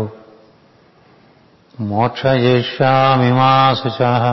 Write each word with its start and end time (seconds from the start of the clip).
मोक्षयिष्यामि 1.91 3.31
मा 3.39 3.53
शुचः 3.83 4.25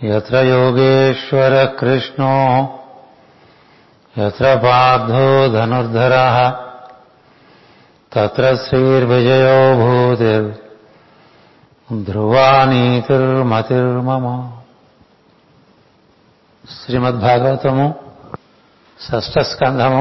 यत्र 0.00 0.44
योगेश्वरः 0.46 1.64
कृष्णो 1.80 2.34
यत्र 4.14 4.54
पार्थो 4.66 5.26
धनुर्धरः 5.56 6.38
तत्र 8.12 8.54
श्रीर्विजयो 8.66 9.58
भूतिर् 9.82 10.48
ధ్రువా 11.90 12.46
నీతిర్మతిర్మమ 12.70 14.24
శ్రీమద్భాగవతము 16.64 17.84
షష్ఠ 19.00 19.34
స్కంధము 19.50 20.00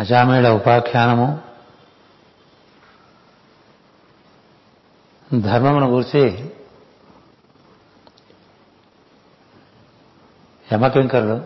అజామేళ 0.00 0.48
ఉపాఖ్యానము 0.48 1.28
ధర్మమును 5.42 5.86
గురించి 5.86 6.22
యమకింకరుడు 10.72 11.36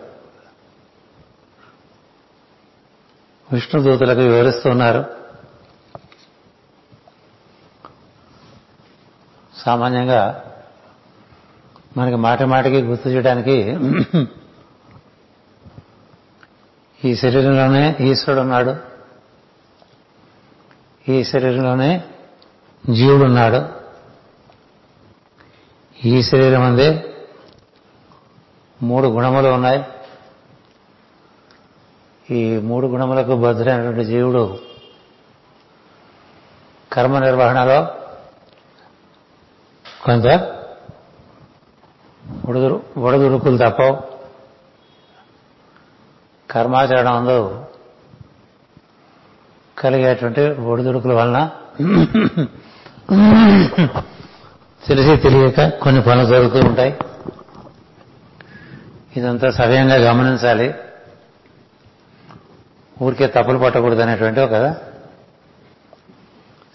విష్ణుదూతులకు 3.53 4.19
వివరిస్తున్నారు 4.19 5.03
సామాన్యంగా 9.57 10.21
మనకి 11.97 12.15
మాటి 12.15 12.45
మాటికి 12.45 12.81
గుర్తు 12.81 13.09
చేయడానికి 13.09 13.57
ఈ 17.03 17.15
శరీరంలోనే 17.15 17.95
ఈశ్వరుడు 17.99 18.41
ఉన్నాడు. 18.41 18.75
ఈ 21.11 21.23
శరీరంలోనే 21.23 22.03
జీవుడు 22.89 23.23
ఉన్నాడు. 23.23 23.69
ఈ 26.07 26.23
శరీరం 26.23 26.61
అందే 26.61 27.15
మూడు 28.83 29.07
గుణములు 29.07 29.47
ఉన్నాయి. 29.47 29.85
ఈ 32.31 32.57
మూడు 32.57 32.87
గుణములకు 32.87 33.35
బద్ధుడైనటువంటి 33.35 34.05
జీవుడు 34.05 34.59
కర్మ 36.93 37.19
నిర్వహణలో 37.19 37.85
కొంత 40.03 40.25
ఒడుదురు 42.49 42.83
ఒడదుడుకులు 42.97 43.57
తప్పవు. 43.57 44.14
కర్మాచరణ 46.49 47.09
అందు 47.09 47.65
కలిగేటువంటి 49.77 50.41
ఒడిదుడుకుల 50.41 51.13
వలన 51.13 51.49
తెలిసి 54.87 55.15
తెలియక 55.17 55.69
కొన్ని 55.83 56.01
పనులు 56.01 56.25
జరుగుతూ 56.25 56.59
ఉంటాయి. 56.67 56.97
ఇదంతా 59.15 59.49
సవ్యంగా 59.49 59.95
గమనించాలి. 59.95 60.67
ఊరికే 63.01 63.27
తప్పులు 63.27 63.57
పట్టకూడదు 63.57 64.01
అనేటువంటి 64.01 64.39
ఒక 64.39 64.75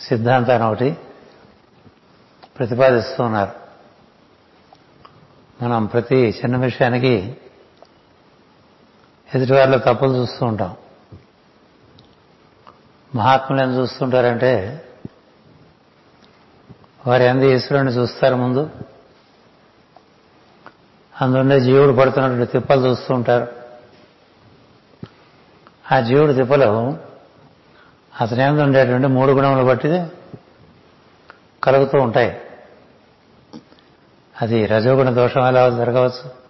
సిద్ధాంతాన్ని 0.00 0.68
ఒకటి 0.68 0.96
ప్రతిపాదిస్తూ 2.58 3.24
ఉన్నారు. 3.24 3.54
మనం 5.64 5.86
ప్రతి 5.86 6.16
చిన్న 6.16 6.56
విషయానికి 6.56 7.36
ఎదుటివారిలో 9.34 9.78
తప్పులు 9.78 10.16
చూస్తూ 10.16 10.46
ఉంటాం. 10.46 10.76
మహాత్ములు 13.14 13.62
ఏం 13.62 13.78
చూస్తుంటారంటే 13.78 14.84
వారి 17.06 17.28
అంది 17.28 17.54
ఈశ్వరుని 17.54 17.90
చూస్తారు 17.90 18.34
ముందు. 18.34 18.70
అందుండే 21.20 21.60
జీవుడు 21.60 21.92
పడుతున్నటువంటి 21.92 22.52
తిప్పలు 22.52 22.86
చూస్తూ 22.86 23.14
ఉంటారు. 23.14 23.48
ఆ 25.92 26.00
జీవుడు 26.00 26.32
తిప్పలు 26.32 26.98
అతని 28.20 28.42
ఎందు 28.42 28.60
ఉండేటువంటి 28.60 29.06
మూడు 29.06 29.32
గుణములు 29.32 29.64
బట్టి 29.64 30.06
కలుగుతూ 31.64 31.98
ఉంటాయి. 31.98 32.40
అది 34.40 34.66
రజోగుణ 34.66 35.10
దోషం 35.10 35.46
ఎలా 35.46 35.70
జరగవచ్చు? 35.70 36.49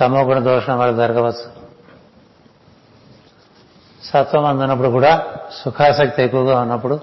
తమో 0.00 0.22
గుణ 0.22 0.38
దోషం 0.38 0.78
వల్ల 0.78 0.96
జరగవచ్చు 0.96 1.58
సత్వం 4.04 4.44
అందినప్పుడు 4.44 4.88
కూడా 4.88 5.26
సుఖాసక్తి 5.64 6.22
ఎక్కువగా 6.22 6.60
ఉన్నప్పుడు 6.60 7.00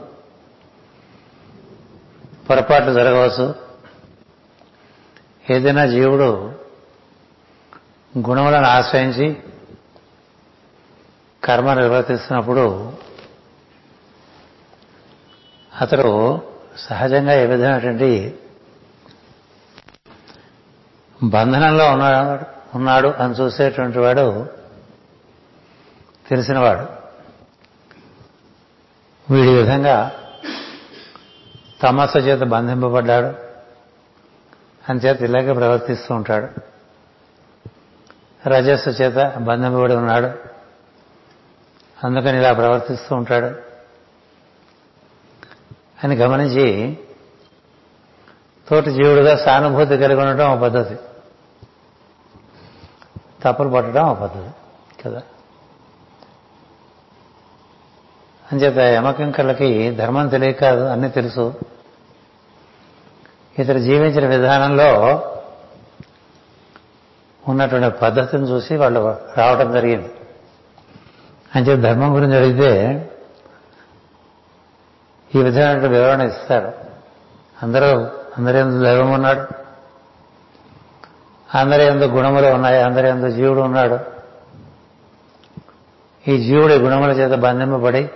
పొరపాట్లు 2.50 2.94
జరగవచ్చు. 2.94 3.56
ఏదైనా 5.50 5.86
జీవుడు 5.86 6.54
గుణములను 8.18 8.68
ఆశ్రయించి 8.68 9.44
కర్మ 11.44 11.74
నిర్వర్తిస్తున్నప్పుడు 11.74 12.94
అతడు 15.82 16.42
సహజంగా 16.78 17.34
ఏ 17.34 17.46
విధమైనటువంటి 17.46 18.40
బంధనంలో 21.24 21.92
ఉన్నాడు. 21.92 22.55
ఉన్నాడు 22.76 23.08
అని 23.08 23.34
చూసేటువంటి 23.34 24.00
వాడు 24.00 24.48
తెలిసినవాడు. 26.30 27.06
వీడి 29.34 29.54
విధంగా 29.56 30.12
తమస్సు 31.84 32.18
చేత 32.18 32.40
బంధింపబడ్డాడు. 32.40 33.36
అని 34.90 35.00
చేత 35.00 35.22
ఇలాగే 35.22 35.54
ప్రవర్తిస్తూ 35.54 36.16
ఉంటాడు. 36.16 36.48
రజస్సు 38.50 38.90
చేత 38.90 39.34
బంధింపబడి 39.38 39.96
ఉన్నాడు. 39.96 40.28
అందుకని 42.04 42.38
ఇలా 42.38 42.54
ప్రవర్తిస్తూ 42.54 43.16
ఉంటాడు. 43.16 43.56
అని 46.04 46.16
గమనించి 46.16 46.98
తోటి 48.70 48.92
జీవుడుగా 48.92 49.38
సానుభూతి 49.38 49.98
కలిగి 49.98 50.22
ఉండటం 50.22 50.52
ఒక 50.52 50.60
పద్ధతి. 50.60 50.96
తప్పులు 53.46 53.70
పట్టడం 53.70 54.10
ఒక 54.10 54.18
పద్ధతి 54.18 54.50
కదా 55.04 55.22
అంచేత 58.52 58.78
యమకింకర్లకి 58.78 59.92
ధర్మం 59.92 60.28
తెలియక 60.28 60.64
అన్నీ 60.64 61.10
తెలుసు. 61.10 61.54
ఇతరు 63.60 63.80
జీవించిన 63.80 64.28
విధానంలో 64.28 64.92
ఉన్నటువంటి 67.48 67.98
పద్ధతిని 67.98 68.44
చూసి 68.44 68.76
వాళ్ళు 68.76 69.18
రావడం 69.38 69.72
జరిగింది. 69.72 70.14
అంచేత 71.56 71.80
ధర్మం 71.80 72.16
గురించి 72.16 72.38
అడిగితే 72.38 73.02
ఈ 75.36 75.44
విధమైన 75.44 75.88
వివరణ 75.88 76.22
ఇస్తారు. 76.22 76.74
అందరూ 77.64 78.08
అందరూ 78.38 78.58
ఎందు 78.58 78.84
దైవం 78.84 79.12
ఉన్నాడు 79.12 79.65
అందరి 81.56 81.86
ఎందు 81.86 82.06
గుణములు 82.06 82.48
ఉన్నాయి 82.48 82.82
అందరి 82.82 83.10
ఎందు 83.10 83.30
జీవుడు 83.30 83.62
ఉన్నాడు. 83.62 84.00
ఈ 86.28 86.38
జీవుడి 86.38 86.76
గుణముల 86.76 87.12
చేత 87.12 87.40
బంధింపబడి 87.40 88.10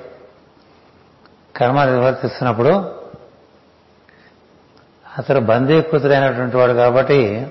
కర్మ 1.56 1.84
నిర్వర్తిస్తున్నప్పుడు 1.84 2.70
అతడు 5.18 5.40
బంధీకృతుడైనటువంటి 5.40 6.58
వాడు 6.58 6.74
కాబట్టి 6.74 7.48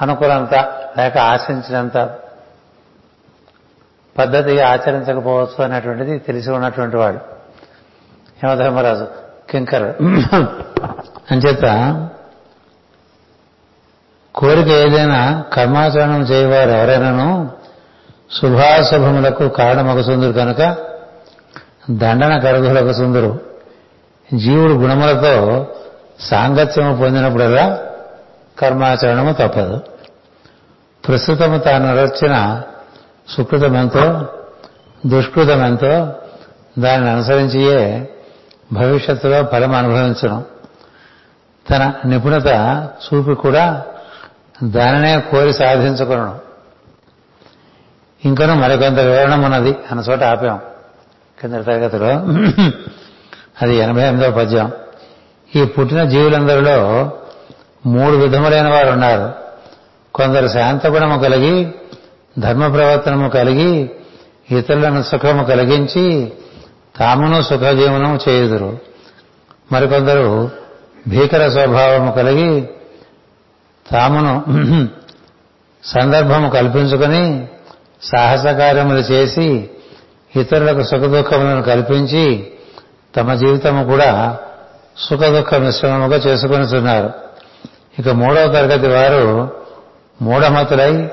అనుకున్నంత 0.00 0.54
లేక 0.98 1.18
ఆశించినంత 1.18 2.18
పద్ధతి 4.18 4.60
ఆచరించకపోవచ్చు 4.60 5.64
అనేటువంటిది 5.64 6.18
తెలిసి 6.18 6.50
ఉన్నటువంటి 6.50 6.96
వాడు. 6.96 7.18
హేమధర్మరాజు 8.42 9.06
కింకర్. 9.50 10.02
అంచేత 11.32 11.64
కోరిక 14.34 14.68
ఏదైనా 14.68 15.44
కర్మాచరణం 15.52 16.22
చేయవారు 16.22 16.70
ఎవరైనాను 16.70 17.50
శుభాశుభములకు 18.32 19.48
కారణమొకసుందురు 19.48 20.32
కనుక 20.32 20.76
దండన 21.90 22.38
కరుగులకు 22.38 22.92
సుందరు. 22.92 23.40
జీవుడు 24.34 24.72
గుణములతో 24.72 25.66
సాంగత్యము 26.20 26.96
పొందినప్పుడల్లా 26.96 27.78
కర్మాచరణము 28.58 29.32
తప్పదు. 29.32 29.80
ప్రస్తుతము 31.08 31.58
తాను 31.58 31.96
నడచిన 31.96 32.62
సుకృతమెంతో 33.28 34.26
దుష్కృతమెంతో 35.06 36.12
దానిని 36.78 37.10
అనుసరించియే 37.10 38.10
భవిష్యత్తులో 38.72 39.44
ఫలం 39.44 39.74
అనుభవించడం 39.74 40.44
తన 41.70 41.92
నిపుణత 42.06 42.46
చూపి 43.06 43.34
కూడా 43.34 43.82
దానినే 44.62 45.20
కోరి 45.20 45.52
సాధించుకున్నాం 45.52 46.38
ఇంకనూ 48.24 48.54
మరికొంత 48.54 48.98
వివరణ 48.98 49.34
ఉన్నది. 49.34 49.76
అన్న 49.90 50.02
చోట 50.10 50.22
ఆపాం. 50.22 50.60
కింద 51.40 51.52
తరగతిలో 51.52 52.08
అది 53.62 53.76
ఎనభై 53.76 54.02
ఎనిమిదో 54.02 54.30
పద్యం. 54.30 54.72
ఈ 55.56 55.64
పుట్టిన 55.64 56.04
జీవులందరిలో 56.04 57.10
మూడు 57.86 58.16
విధములైన 58.16 58.68
వారు 58.68 58.90
ఉన్నారు. 58.90 59.32
కొందరు 60.14 60.48
శాంతగుణము 60.48 61.18
కలిగి 61.18 61.74
ధర్మ 62.38 62.68
ప్రవర్తనము 62.68 63.28
కలిగి 63.28 63.90
ఇతరులను 64.50 65.02
సుఖము 65.02 65.44
కలిగించి 65.44 66.32
తామును 66.98 67.42
సుఖజీవనము 67.42 68.18
చేయుదురు. 68.28 68.78
మరికొందరు 69.72 70.50
భీకర 71.08 71.48
స్వభావము 71.48 72.12
కలిగి 72.12 72.68
తామును 73.90 74.42
సందర్భము 75.84 76.50
కల్పించుకొని 76.50 77.48
సాహస 78.02 78.46
కార్యములు 78.46 78.98
చేసి 78.98 79.68
ఇతరులకు 80.36 80.82
సుఖదుఖములను 80.82 81.62
కల్పించి 81.62 82.46
తమ 83.16 83.34
జీవితము 83.34 83.84
కూడా 83.84 84.38
సుఖదుఖ 84.96 85.54
మిశ్రమముగా 85.54 86.16
చేసుకొనిచున్నారు. 86.16 87.10
ఇక 87.98 88.08
మూడవ 88.08 88.52
తరగతి 88.52 88.88
వారు 88.88 89.52
మూఢమతులై 90.22 91.08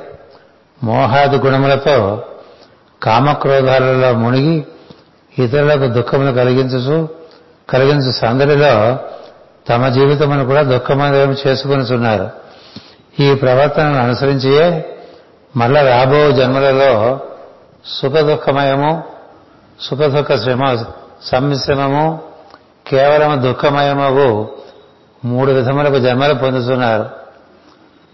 మోహాది 0.83 1.38
గుణములతో 1.38 2.25
కామక్రోధాలలో 3.04 4.13
మునిగి 4.13 4.66
ఇతరులకు 5.38 5.88
దుఃఖమును 5.88 6.33
కలిగించు 6.33 7.10
కలిగించు 7.69 8.12
సందడిలో 8.12 8.98
తమ 9.69 9.88
జీవితమును 9.88 10.45
కూడా 10.45 10.62
దుఃఖమయం 10.62 11.36
చేసుకునిస్తున్నారు 11.48 12.30
ఈ 13.19 13.35
ప్రవర్తనను 13.35 14.00
అనుసరించియే 14.00 14.95
మళ్ళా 15.56 15.81
రాబో 15.81 16.31
జన్మలలో 16.31 17.19
సుఖ 17.85 18.11
దుఃఖమయము 18.11 19.03
సుఖ 19.79 19.97
దుఃఖ 19.97 20.33
శ్రమ 20.41 20.83
సమ్మిశ్రమము 21.23 22.19
కేవలం 22.88 23.44
దుఃఖమయమగు 23.44 24.50
మూడు 25.25 25.51
విధములకు 25.51 26.00
జన్మలు 26.00 26.33
పొందుతున్నారు. 26.33 27.09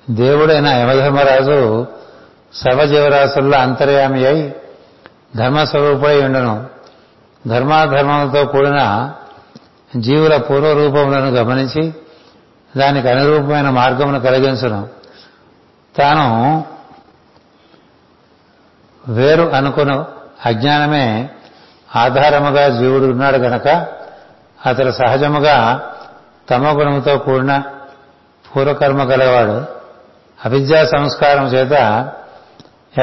దేవుడైన 0.09 0.67
యమధర్మరాజు 0.67 1.85
సర్వజీవరాశుల్లో 2.53 3.57
అంతర్యామి 3.57 4.25
అయి 4.25 4.55
ధర్మస్వరూపుడై 5.35 6.21
ఉండను. 6.21 6.65
ధర్మాధర్మములతో 7.47 8.45
కూడిన 8.45 9.11
జీవుల 9.95 10.37
పూర్వరూపములను 10.37 11.29
గమనించి 11.29 11.95
దానికి 12.77 13.09
అనురూపమైన 13.09 13.69
మార్గమును 13.69 14.19
కలిగించను. 14.19 14.87
తాను 15.97 16.63
వేరు 19.07 19.41
అనుకున్న 19.41 20.05
అజ్ఞానమే 20.45 21.29
ఆధారముగా 21.95 22.69
జీవుడు 22.69 23.03
ఉన్నాడు 23.03 23.37
గనక 23.37 23.67
అతడు 24.65 24.91
సహజముగా 24.91 25.81
తమ 26.49 26.79
గుణముతో 26.79 27.17
కూడిన 27.17 27.63
పూర్వకర్మ 28.55 29.03
గలవాడు. 29.03 29.65
అవిద్యా 30.45 30.85
సంస్కారం 30.85 31.47
చేత 31.47 31.71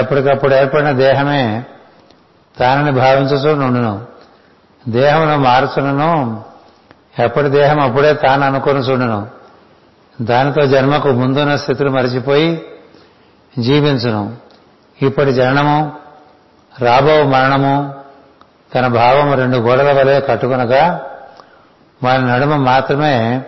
ఎప్పటికప్పుడు 0.01 0.55
ఏర్పడిన 0.55 0.91
దేహమే 0.91 1.65
తానని 2.59 2.93
భావించుతూ 2.93 3.55
నుండును. 3.55 4.07
దేహమును 4.89 5.39
మార్చునను. 5.39 6.45
ఎప్పటి 7.19 7.49
దేహం 7.49 7.81
అప్పుడే 7.81 8.15
తాను 8.15 8.47
అనుకుని 8.47 8.79
చూడను 8.79 9.42
దానితో 10.20 10.67
జన్మకు 10.67 11.09
ముందున్న 11.09 11.56
స్థితులు 11.56 11.91
మరిచిపోయి 11.91 12.62
జీవించును. 13.59 14.37
ఇప్పటి 15.03 15.32
జననము 15.32 15.93
రాబో 16.81 17.23
మరణము 17.23 17.94
తన 18.75 18.87
భావము 18.87 19.35
రెండు 19.35 19.56
గోడల 19.56 19.93
వలె 19.93 20.20
కట్టుకునగా 20.20 21.00
వారి 22.03 22.26
నడుమ 22.26 22.56
మాత్రమే 22.56 23.44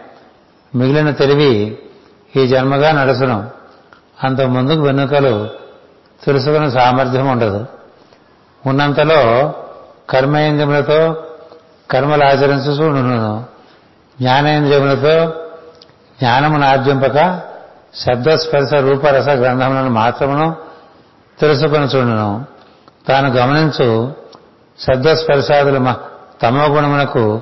మిగిలిన 0.74 1.10
తెలివి 1.10 1.78
ఈ 2.36 2.46
జన్మగా 2.46 2.92
నడుచును. 2.92 3.50
అంత 4.24 4.40
ముందుకు 4.40 4.80
వెనుకలు 4.80 5.50
తెలుసుకునే 6.24 6.70
సామర్థ్యం 6.70 7.26
ఉండదు. 7.26 7.66
ఉన్నంతలో 8.66 9.54
కర్మేంద్రియములతో 10.10 11.24
కర్మలు 11.90 12.24
ఆచరించుతూ 12.24 12.88
ఉండును. 12.88 13.44
జ్ఞానేంద్రియములతో 14.20 15.32
జ్ఞానమును 16.24 16.66
ఆర్జింపక 16.66 17.40
శబ్దస్పర్శ 17.94 18.74
రూపరస 18.74 19.28
గ్రంథములను 19.28 19.90
మాత్రమును 19.90 20.56
తెలుసుకొని 21.40 21.84
చూడను. 21.84 22.44
తాను 23.08 23.32
గమనించు 23.32 24.14
శబ్దస్పర్శాదులు 24.80 25.78
తమో 26.42 26.66
గుణమునకు 26.66 27.40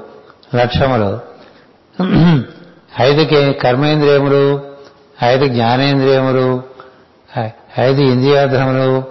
లక్ష్యములు. 0.55 1.21
ఐదుకి 3.01 3.53
కర్మేంద్రియములు 3.53 4.61
ఐదు 5.25 5.49
జ్ఞానేంద్రియములు 5.49 6.63
ఐదు 7.81 8.01
ఇంద్రియాధరములు 8.01 9.05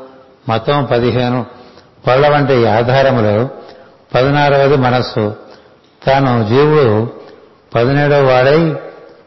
మొత్తం 0.50 0.86
పదిహేను 0.86 1.46
పళ్ళ 2.08 2.30
వంటి 2.30 2.68
ఆధారములు. 2.68 3.50
పదినారవది 4.16 4.78
మనస్సు. 4.78 5.36
తాను 6.06 6.46
జీవుడు 6.50 7.14
పదిహేడవ 7.76 8.24
వాడై 8.32 8.76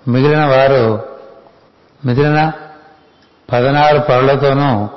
మిగిలిన 0.08 0.44
వారు 0.44 1.02
మిగిలిన 2.04 2.52
పదనారు 3.52 3.98
పరులతోనూ 3.98 4.88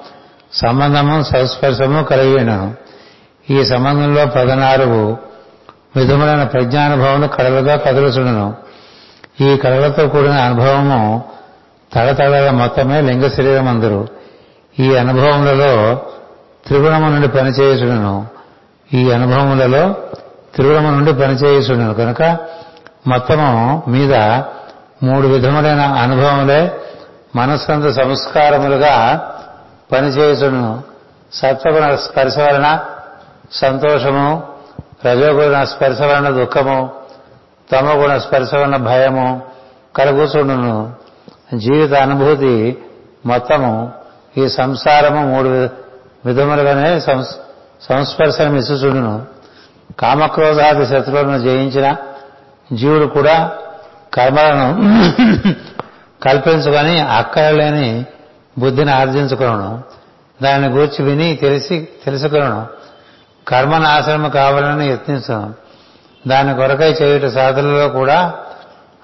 సంబంధము 0.53 1.23
సంస్పర్శము 1.23 2.03
కలిగి 2.03 2.37
ఉన్నాను 2.37 2.75
ఈ 3.49 3.65
సంబంధంలో 3.65 4.25
పదనారు 4.25 5.17
విధములైన 5.95 6.43
ప్రజ్ఞానుభవములు 6.43 7.27
కళలుగా 7.27 7.75
కదులుచుడను. 7.75 8.55
ఈ 9.41 9.57
కళలతో 9.57 10.07
కూడిన 10.07 10.31
అనుభవము 10.31 11.23
తడతడల 11.93 12.49
మొత్తమే 12.49 13.01
లింగ 13.01 13.27
శరీరం 13.27 13.67
అందరు 13.67 14.07
ఈ 14.79 14.95
అనుభవములలో 14.95 16.01
త్రిగుణము 16.65 17.09
నుండి 17.09 17.27
పనిచేయుచుడను. 17.27 18.27
ఈ 18.93 19.11
అనుభవములలో 19.11 19.95
త్రిగుణము 20.55 20.91
నుండి 20.91 21.13
పనిచేయుచుండను. 21.13 21.93
కనుక 21.93 22.37
మొత్తము 23.07 23.83
మీద 23.87 24.41
మూడు 25.03 25.27
విధములైన 25.27 25.79
అనుభవములే 25.79 26.71
మనస్కంత 27.35 27.89
సంస్కారములుగా 27.89 28.95
పనిచేయుచును. 29.91 30.83
సత్వగుణ 31.33 31.95
స్పర్శ 31.95 32.37
వలన 32.37 32.85
సంతోషము 33.51 34.43
రజోగుణ 35.05 35.63
స్పర్శ 35.63 36.01
వలన 36.01 36.29
దుఃఖము 36.29 36.89
తమగుణ 37.71 38.17
స్పర్శ 38.17 38.53
వలన 38.53 38.77
భయము 38.77 39.41
కలుగుచుండును. 39.95 40.93
జీవిత 41.57 41.93
అనుభూతి 41.93 42.77
మొత్తము 43.25 43.91
ఈ 44.37 44.49
సంసారము 44.49 45.25
మూడు 45.25 45.69
విధములుగానే 46.25 46.99
సంస్పర్శనం 47.81 48.55
ఇచ్చుచుండును 48.55 49.25
కామక్రోధాది 49.99 50.85
శత్రువులను 50.85 51.39
జయించిన 51.39 51.95
జీవుడు 52.73 53.05
కూడా 53.05 53.51
కర్మలను 54.13 54.67
కల్పించుకొని 56.23 56.99
అక్కరలేని 56.99 58.05
బుద్ధిని 58.59 58.91
ఆర్జించుకోవడం 58.91 59.83
దానిని 60.41 60.73
గూర్చి 60.73 61.03
విని 61.03 61.35
తెలిసి 61.35 61.87
తెలుసుకొనడం 62.05 62.65
కర్మనాశనము 63.47 64.29
కావాలని 64.29 64.87
యత్నించడం 64.89 65.53
దాని 66.27 66.55
కొరకై 66.55 66.91
చేయుట 66.91 67.25
సాధనలో 67.25 67.89
కూడా 67.89 68.33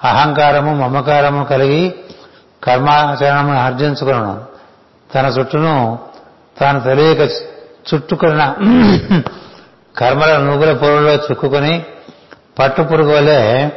అహంకారము 0.03 0.72
మమకారము 0.74 1.43
కలిగి 1.43 1.93
కర్మాచరణము 2.63 3.57
ఆర్జించుకోవడం 3.57 4.45
తన 5.13 5.25
చుట్టూను 5.25 6.00
తాను 6.60 6.79
తెలియక 6.79 7.22
చుట్టుకున్న 7.88 8.41
కర్మల 9.98 10.38
నూగుల 10.38 10.74
పొరుల్లో 10.74 11.13
చిక్కుకొని 11.13 11.86
పట్టు 12.60 12.81
పురుగు 12.81 13.12
వలె 13.12 13.72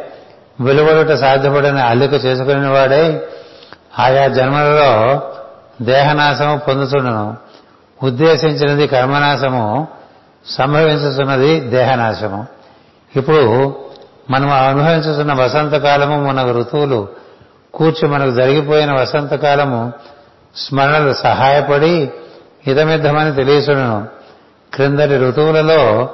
వెలువడుట 0.60 1.12
సాధ్యపడని 1.12 1.80
అల్లిక 1.80 2.12
చేసుకుని 2.12 2.68
వాడే 2.68 3.30
ఆయా 3.98 4.28
జన్మలలో 4.28 5.20
దేహనాశము 5.82 6.58
పొందుతుండను 6.58 7.36
ఉద్దేశించినది 8.02 8.86
కర్మనాశము 8.86 9.88
సంభవించుతున్నది 10.46 11.60
దేహనాశము. 11.60 12.46
ఇప్పుడు 13.16 13.46
మనం 14.30 14.50
అనుభవించుతున్న 14.50 15.32
వసంతకాలము 15.32 16.32
మన 16.32 16.50
ఋతువులు 16.50 17.08
కూర్చి 17.74 18.08
మనకు 18.08 18.30
జరిగిపోయిన 18.30 18.92
వసంతకాలము 18.92 19.92
స్మరణలు 20.56 21.12
సహాయపడి 21.12 22.12
ఇదమిద్దమని 22.66 23.34
తెలియచును 23.34 24.06
క్రిందటి 24.74 25.18
ఋతువులలో 25.18 26.08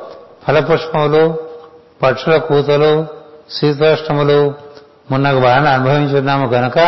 ఫలపుష్పములు 0.47 1.39
పక్షుల 2.03 2.37
కూతలు 2.37 3.22
శీతోష్ణములు 3.57 4.55
మున్నగు 5.11 5.41
బాగా 5.41 5.71
అనుభవించున్నాము 5.71 6.49
కనుక 6.49 6.79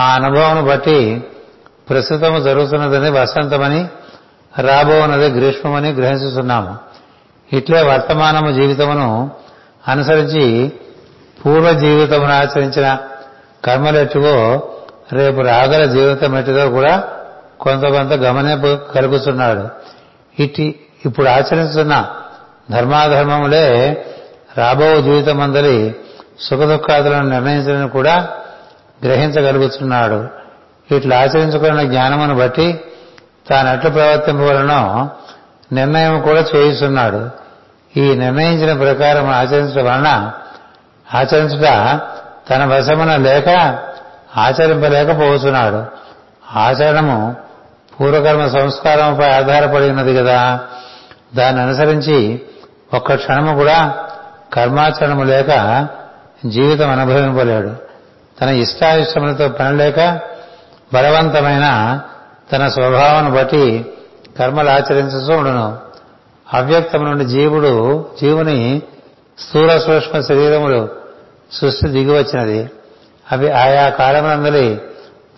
ఆ 0.00 0.14
అనుభవం 0.14 0.68
బట్టి 0.68 1.24
ప్రస్తుతము 1.90 2.38
జరుగుతున్నదని 2.38 3.10
వసంతమని 3.10 3.88
రాబోన్నది 4.58 5.28
గ్రీష్మమని 5.28 5.90
గ్రహించుతున్నాము 5.90 6.76
ఇట్లే 7.52 7.82
వర్తమానము 7.82 8.52
జీవితమును 8.52 9.30
అనుసరించి 9.88 10.72
పూర్వ 11.46 11.72
జీవితమును 11.72 12.32
ఆచరించిన 12.32 12.98
కర్మలెట్టువో 13.64 14.62
రేపు 15.12 15.40
రాగల 15.40 15.84
జీవితం 15.84 16.38
ఎట్టుదో 16.38 16.68
కూడా 16.68 17.04
కొంత 17.60 17.82
కొంత 17.82 18.12
గమనింపు 18.12 18.92
కలుగుతున్నాడు. 18.92 19.68
ఇట్టి 20.42 20.80
ఇప్పుడు 21.04 21.28
ఆచరిస్తున్న 21.28 22.06
ధర్మాధర్మములే 22.70 23.66
రాబో 24.58 25.00
జీవితం 25.00 25.40
అందరి 25.40 25.94
సుఖదుఖాదులను 26.40 27.28
నిర్ణయించడం 27.28 27.88
కూడా 27.88 28.28
గ్రహించగలుగుతున్నాడు. 29.04 30.28
ఇట్లా 30.94 31.18
ఆచరించుకున్న 31.18 31.82
జ్ఞానమును 31.82 32.34
బట్టి 32.34 32.80
తాను 33.50 33.74
ఎట్లు 33.74 33.90
ప్రవర్తింపవలనో 33.90 35.10
నిర్ణయం 35.72 36.20
కూడా 36.20 36.44
చేయిస్తున్నాడు. 36.56 37.30
ఈ 37.96 38.14
నిర్ణయించిన 38.14 38.78
ప్రకారం 38.78 39.30
ఆచరించడం 39.30 39.84
వలన 39.84 40.32
ఆచరించుట 41.14 41.66
తన 42.50 42.64
వశమున 42.64 43.16
లేక 43.16 43.48
ఆచరింపలేకపోతున్నాడు. 44.36 45.84
ఆచరణము 46.58 47.36
పూర్వకర్మ 48.00 48.46
సంస్కారంపై 48.46 49.30
ఆధారపడి 49.30 49.90
ఉన్నది 49.90 50.16
కదా. 50.16 50.60
దాన్ని 51.36 51.62
అనుసరించి 51.62 52.40
ఒక్క 52.94 53.14
క్షణము 53.14 53.54
కూడా 53.54 54.04
కర్మాచరణము 54.52 55.22
లేక 55.22 55.48
జీవితం 56.46 56.90
అనుభవింపలేడు. 56.90 57.74
తన 58.40 58.48
ఇష్టాయిష్టములతో 58.48 59.48
పని 59.48 59.76
లేక 59.76 60.20
బలవంతమైన 60.94 62.00
తన 62.52 62.68
స్వభావాన్ని 62.68 63.32
బట్టి 63.32 63.92
కర్మలు 64.38 64.70
ఆచరించచ్చు 64.70 65.34
ఉండను. 65.34 65.78
అవ్యక్తం 66.54 67.04
నుండి 67.04 67.24
జీవుడు 67.24 68.04
జీవుని 68.20 68.82
స్థూల 69.38 69.78
సూక్ష్మ 69.78 70.20
శరీరములు 70.20 70.88
సృష్టి 71.52 71.88
దిగివచ్చినది. 71.88 72.70
అవి 73.32 73.52
ఆయా 73.52 73.88
కాలమునందలి 73.88 74.80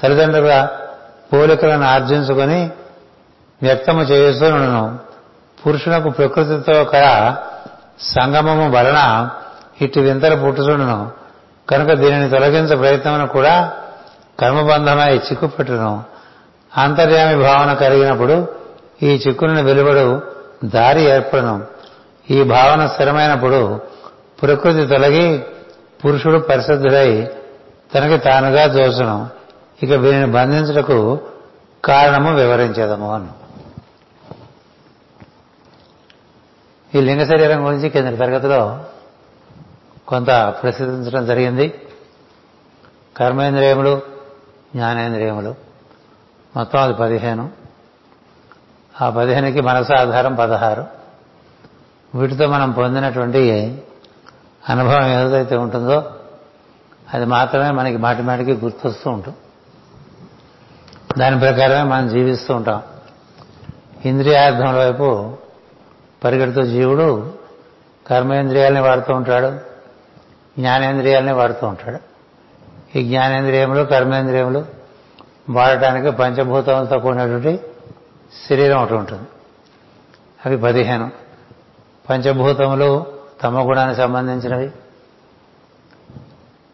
తల్లిదండ్రుల 0.02 0.68
పోలికలను 1.32 1.86
ఆర్జించుకొని 1.86 2.70
వ్యక్తము 3.62 4.02
చేస్తూ 4.02 4.46
ఉండను. 4.46 4.98
పురుషునకు 5.66 6.08
ప్రకృతితో 6.08 6.84
కల 6.84 7.36
సంగమము 8.00 8.70
వలన 8.70 9.30
ఇటు 9.82 10.00
వింతలు 10.00 10.36
పుట్టుచుండును. 10.36 11.10
కనుక 11.68 11.92
దీనిని 11.92 12.30
తొలగించే 12.30 12.76
ప్రయత్నమును 12.76 13.26
కూడా 13.26 13.72
కర్మబంధమై 14.40 15.16
చిక్కుపెట్టును 15.16 16.04
అంతర్యామి 16.76 17.42
భావన 17.42 17.72
కలిగినప్పుడు 17.72 18.48
ఈ 19.02 19.06
చిక్కుని 19.06 19.62
వెలువడు 19.62 20.22
దారి 20.64 21.02
ఏర్పడను. 21.02 21.66
ఈ 22.30 22.42
భావన 22.42 22.86
స్థిరమైనప్పుడు 22.86 23.80
ప్రకృతి 24.42 24.86
తొలగి 24.86 25.42
పురుషుడు 26.04 26.38
పరిశుద్ధుడై 26.38 27.30
తనకి 27.94 28.18
తానుగా 28.18 28.66
దోషను 28.66 29.28
ఇక 29.82 29.92
వీరిని 29.92 30.26
బంధించుటకు 30.26 31.20
కారణము 31.84 32.34
వివరించేదము 32.34 33.14
అని. 33.14 33.28
ఈ 36.94 37.00
లింగ 37.00 37.24
శరీరం 37.24 37.66
గురించి 37.66 37.90
కింద 37.90 38.18
తరగతిలో 38.18 38.84
కొంత 40.08 40.26
ప్రసిద్ధించడం 40.62 41.26
జరిగింది. 41.26 41.82
కర్మేంద్రియములు 43.16 44.02
జ్ఞానేంద్రియములు. 44.74 45.54
మొత్తం 46.56 46.80
అది 46.80 46.94
పదిహేను. 46.94 47.50
ఆ 49.02 49.10
పదిహేనుకి 49.10 49.60
మనసు 49.60 49.92
ఆధారం 49.92 50.34
పదహారు. 50.34 50.86
వీటితో 52.14 52.46
మనం 52.46 52.72
పొందినటువంటి 52.72 53.52
అనుభవం 54.68 55.06
ఏదైతే 55.06 55.56
ఉంటుందో 55.56 56.14
అది 57.14 57.24
మాత్రమే 57.24 57.70
మనకి 57.70 57.96
మాటి 57.96 58.22
మాటికి 58.22 58.52
గుర్తొస్తూ 58.52 59.10
ఉంటుంది. 59.10 59.36
దాని 61.18 61.38
ప్రకారమే 61.38 61.82
మనం 61.82 62.08
జీవిస్తూ 62.08 62.54
ఉంటాం. 62.54 62.82
ఇంద్రియార్థముల 64.04 64.76
వైపు 64.76 65.36
పరిగెడుతూ 66.24 66.62
జీవుడు 66.62 67.34
కర్మేంద్రియాలని 68.06 68.80
వాడుతూ 68.80 69.14
ఉంటాడు 69.14 69.46
జ్ఞానేంద్రియాలని 70.58 71.32
వాడుతూ 71.32 71.66
ఉంటాడు. 71.66 71.98
ఈ 72.98 73.02
జ్ఞానేంద్రియములు 73.02 73.84
కర్మేంద్రియములు 73.84 74.64
వాడటానికి 75.50 76.16
పంచభూతాలతో 76.16 76.98
కూడినటువంటి 76.98 77.60
శరీరం 78.48 78.82
ఒకటి 78.82 78.94
ఉంటుంది. 78.94 79.28
అవి 80.46 80.58
పదిహేను. 80.58 81.10
పంచభూతములు 82.10 83.06
తమ 83.42 83.68
గుణానికి 83.68 83.96
సంబంధించినవి. 84.00 84.72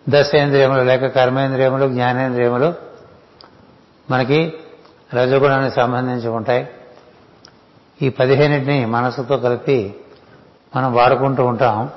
దశేంద్రియములు 0.08 0.82
లేక 0.82 1.06
కర్మేంద్రియములు 1.06 1.88
జ్ఞానేంద్రియములు 1.88 2.74
మనకి 4.10 4.52
రజగుణానికి 5.14 5.76
సంబంధించి 5.76 6.28
ఉంటాయి. 6.28 6.68
ఈ 8.02 8.08
పదిహేనిటిని 8.08 8.86
మనసుతో 8.86 9.36
కలిపి 9.36 9.94
మనం 10.76 10.94
వాడుకుంటూ 10.94 11.46
ఉంటాం. 11.46 11.90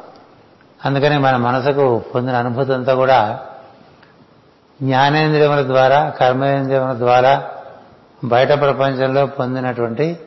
అందుకని 0.86 1.20
మన 1.20 1.38
మనసుకు 1.38 2.02
పొందిన 2.16 2.36
అనుభూతి 2.36 2.74
అంతా 2.74 2.96
కూడా 2.96 3.40
జ్ఞానేంద్రియముల 4.82 5.68
ద్వారా 5.68 6.10
కర్మేంద్రియముల 6.10 6.98
ద్వారా 6.98 7.50
బయట 8.26 8.50
ప్రపంచంలో 8.50 9.26
పొందినటువంటి 9.26 10.20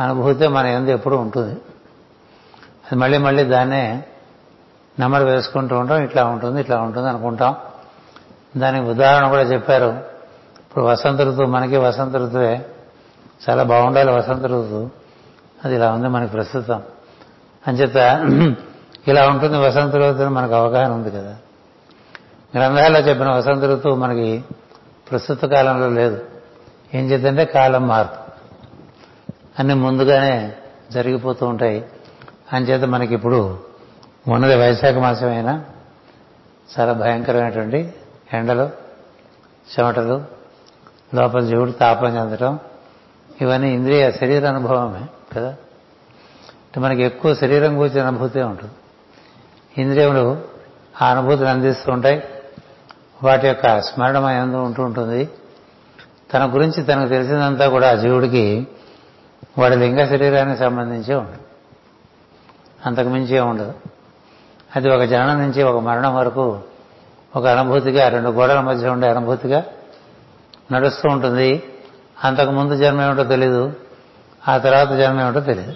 అనుభూతి 0.00 0.48
మన 0.48 0.66
ఎందు 0.66 0.90
ఎప్పుడు 0.90 1.16
ఉంటుంది. 1.16 1.52
అది 2.92 2.96
మళ్ళీ 2.96 3.18
మళ్ళీ 3.18 3.44
దాన్నే 3.44 4.04
నెమరు 4.98 5.24
వేసుకుంటూ 5.24 5.78
ఉంటాం. 5.78 6.02
ఇట్లా 6.02 6.24
ఉంటుంది 6.24 6.60
ఇట్లా 6.60 6.80
ఉంటుంది 6.80 7.08
అనుకుంటాం. 7.08 7.56
దానికి 8.56 8.90
ఉదాహరణ 8.90 9.28
కూడా 9.28 9.42
చెప్పారు. 9.42 10.04
ఇప్పుడు 10.58 10.84
వసంత 10.84 11.20
ఋతువు 11.20 11.46
మనకి 11.46 11.76
వసంత 11.76 12.16
ఋతువే 12.16 12.66
చాలా 13.48 13.62
బాగుండాలి 13.62 14.10
వసంత 14.10 14.44
ఋతువు 14.44 14.90
అది 15.64 15.74
ఇలా 15.74 15.92
ఉంది 15.92 16.08
మనకి 16.08 16.32
ప్రస్తుతం. 16.32 16.82
అంచేత 17.68 17.96
ఇలా 19.08 19.28
ఉంటుంది 19.28 19.56
వసంత 19.58 19.94
ఋతువు 19.96 20.28
మనకు 20.28 20.54
అవగాహన 20.54 20.92
ఉంది 20.92 21.10
కదా. 21.10 21.36
గ్రంథాల్లో 22.56 23.00
చెప్పిన 23.00 23.28
వసంత 23.30 23.64
ఋతువు 23.64 23.94
మనకి 23.94 24.44
ప్రస్తుత 25.10 25.44
కాలంలో 25.44 25.88
లేదు. 25.88 26.24
ఏం 26.94 27.04
చేద్దంటే 27.10 27.44
కాలం 27.44 27.88
మార్పు 27.88 28.18
అన్ని 29.58 29.74
ముందుగానే 29.74 30.52
జరిగిపోతూ 30.92 31.46
ఉంటాయి. 31.46 31.84
అంచేత 32.52 32.84
మనకి 32.84 33.14
ఇప్పుడు 33.14 33.58
ఉన్నది 34.28 34.54
వైశాఖ 34.56 34.94
మాసమైనా 34.94 35.64
చాలా 36.72 36.92
భయంకరమైనటువంటి 36.92 37.94
ఎండలు 38.32 38.70
చెమటలు 39.72 40.24
లోపల 41.14 41.40
జీవుడు 41.40 41.70
తాపం 41.70 42.16
చెందడం 42.16 42.58
ఇవన్నీ 43.40 43.74
ఇంద్రియ 43.74 44.10
శరీర 44.10 44.46
అనుభవమే 44.46 45.06
కదా? 45.36 45.48
అంటే 45.48 46.80
మనకి 46.80 47.02
ఎక్కువ 47.02 47.34
శరీరం 47.34 47.80
గురించి 47.80 48.00
అనుభూతే 48.00 48.42
ఉంటుంది. 48.42 48.72
ఇంద్రియములు 49.82 50.42
ఆ 51.02 51.10
అనుభూతిని 51.10 51.48
అందిస్తూ 51.48 51.92
ఉంటాయి. 51.92 52.22
వాటి 53.22 53.46
యొక్క 53.46 53.80
స్మరణ 53.80 54.16
ఎందు 54.16 54.56
ఉంటూ 54.56 54.82
ఉంటుంది. 54.82 55.28
తన 56.32 56.54
గురించి 56.54 56.82
తనకు 56.82 57.08
తెలిసిందంతా 57.08 57.68
కూడా 57.68 57.94
జీవుడికి 57.94 58.66
వాడి 59.58 59.76
లింగ 59.76 60.04
శరీరానికి 60.04 60.60
సంబంధించి 60.60 61.14
ఉంటుంది. 61.14 61.38
అంతకుమించి 62.86 63.40
ఉండదు. 63.40 63.74
అది 64.76 64.90
ఒక 64.90 65.02
జననం 65.02 65.38
నుంచి 65.38 65.62
ఒక 65.62 65.82
మరణం 65.82 66.16
వరకు 66.16 66.60
ఒక 67.36 67.46
అనుభూతిగా 67.46 68.08
రెండు 68.08 68.28
గోడల 68.28 68.60
మధ్య 68.60 68.88
ఉండే 68.88 69.08
అనుభూతిగా 69.08 69.64
నడుస్తూ 70.72 71.08
ఉంటుంది. 71.08 71.62
అంతకు 72.24 72.50
ముందు 72.50 72.76
జన్మ 72.76 73.02
ఏమిటో 73.02 73.24
తెలీదు 73.24 73.72
ఆ 74.48 74.58
తర్వాత 74.58 74.92
జన్మ 74.92 75.20
ఏమిటో 75.20 75.40
తెలియదు 75.40 75.74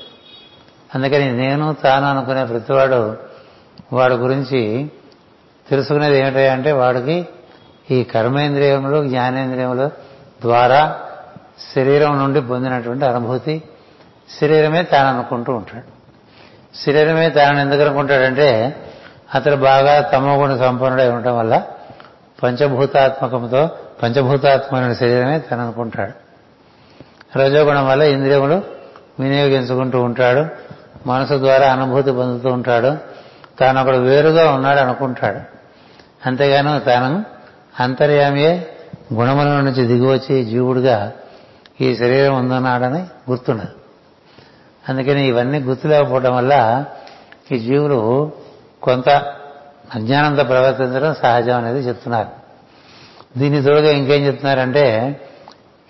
అందుకని 0.94 1.32
నేను 1.32 1.72
తాను 1.72 2.10
అనుకునే 2.10 2.44
ప్రతివాడు 2.44 3.16
వాడి 3.92 4.14
గురించి 4.14 4.90
తెలుసుకునేది 5.70 6.18
ఏమిటంటే 6.18 6.72
వాడికి 6.72 7.26
ఈ 7.90 8.04
కర్మేంద్రియములు 8.04 9.08
జ్ఞానేంద్రియములు 9.08 9.90
ద్వారా 10.42 11.00
శరీరం 11.74 12.18
నుండి 12.18 12.40
పొందినటువంటి 12.40 13.04
అనుభూతి. 13.04 13.62
శరీరమే 14.40 14.82
తాను 14.82 15.08
అనుకుంటూ 15.08 15.52
ఉంటాడు. 15.52 15.94
శరీరమే 16.76 17.30
తాను 17.30 17.58
ఎందుకు 17.58 17.82
అనుకుంటాడంటే 17.82 18.76
అతడు 19.34 19.56
బాగా 19.56 20.00
తమోగుణ 20.00 20.56
సంపన్నుడై 20.56 21.08
ఉండటం 21.08 21.38
వల్ల 21.38 21.62
పంచభూతాత్మకంతో 22.42 23.70
పంచభూతాత్మకమైన 24.02 24.92
శరీరమే 24.92 25.38
తను 25.38 25.62
అనుకుంటాడు. 25.62 26.23
రజోగుణం 27.36 27.88
వల్ల 27.88 28.02
ఇంద్రియములు 28.02 28.62
వినియోగించుకుంటూ 29.20 30.02
ఉంటాడు. 30.02 30.46
మనసు 31.08 31.38
ద్వారా 31.38 31.72
అనుభూతి 31.72 32.12
పొందుతూ 32.12 32.48
ఉంటాడు. 32.48 32.96
తాను 33.60 33.82
ఒకడు 33.82 33.96
వేరుగా 33.96 34.50
ఉన్నాడు 34.52 34.78
అనుకుంటాడు. 34.78 35.40
అంతేగాను 36.26 36.80
తాను 36.80 37.24
అంతర్యామియే 37.80 38.68
గుణముల 39.14 39.46
నుంచి 39.46 39.86
దిగివచ్చి 39.86 40.44
జీవుడిగా 40.44 41.12
ఈ 41.80 41.96
శరీరం 41.96 42.36
ఉందన్నాడని 42.36 43.30
గుర్తుండదు. 43.30 43.68
అందుకని 44.88 45.26
ఇవన్నీ 45.26 45.60
గుర్తు 45.60 45.88
లేకపోవడం 45.88 46.36
వల్ల 46.36 46.84
ఈ 47.52 47.58
జీవులు 47.58 48.32
కొంత 48.82 49.08
అజ్ఞానంతో 49.94 50.44
ప్రవర్తించడం 50.44 51.14
సహజం 51.14 51.56
అనేది 51.56 51.88
చెప్తున్నారు. 51.88 52.28
దీని 53.38 53.62
తోడుగా 53.62 53.90
ఇంకేం 53.90 54.26
చెప్తున్నారంటే 54.26 55.20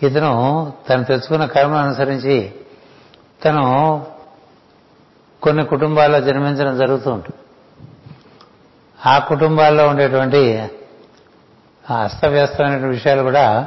ఇతను 0.06 0.72
తను 0.88 1.04
తెచ్చుకున్న 1.04 1.44
కర్మను 1.44 1.76
అనుసరించి 1.76 2.52
తను 3.44 4.06
కొన్ని 5.42 5.64
కుటుంబాల్లో 5.64 6.20
జన్మించడం 6.20 6.78
జరుగుతూ 6.78 7.10
ఉంటుంది. 7.10 7.40
ఆ 9.06 9.18
కుటుంబాల్లో 9.18 9.88
ఉండేటువంటి 9.88 10.70
అస్తవ్యస్తమైన 12.02 12.86
విషయాలు 12.86 13.22
కూడా 13.22 13.66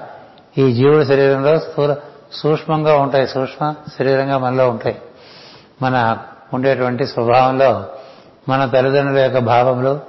ఈ 0.58 0.74
జీవుడి 0.74 1.06
శరీరంలో 1.06 1.60
స్థూల 1.60 1.96
సూక్ష్మంగా 2.32 2.98
ఉంటాయి. 2.98 3.28
సూక్ష్మ 3.28 3.76
శరీరంగా 4.00 4.38
మనలో 4.38 4.70
ఉంటాయి. 4.70 5.02
మన 5.82 6.18
ఉండేటువంటి 6.54 7.08
స్వభావంలో 7.08 7.86
మన 8.50 8.66
తల్లిదండ్రుల 8.66 9.20
యొక్క 9.20 9.38
భావములు 9.38 10.00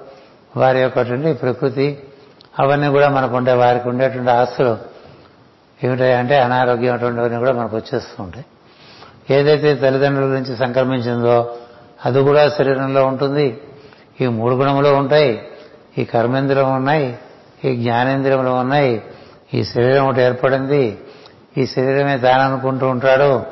వారి 0.57 0.81
యొక్క 0.81 1.43
ప్రకృతి 1.43 2.03
అవన్నీ 2.59 2.89
కూడా 2.89 3.09
మనకు 3.09 3.37
ఉండే 3.37 3.53
వారికి 3.53 3.89
ఉండేటువంటి 3.89 4.31
ఆస్తులు 4.31 4.98
ఏమిటంటే 5.85 6.39
అనారోగ్యం 6.39 6.95
అటువంటివన్నీ 6.95 7.39
కూడా 7.39 7.53
మనకు 7.53 7.77
వచ్చేస్తూ 7.77 8.23
ఉంటాయి. 8.23 8.45
ఏదైతే 9.31 9.75
తల్లిదండ్రుల 9.75 10.29
నుంచి 10.29 10.57
సంక్రమించిందో 10.57 11.57
అది 12.05 12.21
కూడా 12.21 12.49
శరీరంలో 12.49 13.07
ఉంటుంది. 13.07 13.61
ఈ 14.21 14.27
మూడు 14.27 14.55
గుణములు 14.55 14.89
ఉంటాయి. 14.89 15.49
ఈ 15.99 16.05
కర్మేంద్రియం 16.05 16.75
ఉన్నాయి. 16.77 17.19
ఈ 17.65 17.77
జ్ఞానేంద్రియములు 17.77 18.49
ఉన్నాయి. 18.49 19.03
ఈ 19.55 19.65
శరీరం 19.65 20.09
ఒకటి 20.09 20.21
ఏర్పడింది. 20.21 20.99
ఈ 21.59 21.67
శరీరమే 21.67 22.19
తాననుకుంటూ 22.19 22.89
ఉంటాడు. 22.89 23.43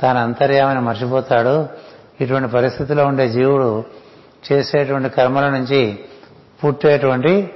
తాను 0.00 0.22
అంతర్యామని 0.22 0.80
మర్చిపోతాడు. 0.80 1.68
ఇటువంటి 2.20 2.48
పరిస్థితిలో 2.48 3.06
ఉండే 3.06 3.28
జీవుడు 3.28 3.84
చేసేటువంటి 4.52 5.08
కర్మల 5.08 5.48
నుంచి 5.48 5.98
పుట్టేటువంటి 6.64 7.50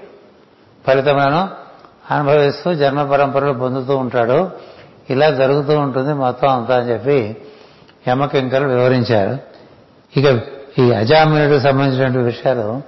ఫలితములను 0.87 1.66
అనుభవిస్తూ 2.11 2.75
జన్మ 2.75 3.03
పరంపరలు 3.03 3.53
పొందుతూ 3.53 3.97
ఉంటాడు. 3.97 4.51
ఇలా 5.11 5.31
జరుగుతూ 5.31 5.79
ఉంటుంది 5.79 6.15
మొత్తం 6.15 6.49
అంతా 6.49 6.77
అని 6.77 6.91
చెప్పి 6.91 7.37
యమకింకలు 8.09 8.69
వివరించారు. 8.69 9.39
ఇక 10.21 10.41
ఈ 10.79 10.93
అజామినుడికి 10.93 11.61
సంబంధించినటువంటి 11.61 12.19
విషయాలు 12.19 12.83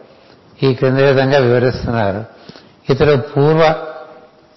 ఈ 0.62 0.74
క్రింది 0.74 1.02
విధంగా 1.02 1.38
వివరిస్తున్నారు. 1.38 2.24
ఇతడు 2.90 3.16
పూర్వ 3.16 3.86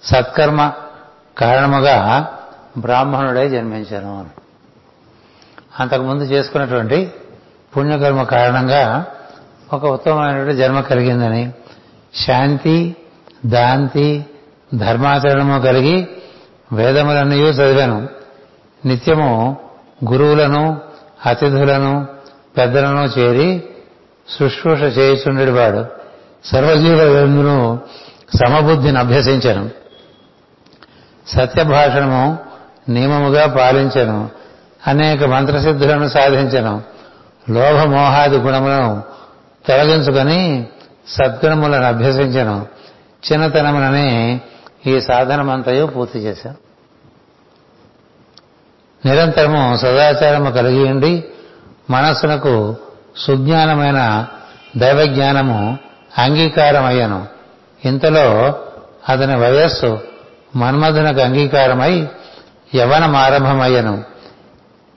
సత్కర్మ 0.02 0.72
కారణముగా 1.38 2.28
బ్రాహ్మణుడై 2.78 3.48
జన్మించాను 3.48 4.18
అని. 4.18 4.28
అంతకుముందు 5.80 6.22
చేసుకున్నటువంటి 6.22 7.12
పుణ్యకర్మ 7.76 8.22
కారణంగా 8.22 9.06
ఒక 9.72 9.84
ఉత్తమమైనటువంటి 9.84 10.56
జన్మ 10.56 10.80
కలిగిందని. 10.80 11.52
శాంతి 12.26 12.96
దాంతి 13.46 14.26
ధర్మాచరణము 14.74 15.60
కలిగి 15.60 16.08
వేదములన్నీ 16.72 17.36
చదివాను. 17.36 18.08
నిత్యము 18.84 19.56
గురువులను 20.12 20.80
అతిథులను 21.26 22.06
పెద్దలను 22.56 23.18
చేరి 23.18 23.64
శుశ్రూష 24.38 24.80
చేయుచుండేవాడు 24.80 25.86
సర్వజీవులను 26.44 27.80
సమబుద్ధిని 28.36 28.98
అభ్యసించను. 28.98 29.70
సత్యభాషణము 31.28 32.38
నియమముగా 32.88 33.46
పాలించను. 33.46 34.30
అనేక 34.86 35.24
మంత్రసిద్ధులను 35.24 36.08
సాధించను. 36.08 36.82
లోభమోహాది 37.50 38.36
గుణములను 38.36 39.02
తొలగించుకొని 39.68 40.66
సద్గుణములను 41.08 41.84
అభ్యసించను. 41.84 42.66
చిన్నతనముననే 43.32 44.40
ఈ 44.86 45.00
సాధనమంతయు 45.00 45.86
పూర్తి 45.86 46.18
చేశాను 46.18 46.56
నిరంతరము 49.08 49.76
సదాచారము 49.76 50.50
కలిగి 50.50 50.88
ఉండి 50.88 51.24
మనస్సునకు 51.90 52.76
సుజ్ఞానమైన 53.16 54.26
దైవజ్ఞానము 54.76 55.78
అంగీకారమయ్యను. 56.18 57.26
ఇంతలో 57.84 58.54
అతని 59.08 59.38
వయస్సు 59.38 60.00
మన్మధునకు 60.56 61.20
అంగీకారమై 61.20 62.08
యవనం 62.74 63.16
ఆరంభమయ్యను 63.16 64.04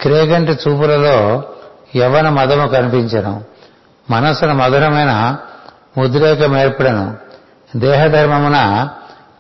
క్రేగంటి 0.01 0.51
చూపులలో 0.51 1.43
యవన 1.95 2.29
మదము 2.29 2.67
కనిపించను. 2.67 3.43
మనస్సున 4.09 4.51
మధురమైన 4.51 5.37
ఉద్రేకం 5.97 6.57
ఏర్పడను 6.57 7.17
దేహధర్మమున 7.75 8.89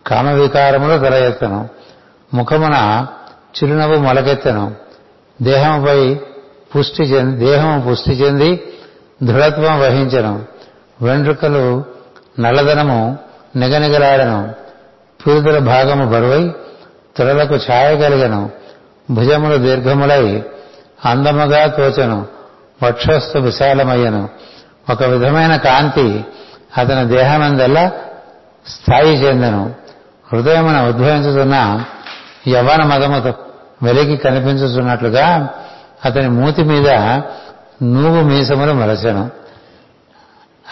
కామ 0.07 0.29
వికారములు 0.29 0.97
తల 0.97 1.13
ఎత్తను 1.13 1.69
ముఖమున 2.33 3.07
చిరునవ్వు 3.57 3.95
మొలకెత్తను. 3.95 4.75
దేహముపై 5.41 6.15
పుష్టి 6.75 7.03
చెంది 7.03 7.45
దేహము 7.45 7.89
పుష్టి 7.89 8.11
చెంది 8.11 8.63
దృఢత్వం 9.23 9.79
వహించను. 9.79 10.45
వెంట్రుకలు 11.01 11.85
నల్లదనము 12.39 13.17
నిగనిగలాడను. 13.55 14.53
పురుదుల 15.27 15.57
భాగము 15.57 16.05
బరువై 16.05 16.51
తొడలకు 17.17 17.55
ఛాయ 17.55 17.97
కలిగను. 17.97 18.49
భుజములు 19.11 19.57
దీర్ఘములై 19.57 20.43
అందముగా 21.05 21.67
తోచను. 21.67 22.27
వక్షస్థు 22.83 23.37
విశాలమయ్యను. 23.37 24.29
ఒక 24.89 25.03
విధమైన 25.03 25.55
కాంతి 25.55 26.25
అతని 26.77 27.05
దేహమందల్లా 27.05 27.91
స్థాయి 28.67 29.15
చెందను. 29.15 29.84
హృదయమున 30.31 30.81
ఉద్భవించుతున్న 30.81 31.83
యవ్వన 32.47 32.83
మదముతో 32.83 33.33
వెలికి 33.83 34.17
కనిపించుతున్నట్లుగా 34.17 35.49
అతని 36.05 36.29
మూతి 36.29 36.63
మీద 36.63 36.89
నూగు 37.83 38.21
మీసములు 38.21 38.73
మలచెను. 38.73 39.29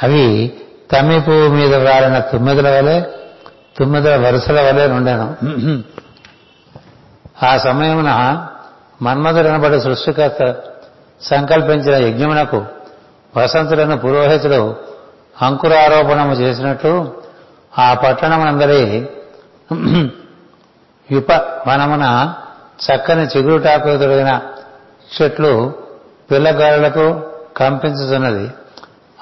అవి 0.04 0.52
తమ్మి 0.92 1.22
పువ్వు 1.22 1.48
మీద 1.48 1.76
వారిన 1.76 2.20
తుమ్మెదల 2.20 2.70
వలె 2.76 3.02
తుమ్మెదల 3.78 4.28
వరుసల 4.28 4.62
వలె 4.62 4.88
నుండాను. 4.88 5.28
ఆ 7.46 7.58
సమయమున 7.58 8.12
మన్మధుడనబడి 9.02 9.82
సృష్టికర్త 9.82 10.56
సంకల్పించిన 11.22 11.96
యజ్ఞమునకు 12.08 12.66
వసంతులను 13.38 13.98
పురోహితుడు 13.98 14.76
అంకురారోపణము 15.42 16.34
చేసినట్టు 16.34 16.92
ఆ 17.80 17.94
పట్టణమందరి 17.94 19.08
విప 21.12 21.32
వనమున 21.68 22.34
చక్కని 22.86 23.22
చిగురుటాకులు 23.22 23.98
తొడిగిన 23.98 24.42
చెట్లు 25.14 25.74
పిల్లగారులకు 26.32 27.22
కంపించుతున్నది. 27.58 28.50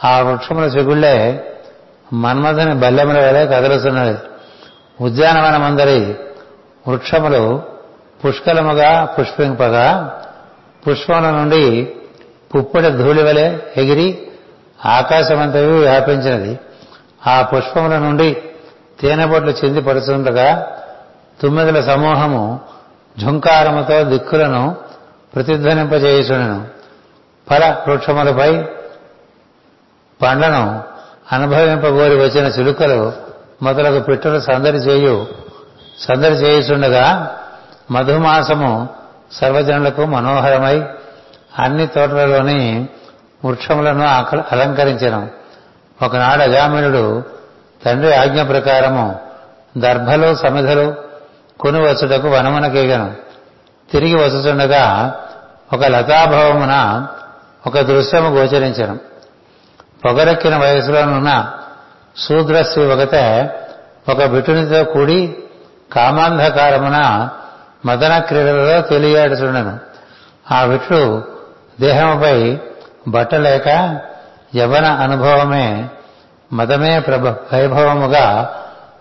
ఆ 0.05 0.19
వృక్షముల 0.19 0.63
చిగుళ్ళే 0.63 1.45
మన్మథని 2.13 2.73
బల్లెముల 2.73 3.17
వలె 3.27 3.45
కదులుతున్నది. 3.45 4.17
ఉద్యానవనమందరి 5.03 6.15
వృక్షములు 6.87 7.63
పుష్కలముగా 8.25 9.05
పుష్పింపగా 9.05 10.19
పుష్పముల 10.87 11.29
నుండి 11.29 11.93
పుప్పటి 12.55 12.89
ధూళి 12.89 13.23
వలె 13.23 13.57
ఎగిరి 13.77 14.27
ఆకాశమంతవి 14.85 15.79
వ్యాపించినది. 15.79 16.59
ఆ 17.27 17.41
పుష్పముల 17.41 17.97
నుండి 17.97 18.43
తేనెబొట్లు 19.01 19.51
చెంది 19.51 19.81
పడుతుండగా 19.81 20.67
తుమ్మెదల 21.41 21.81
సమూహము 21.81 22.59
ఝుంకారముతో 23.19 24.03
దిక్కులను 24.03 24.75
ప్రతిధ్వనింపజేయుచుండెను. 25.35 26.67
ఫల 27.49 27.75
వృక్షములపై 27.87 28.63
పండ్లను 30.21 30.83
అనుభవింపగోరి 31.31 32.15
వచ్చిన 32.15 32.45
చిలుకలు 32.45 33.13
మొదలగు 33.63 33.99
పిట్టలు 33.99 34.39
సందడి 34.39 34.77
చేయు 34.77 35.27
సందడి 35.99 36.35
చేయుచుండగా 36.35 37.37
మధుమాసము 37.91 38.89
సర్వజనులకు 39.31 40.05
మనోహరమై 40.05 40.83
అన్ని 41.59 41.87
తోటలలోని 41.87 42.89
వృక్షములను 43.45 44.05
అలంకరించను 44.05 44.43
అలంకరించెను. 44.51 45.29
ఒకనాడు 46.05 46.41
అజామినుడు 46.41 47.23
తండ్రి 47.85 48.15
ఆజ్ఞ 48.15 48.43
ప్రకారము 48.43 49.19
దర్భలు 49.77 50.35
సమిధలు 50.35 50.95
కొని 51.59 51.79
వచ్చుటకు 51.79 52.29
వనమునకేగను. 52.29 53.13
తిరిగి 53.91 54.15
వచ్చుచుండగా 54.15 55.15
ఒక 55.73 55.85
లతాభవమున 55.85 57.07
ఒక 57.67 57.79
దృశ్యము 57.79 58.29
గోచరించను. 58.29 58.99
పొగరెక్కిన 60.05 60.57
వయసులోనున్న 60.57 61.51
శూద్రశ్రీ 62.17 62.85
ఒకతే 62.85 63.49
ఒక 64.09 64.23
బిటునితో 64.23 64.83
కూడి 64.83 65.35
కామాంధకారమున 65.93 67.29
మదన 67.85 68.19
క్రీడలలో 68.19 68.81
తెలియాడుచుండను. 68.81 69.79
ఆ 70.51 70.63
విట్లు 70.63 71.23
దేహముపై 71.81 72.57
బట్టలేక 73.07 73.99
యవన 74.55 74.85
అనుభవమే 74.85 75.89
మదమే 76.53 76.99
ప్రభ 76.99 77.27
వైభవముగా 77.27 78.55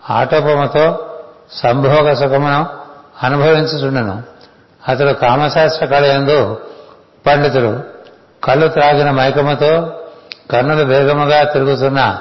ఆటోపముతో 0.09 1.09
సంభోగ 1.51 2.13
సుఖమును 2.13 2.67
అనుభవించుచుండెను. 3.23 4.23
అతడు 4.87 5.13
కామశాస్త్ర 5.13 5.85
కళయందు 5.85 6.59
పండితుడు. 7.27 7.83
కళ్ళు 8.43 8.67
త్రాగిన 8.67 9.11
మైకముతో 9.11 9.99
కన్నులు 10.51 10.83
వేగముగా 10.83 11.43
తిరుగుతున్న 11.43 12.17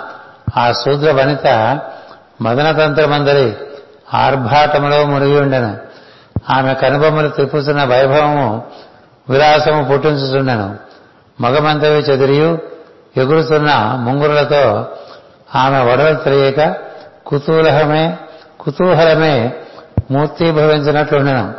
ఆ 0.57 0.73
శూద్ర 0.73 1.13
వనిత 1.13 1.81
మదనతంత్రమందరి 2.43 3.57
ఆర్భాటములో 4.15 5.07
మునిగి 5.07 5.41
ఉండెను 5.41 5.79
ఆమె 6.51 6.75
కనుబొమ్మలు 6.75 7.29
తిప్పుతున్న 7.29 7.85
వైభవము 7.85 8.65
విలాసము 9.29 9.85
పుట్టించుచుండెను. 9.85 10.77
మగమంతవి 11.41 11.99
చెదిరియు 11.99 12.59
ఎగురుతున్న 13.17 13.97
ముంగురులతో 14.01 14.89
ఆమె 15.55 15.81
వడలు 15.81 16.15
తెలియక 16.15 16.77
కుతూహలమే 17.27 18.19
కుతూహలమే 18.61 19.53
మూర్తీభవించినట్లుండెను 20.11 21.55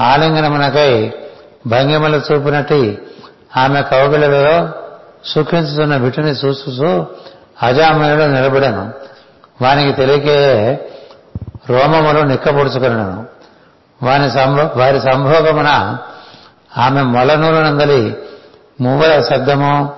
ఆలింగనమునకై 0.00 1.12
భంగిమలు 1.66 2.20
చూపినట్టు 2.32 2.94
ఆమె 3.56 3.82
కౌగిలలో 3.82 4.68
సుఖించుతున్న 5.24 5.96
విటుని 5.96 6.30
చూస్తూ 6.30 7.06
అజామయుడు 7.62 8.22
నిలబడను. 8.22 8.92
వానికి 9.62 9.92
తెలియకే 9.92 10.72
రోమములు 11.70 12.20
నిక్కపొడుచుకున్నాను 12.20 13.26
వాని 14.02 14.30
సంభో 14.30 14.70
వారి 14.76 15.00
సంభోగమున 15.00 15.98
ఆమె 16.78 17.02
మొలనూలనందలి 17.02 18.16
మూవల 18.80 19.20
శబ్దము 19.20 19.92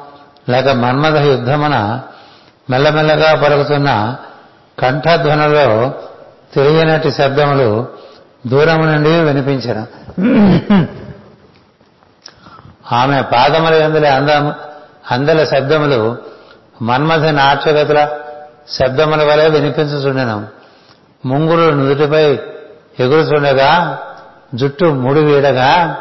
లేక 0.48 0.68
మన్మథ 0.68 1.16
యుద్ధమున 1.16 2.00
మెల్లమెల్లగా 2.70 3.30
పలుకుతున్న 3.34 4.16
కంఠధ్వనులో 4.78 5.92
తెలియనటి 6.54 7.12
శబ్దములు 7.12 7.86
దూరము 8.46 8.84
నుండి 8.84 9.12
వినిపించను. 9.20 9.84
ఆమె 12.94 13.22
పాదముల 13.22 13.74
ఎందుల 13.74 14.06
అందము 14.06 14.52
అందల 15.10 15.44
శబ్దములు 15.44 16.16
మన్మథ 16.82 17.24
నాట్యగతుల 17.24 18.08
శబ్దముల 18.68 19.22
వలె 19.24 19.48
వినిపించుచుండెను. 19.48 20.46
ముంగురు 21.26 21.70
నుదుటిపై 21.70 22.38
ఎగురుచుండగా 23.00 23.98
జుట్టు 24.54 24.84
ముడి 24.84 25.20
వీడగా 25.20 25.96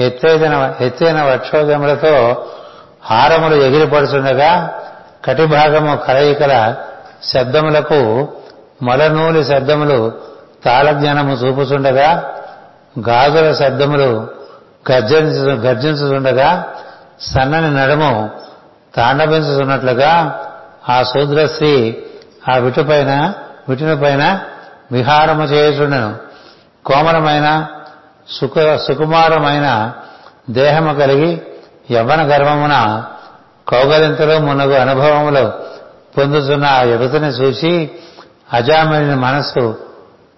ఎత్తైన 0.00 0.74
ఎత్తైన 0.80 1.22
వక్షోజములతో 1.22 2.46
హారములు 3.04 3.56
ఎగిరిపడుచుండగా 3.56 4.50
కటిభాగము 5.24 5.96
కలయికల 5.96 6.74
శబ్దములకు 7.22 8.28
మొలనూలి 8.82 9.44
శబ్దములు 9.44 10.12
తాళజ్ఞానము 10.64 11.32
చూపుచుండగా 11.32 12.32
గాజుల 13.08 13.52
శబ్దములు 13.52 14.28
గర్జించు 14.92 15.52
గర్జించుచుండగా 15.52 16.64
సన్నని 17.20 17.74
నడుము 17.74 18.30
తాండవించుతున్నట్లుగా 18.96 20.40
ఆ 20.88 21.02
శూద్రశ్రీ 21.02 22.04
ఆ 22.48 22.56
విటుపైన 22.56 23.32
విటునిపైన 23.68 24.40
విహారము 24.92 25.44
చేయుచుండెను. 25.44 26.16
కోమలమైన 26.86 27.66
సుఖ 28.28 28.78
సుకుమారమైన 28.86 29.92
దేహము 30.50 30.94
కలిగి 30.94 31.42
యవ్వన 31.90 32.22
గర్వమున 32.22 33.04
కౌగలింతలో 33.68 34.38
మునగు 34.38 34.72
అనుభవంలో 34.72 35.52
పొందుతున్న 36.18 36.64
ఆ 36.64 36.82
యువతని 36.82 37.26
చూసి 37.26 37.90
అజామిని 38.52 39.16
మనస్సు 39.16 39.84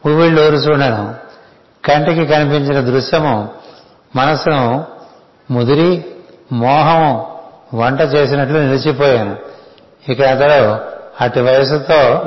చూడను 0.07 1.15
కంటికి 1.85 2.27
కనిపించిన 2.27 2.81
దృశ్యము 2.81 3.49
మనసును 4.17 4.85
ముదిరి 5.51 6.05
మోహము 6.53 7.37
వంట 7.75 8.01
చేసినట్లు 8.01 8.59
నిలిచిపోయాను. 8.59 9.37
ఇక 10.12 10.23
అతడు 10.23 10.77
అటు 11.25 11.41
వయసుతో 11.41 12.25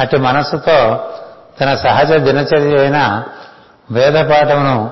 అటు 0.00 0.16
మనస్సుతో 0.16 1.08
తన 1.60 1.74
సహజ 1.74 2.12
దినచర్య 2.12 2.78
అయిన 2.78 3.24
వేదపాఠమును 3.90 4.90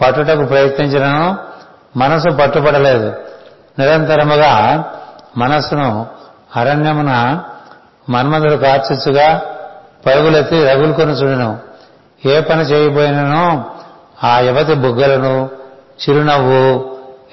పట్టుటకు 0.00 0.44
ప్రయత్నించినను 0.44 1.38
మనసు 1.98 2.36
పట్టుపడలేదు. 2.36 3.12
నిరంతరముగా 3.78 4.52
మనస్సును 5.36 6.06
అరణ్యమున 6.56 7.42
మన్మధుడు 8.10 8.54
కార్చిచ్చుగా 8.54 9.40
పరుగులెత్తి 10.06 10.64
రగులుకొని 10.64 11.12
చూడను. 11.12 11.58
ఏ 12.26 12.40
పని 12.40 12.60
చేయబోయినను 12.60 13.64
ఆ 14.24 14.38
యువతి 14.40 14.74
బుగ్గలను 14.74 15.50
చిరునవ్వు 16.02 16.62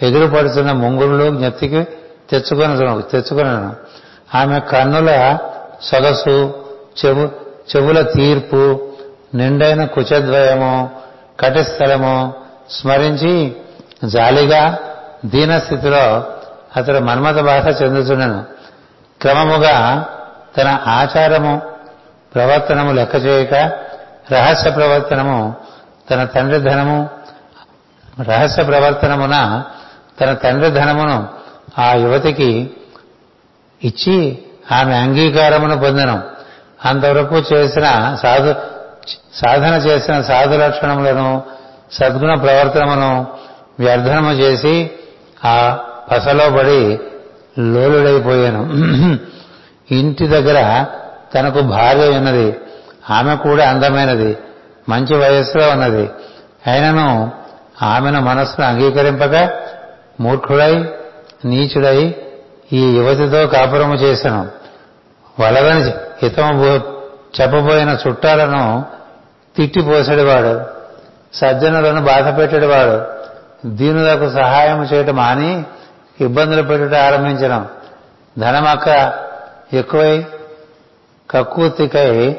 ఎదురుపడుతున్న 0.01 0.71
ముంగురులు 0.71 1.37
జ్ఞప్తికి 1.37 1.87
తెచ్చుకొని 2.29 3.01
తెచ్చుకున్నాను 3.01 3.75
ఆమె 4.37 4.59
కన్నుల 4.59 5.37
సొగసు 5.81 6.53
చెవు 6.99 7.25
చెవుల 7.69 8.01
తీర్పు 8.01 8.79
నిండైన 9.35 9.85
కుచద్వయము 9.85 10.89
కటిస్థలము 11.39 12.33
స్మరించి 12.69 13.55
జాలిగా 14.03 14.77
దీనస్థితిలో 15.25 16.23
అతడు 16.75 16.99
మన్మథ 16.99 17.39
బాధ 17.39 17.81
చెందుతున్నాను 17.81 18.43
క్రమముగా 19.21 20.05
తన 20.57 20.79
ఆచారము 20.87 21.61
ప్రవర్తనము 22.35 22.91
లెక్క 22.91 23.15
చేయక 23.15 23.53
రహస్య 24.31 24.71
ప్రవర్తనము 24.71 25.55
తన 26.11 26.23
తండ్రి 26.25 26.59
ధనము 26.59 27.09
రహస్య 28.23 28.63
ప్రవర్తనమున 28.63 29.63
తన 30.21 30.33
తండ్రి 30.33 30.71
ధనమును 30.71 31.29
ఆ 31.79 31.93
యువతికి 31.93 32.71
ఇచ్చి 33.83 34.39
ఆమె 34.71 34.95
అంగీకారమును 34.95 35.79
పొందను. 35.79 36.23
అంతవరకు 36.85 37.35
చేసిన 37.35 38.15
సాధు 38.23 38.55
సాధన 39.33 39.73
చేసిన 39.73 40.21
సాధు 40.21 40.55
లక్షణములను 40.55 41.43
సద్గుణ 41.91 42.33
ప్రవర్తనమును 42.33 43.27
వ్యర్థనము 43.79 44.31
చేసి 44.31 44.91
ఆ 45.45 45.77
పసలో 46.11 46.57
పడి 46.57 46.99
లోలుడైపోయాను. 47.59 48.73
ఇంటి 49.93 50.27
దగ్గర 50.27 50.85
తనకు 51.35 51.61
భార్య 51.61 52.09
ఉన్నది. 52.09 52.55
ఆమె 53.09 53.35
కూడా 53.35 53.69
అందమైనది. 53.69 54.37
మంచి 54.89 55.15
వయస్సులో 55.17 55.69
ఉన్నది. 55.69 56.09
అయినను 56.67 57.31
ఆమెను 57.81 58.21
మనస్సును 58.21 58.67
అంగీకరింపక 58.67 59.49
మూర్ఖుడై 60.21 60.89
నీచుడై 61.45 62.15
ఈ 62.73 62.97
యువతితో 62.97 63.47
కాపురము 63.47 63.95
చేశాను. 63.95 64.47
వలదని 65.39 65.83
హితము 66.23 66.81
చెప్పబోయిన 67.41 67.97
చుట్టాలను 68.07 68.85
తిట్టిపోసేవాడు 69.57 70.61
సజ్జనులను 71.33 72.01
బాధ 72.01 72.37
పెట్టేవాడు 72.37 73.15
దీనులకు 73.67 74.29
సహాయం 74.29 74.83
చేయటం 74.83 75.15
మాని 75.15 75.63
ఇబ్బందులు 76.21 76.61
పెట్టుట 76.61 76.93
ఆరంభించడం. 76.93 77.67
ధనమక్క 78.39 79.13
ఎక్కువై 79.73 80.25
కక్కుతికై 81.31 82.35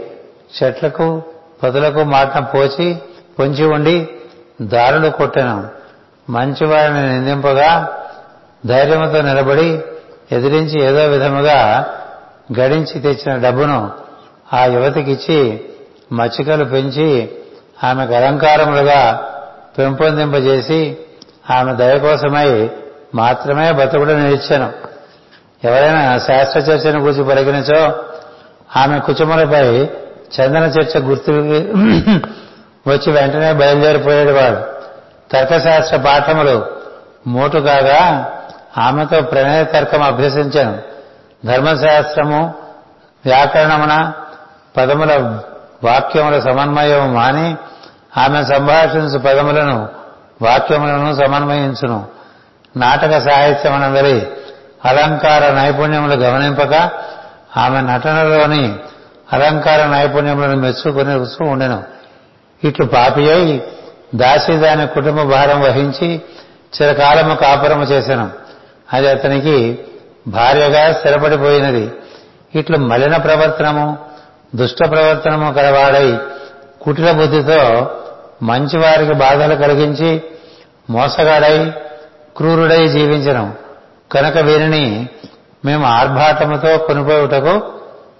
చెట్లకు 0.62 1.22
పొదలకు 1.62 2.04
మాటన 2.04 2.40
పోచి 2.40 2.98
పొంచి 3.38 3.64
ఉండి 3.64 4.08
దారులు 4.62 5.08
కొట్టాను. 5.08 5.68
మంచివారిని 6.30 7.12
నిందింపగా 7.12 7.98
ధైర్యంతో 8.66 9.22
నిలబడి 9.22 9.80
ఎదిరించి 10.32 10.80
ఏదో 10.80 11.06
విధముగా 11.06 11.84
గడించి 12.60 13.00
తెచ్చిన 13.00 13.36
డబ్బును 13.36 13.92
ఆ 14.52 14.64
యువతికిచ్చి 14.64 15.60
మచ్చికలు 16.12 16.64
పెంచి 16.64 17.28
ఆమెకు 17.84 18.14
అలంకారములుగా 18.14 19.30
పెంపొందింపజేసి 19.78 20.96
ఆమె 21.50 21.72
దయ 21.74 21.98
కోసమై 21.98 22.70
మాత్రమే 23.14 23.72
బతుకుడు 23.72 24.12
నిలిచాను 24.12 24.72
ఎవరైనా 25.64 26.18
శాస్త్ర 26.18 26.60
చర్చను 26.60 27.00
గురించి 27.00 27.24
పరిగణించో 27.24 27.94
ఆమె 28.76 28.98
కుచుమలపై 28.98 29.84
చందన 30.40 30.62
చర్చ 30.62 30.98
గుర్తు 30.98 31.32
వచ్చి 32.88 33.12
వెంటనే 33.12 33.52
బయలుదేరిపోయేవాడు 33.52 34.76
తర్కశాస్త్ర 35.32 35.96
పాఠములు 35.96 36.66
మోటు 37.26 37.58
కాగా 37.58 38.32
ఆమెతో 38.78 39.20
ప్రణయ 39.20 39.64
తర్కం 39.64 40.02
అభ్యసించాను. 40.02 40.78
ధర్మశాస్త్రము 41.46 42.54
వ్యాకరణమున 43.26 44.12
పదముల 44.76 45.40
వాక్యముల 45.84 46.40
సమన్వయము 46.40 47.12
మాని 47.12 47.56
ఆమె 48.20 48.44
సంభాషించు 48.44 49.18
పదములను 49.18 49.88
వాక్యములను 50.42 51.14
సమన్వయించును. 51.14 52.15
నాటక 52.76 53.18
సాహిత్యమనందరి 53.18 54.26
అలంకార 54.84 55.52
నైపుణ్యములు 55.52 56.14
గమనింపక 56.14 56.90
ఆమె 57.56 57.80
నటనలోని 57.80 58.74
అలంకార 59.32 59.86
నైపుణ్యములను 59.86 60.56
మెచ్చుకుని 60.56 61.44
ఉండెను. 61.44 61.84
ఇట్లు 62.64 62.86
పాపి 62.86 63.30
అయి 63.30 63.62
దాసి 64.14 64.56
దాని 64.56 64.86
కుటుంబ 64.86 65.22
భారం 65.22 65.60
వహించి 65.60 66.22
చిరకాలము 66.76 67.34
కాపురము 67.34 67.82
చేశాను 67.82 68.30
అది 68.92 69.08
అతనికి 69.08 69.78
భార్యగా 70.28 70.92
స్థిరపడిపోయినది. 70.92 71.90
ఇట్లు 72.54 72.78
మలిన 72.78 73.16
ప్రవర్తనము 73.16 73.98
దుష్ట 74.54 74.78
ప్రవర్తనము 74.90 75.52
కలవాడై 75.52 76.18
కుటిల 76.82 77.10
బుద్ధితో 77.12 77.90
మంచివారికి 78.42 79.12
బాధలు 79.12 79.54
కలిగించి 79.54 80.22
మోసగాడై 80.90 81.72
క్రూరుడై 82.36 82.82
జీవించను 82.88 83.44
కనుక 84.12 84.36
వీరిని 84.38 85.08
మేము 85.64 85.84
ఆర్భాటముతో 85.84 86.78
కొనిపోవుటకు 86.78 87.54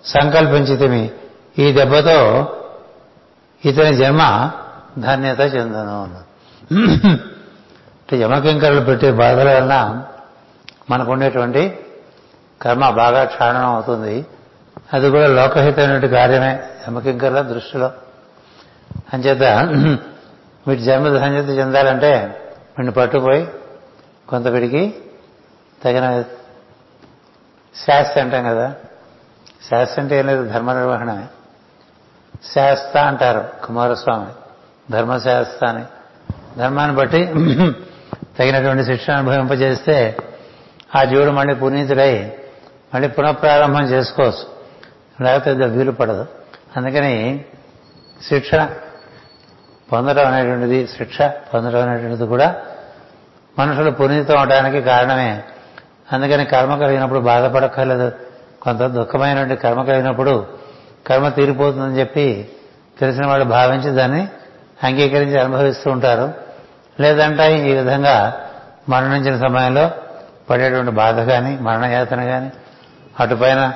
సంకల్పించితిమి. 0.05 1.11
ఈ 1.59 1.67
దెబ్బతో 1.73 2.19
ఇతని 3.65 3.93
జన్మ 3.95 4.23
ధన్యత 4.99 5.41
చెందను 5.55 5.97
అంటే 8.01 8.15
యమకింకరులు 8.21 8.81
పెట్టే 8.81 9.11
బాధల 9.11 9.49
వలన 9.55 9.75
మనకుండేటువంటి 10.91 11.63
కర్మ 12.63 12.85
బాగా 12.91 13.25
క్షాళనం 13.25 13.71
అవుతుంది. 13.75 14.15
అది 14.93 15.07
కూడా 15.11 15.27
లోకహితమైనటువంటి 15.27 16.09
కార్యమే 16.09 16.53
యమకింకరుల 16.89 17.41
దృష్టిలో. 17.53 17.91
అంచేత 19.15 19.45
వీటి 20.67 20.83
జన్మ 20.83 21.07
ధన్యత 21.19 21.49
చెందాలంటే 21.59 22.13
వీడిని 22.75 22.93
పట్టుపోయి 22.93 23.43
కొంత 24.29 24.47
వీడికి 24.47 24.95
తగిన 25.85 26.23
శాస్త్ర 27.87 28.21
అంటాం 28.21 28.45
కదా. 28.45 28.75
శాస్త్ర 29.71 30.03
అంటే 30.03 30.19
ఏం 30.19 30.27
లేదు 30.27 30.49
ధర్మ 30.49 30.73
నిర్వహణమే 30.73 31.27
శాస్త్ర 32.55 32.99
అంటారు 32.99 33.67
కుమారస్వామి. 33.67 34.27
ధర్మశాస్త్ర 34.93 35.67
అని. 35.67 35.85
ధర్మాన్ని 36.59 36.97
బట్టి 36.97 37.27
తగినటువంటి 38.39 38.85
శిక్షణ 38.85 39.13
అనుభవింపజేస్తే 39.13 40.17
ఆ 40.97 41.05
జీవుడు 41.05 41.31
మళ్ళీ 41.31 41.55
పునీతుడై 41.55 42.33
మళ్ళీ 42.95 43.09
పునఃప్రారంభం 43.09 43.85
చేసుకోవచ్చు. 43.85 44.57
లేకపోతే 45.25 45.67
వీలు 45.67 45.93
పడదు. 45.93 46.27
అందుకని 46.77 47.45
శిక్షణ 48.23 48.71
పొందడం 49.93 50.27
అనేటువంటిది 50.27 50.87
శిక్ష 50.87 51.23
పొందడం 51.23 51.89
అనేటువంటిది 51.89 52.27
కూడా 52.27 52.63
మనుషులు 53.59 53.91
పునీతం 53.91 54.39
అవడానికి 54.39 54.81
కారణమే. 54.81 55.43
అందుకని 56.13 56.45
కర్మ 56.45 56.77
కలిగినప్పుడు 56.77 57.19
బాధపడక్కర్లేదు. 57.19 58.13
కొంత 58.63 58.79
దుఃఖమైనటువంటి 58.79 59.57
కర్మ 59.57 59.83
కలిగినప్పుడు 59.83 60.47
కర్మ 61.07 61.29
తీరిపోతుందని 61.29 62.01
చెప్పి 62.01 62.49
తెలిసిన 63.01 63.27
వాళ్ళు 63.27 63.45
భావించి 63.45 63.91
దాన్ని 63.91 64.29
అంగీకరించి 64.85 65.41
అనుభవిస్తూ 65.41 65.91
ఉంటారు. 65.91 66.35
లేదంటే 67.01 67.71
ఈ 67.71 67.75
విధంగా 67.75 68.41
మరణించిన 68.89 69.49
సమయంలో 69.49 69.91
పడేటువంటి 70.51 70.91
బాధ 70.91 71.19
కానీ 71.19 71.59
మరణయాతన 71.61 72.25
కానీ 72.25 72.53
అటుపైన 73.21 73.73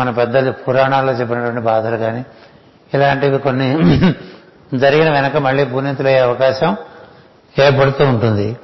మన 0.00 0.10
పెద్దలు 0.10 0.52
పురాణాల్లో 0.52 1.12
చెప్పినటువంటి 1.12 1.60
బాధలు 1.60 1.96
కానీ 1.96 2.24
ఇలాంటివి 2.94 3.38
కొన్ని 3.38 3.78
జరిగిన 4.74 5.10
వెనక 5.10 5.36
మళ్ళీ 5.36 5.64
పునీతులయ్యే 5.64 6.18
అవకాశం 6.18 6.76
ఏర్పడుతూ 7.58 8.04
ఉంటుంది. 8.04 8.56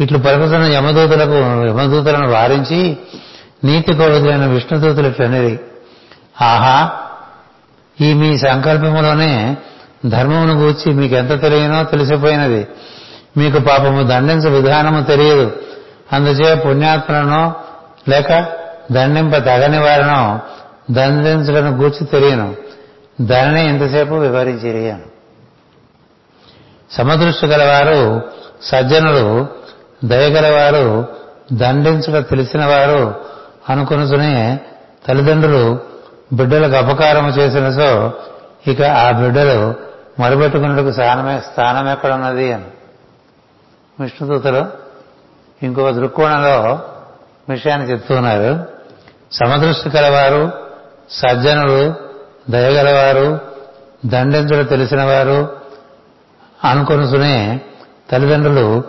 ఇట్లు 0.00 0.18
పలుకుతున్న 0.18 0.64
యమదూతులకు 0.64 1.36
యమదూతులను 1.68 2.30
వారించి 2.30 2.96
నీతి 3.64 3.94
కోవిదులైన 3.94 4.46
విష్ణుదూతులు 4.46 5.08
ఇట్లనేది 5.08 5.60
ఆహా! 6.42 6.90
ఈ 8.00 8.14
మీ 8.14 8.38
సంకల్పములోనే 8.38 9.56
ధర్మమును 10.06 10.54
గూర్చి 10.54 10.92
మీకెంత 10.92 11.42
తెలియనో 11.42 11.84
తెలిసిపోయినది. 11.84 12.68
మీకు 13.36 13.58
పాపము 13.58 14.02
దండించ 14.02 14.48
విధానము 14.48 15.02
తెలియదు. 15.02 15.56
అందుచే 16.12 16.54
పుణ్యాత్మలను 16.54 17.54
లేక 18.08 18.46
దండింప 18.92 19.36
తగని 19.36 19.78
వారినో 19.78 20.40
దండించడం 20.90 21.82
గూర్చి 21.82 22.06
తెలియను. 22.06 22.54
దానినే 23.20 23.68
ఇంతసేపు 23.68 24.14
వివరించిరియాను 24.14 25.14
సమదృష్టి 26.90 27.46
గలవారు 27.46 28.22
సజ్జనులు 28.62 29.48
దయగలవారు 30.04 31.06
దండించుట 31.52 32.30
తెలిసిన 32.30 32.64
వారు 32.64 33.14
తల్లిదండ్రులు 35.08 35.78
బిడ్డలకు 36.32 36.86
అపకారము 36.86 37.28
చేసిన 37.28 37.70
సో 37.70 38.12
ఇక 38.66 38.82
ఆ 38.82 39.10
బిడ్డలు 39.10 39.74
మొరబెట్టుకున్నట్టుకు 40.20 40.92
స్థానమే 40.92 41.40
స్థానం 41.40 41.88
ఎక్కడున్నది 41.88 42.52
అని. 42.52 42.64
విష్ణుదూతలు 44.00 44.66
ఇంకొక 45.62 45.90
దృక్కోణంలో 45.90 46.80
విషయాన్ని 47.48 47.90
చెప్తున్నారు. 47.90 48.64
సమదృష్టి 49.32 49.90
కలవారు 49.90 50.52
సజ్జనులు 51.10 51.94
దయగలవారు 52.50 53.40
దండించడం 54.06 54.64
తెలిసిన 54.64 55.02
వారు 55.02 55.56
అనుకొనుసునే 56.64 57.60
తల్లిదండ్రులు 58.12 58.84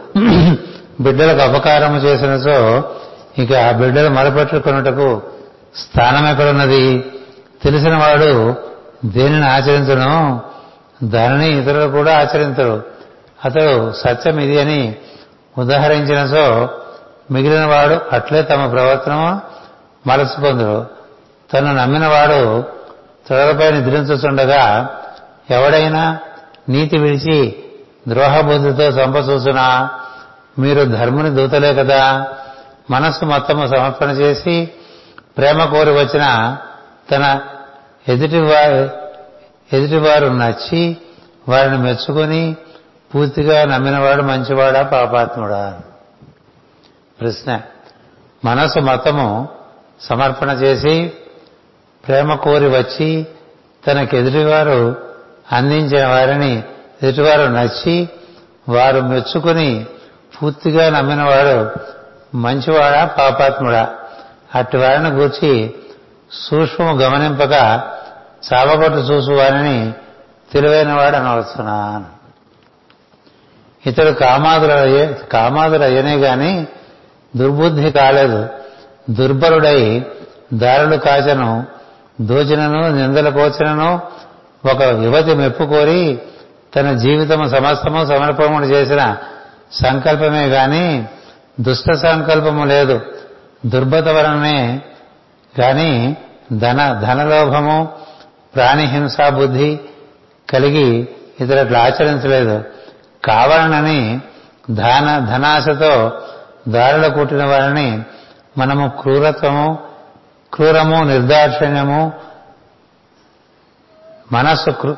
బిడ్డలకు 1.02 1.40
అపకారము 1.40 1.98
చేసినచో 1.98 2.84
ఇక 3.38 3.54
ఆ 3.54 3.72
బిడ్డలు 3.72 4.10
మరపెట్టుకున్నటకు 4.10 5.22
స్థానం 5.76 6.28
ఎక్కడున్నది? 6.28 7.00
తెలిసిన 7.64 7.96
వాడు 7.96 8.56
దేనిని 9.06 9.46
ఆచరించను? 9.46 10.42
దానిని 11.04 11.62
ఇతరులు 11.62 11.88
కూడా 11.88 12.20
ఆచరించరు. 12.20 12.84
అతడు 13.46 13.92
సత్యం 13.92 14.40
ఇది 14.40 14.62
అని 14.62 14.96
ఉదాహరించిన 15.58 16.26
సో 16.26 16.70
మిగిలిన 17.32 17.66
వాడు 17.66 18.16
అట్లే 18.16 18.42
తమ 18.42 18.68
ప్రవర్తన 18.72 19.40
మరచిపోందురు. 20.08 20.86
తను 21.54 21.76
నమ్మిన 21.76 22.08
వాడు 22.08 22.62
త్వరపై 23.28 23.72
నిద్రించుతుండగా 23.72 24.90
ఎవడైనా 25.50 26.18
నీతి 26.70 26.98
విడిచి 26.98 27.56
ద్రోహబుద్ధితో 28.08 28.84
చంపచూసునా 28.84 29.90
మీరు 30.60 30.84
ధర్ముని 30.84 31.30
దూతలే 31.30 31.74
కదా. 31.74 32.28
మనస్సు 32.92 33.26
మొత్తము 33.26 33.68
సమర్పణ 33.68 34.10
చేసి 34.10 34.70
ప్రేమ 35.38 35.66
కోరి 35.66 35.92
వచ్చిన 35.92 36.58
తన 37.12 37.42
ఎదుటివారు 38.08 38.90
ఎదుటివారు 39.76 40.28
నచ్చి 40.28 40.98
వారిని 41.50 41.78
మెచ్చుకొని 41.78 42.56
పూర్తిగా 43.16 43.66
నమ్మినవాడు 43.66 44.22
మంచివాడా 44.22 44.82
పాపాత్ముడా? 44.82 45.80
ప్రశ్న. 47.22 47.62
మనసు 48.46 48.80
మతము 48.80 49.50
సమర్పణ 50.02 50.50
చేసి 50.50 51.12
ప్రేమ 52.08 52.36
కోరి 52.36 52.68
వచ్చి 52.68 53.28
తనకెదుటివారు 53.88 54.96
అందించిన 55.52 56.08
వారిని 56.08 56.64
ఎదుటివారు 57.04 57.42
నచ్చి 57.42 58.10
వారు 58.70 59.02
మెచ్చుకుని 59.02 59.86
పూర్తిగా 60.42 60.90
నమ్మినవాడు 60.90 61.72
మంచివాడా 62.38 63.06
పాపాత్ముడా? 63.06 63.90
అట్టి 64.56 64.78
వారిని 64.78 65.10
గూర్చి 65.10 65.74
సూక్ష్మము 66.32 66.98
గమనింపక 66.98 67.52
చావగొట్టు 68.54 68.98
చూసు 68.98 69.32
వారిని 69.32 69.94
తెలివైనవాడు 70.54 71.16
అనవచ్చున్నాను 71.16 72.06
ఇతడు 73.90 74.10
కామాదులయ్యే 74.10 75.20
కామాదులయ్యనే 75.32 76.16
గాని 76.16 76.68
దుర్బుద్ధి 77.36 77.92
కాలేదు. 77.92 78.48
దుర్బలుడై 79.10 80.06
దారులు 80.54 80.96
కాచను 80.96 81.66
దోచినను 82.22 82.96
నిందల 82.96 83.30
పోచనను 83.30 84.02
ఒక 84.72 84.82
యువతి 84.82 85.36
మెప్పుకోరి 85.36 86.22
తన 86.76 86.94
జీవితము 86.94 87.48
సమస్తము 87.48 88.06
సమర్పణముడు 88.06 88.66
చేసిన 88.66 89.18
సంకల్పమే 89.84 90.48
గాని 90.48 91.08
దుష్ట 91.60 91.92
సంకల్పము 91.92 92.66
లేదు. 92.66 93.02
దుర్బత 93.66 94.08
వలనే 94.08 94.82
కానీ 95.60 96.18
ధన 96.54 97.00
ధనలోభము 97.02 97.94
ప్రాణిహింసా 98.56 99.30
బుద్ధి 99.30 99.80
కలిగి 100.54 101.08
ఇతరులు 101.42 101.78
ఆచరించలేదు. 101.78 102.64
కావాలనని 103.26 104.22
ధన 104.72 105.26
ధనాశతో 105.32 106.22
దారులు 106.68 107.10
కుట్టిన 107.10 107.46
వారిని 107.46 108.04
మనము 108.58 108.92
క్రూరత్వము 109.02 109.80
క్రూరము 110.54 111.04
నిర్దాక్షిణ్యము 111.04 112.14
మనస్సు 114.32 114.98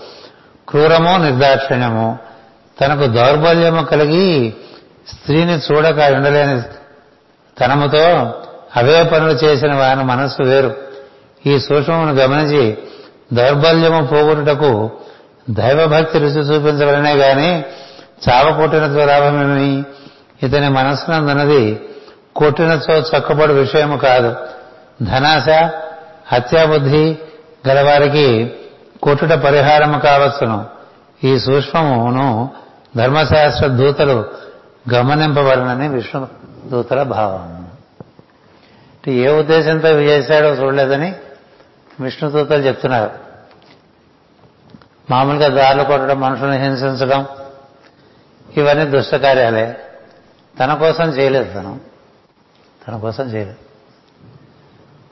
క్రూరము 0.68 1.16
నిర్దాక్షిణ్యము 1.16 2.18
తనకు 2.80 3.06
దౌర్బల్యము 3.06 3.82
కలిగి 3.82 4.54
స్త్రీని 5.08 5.52
చూడక 5.52 6.12
ఉండలేని 6.14 6.62
తనముతో 7.60 8.34
అవే 8.76 9.02
పనులు 9.02 9.32
చేసిన 9.32 9.74
వారి 9.74 10.04
మనస్సు 10.04 10.42
వేరు. 10.42 10.74
ఈ 11.46 11.58
సూక్ష్మమును 11.58 12.12
గమనించి 12.12 12.78
దౌర్బల్యము 13.32 14.06
పోగొట్టుటకు 14.06 14.90
దైవభక్తి 15.50 16.18
రుచి 16.18 16.40
చూపించవలనే 16.40 17.14
గాని 17.14 17.64
చావ 18.28 18.56
కొట్టినతో 18.56 19.04
లాభమేమి? 19.04 19.84
ఇతని 20.42 20.68
మనస్సునందున్నది 20.68 21.80
కొట్టినతో 22.36 22.94
చక్కబడు 22.94 23.52
విషయము 23.52 23.96
కాదు. 23.96 24.36
ధనాశ 25.02 25.70
హత్యాబుద్ధి 26.26 27.18
గలవారికి 27.68 28.56
కొట్టుట 29.02 29.32
పరిహారము 29.32 29.98
కావచ్చును. 29.98 30.66
ఈ 31.24 31.38
సూక్ష్మమును 31.38 32.50
ధర్మశాస్త్ర 32.96 33.66
దూతలు 33.66 34.30
గమనింపవలనని 34.92 35.88
విష్ణు 35.88 36.28
దూతల 36.68 37.02
భావం. 37.02 37.70
ఏ 39.08 39.28
ఉద్దేశంతో 39.28 39.88
ఇవి 39.88 40.04
చేశాడో 40.04 40.48
చూడలేదని 40.48 41.14
విష్ణు 42.00 42.30
దూతలు 42.30 42.62
చెప్తున్నారు. 42.62 43.10
మామూలుగా 45.10 45.48
దారులు 45.48 45.84
కొట్టడం 45.84 46.20
మనుషులను 46.20 46.52
హింసించడం 46.52 47.26
ఇవన్నీ 48.56 48.84
దుష్ట 48.84 49.14
కార్యాలే 49.14 49.80
తన 50.60 50.74
కోసం 50.74 51.04
చేయలేదు 51.04 51.52
తను. 51.52 51.80
తన 52.88 52.96
కోసం 52.96 53.24
చేయలేదు. 53.24 53.56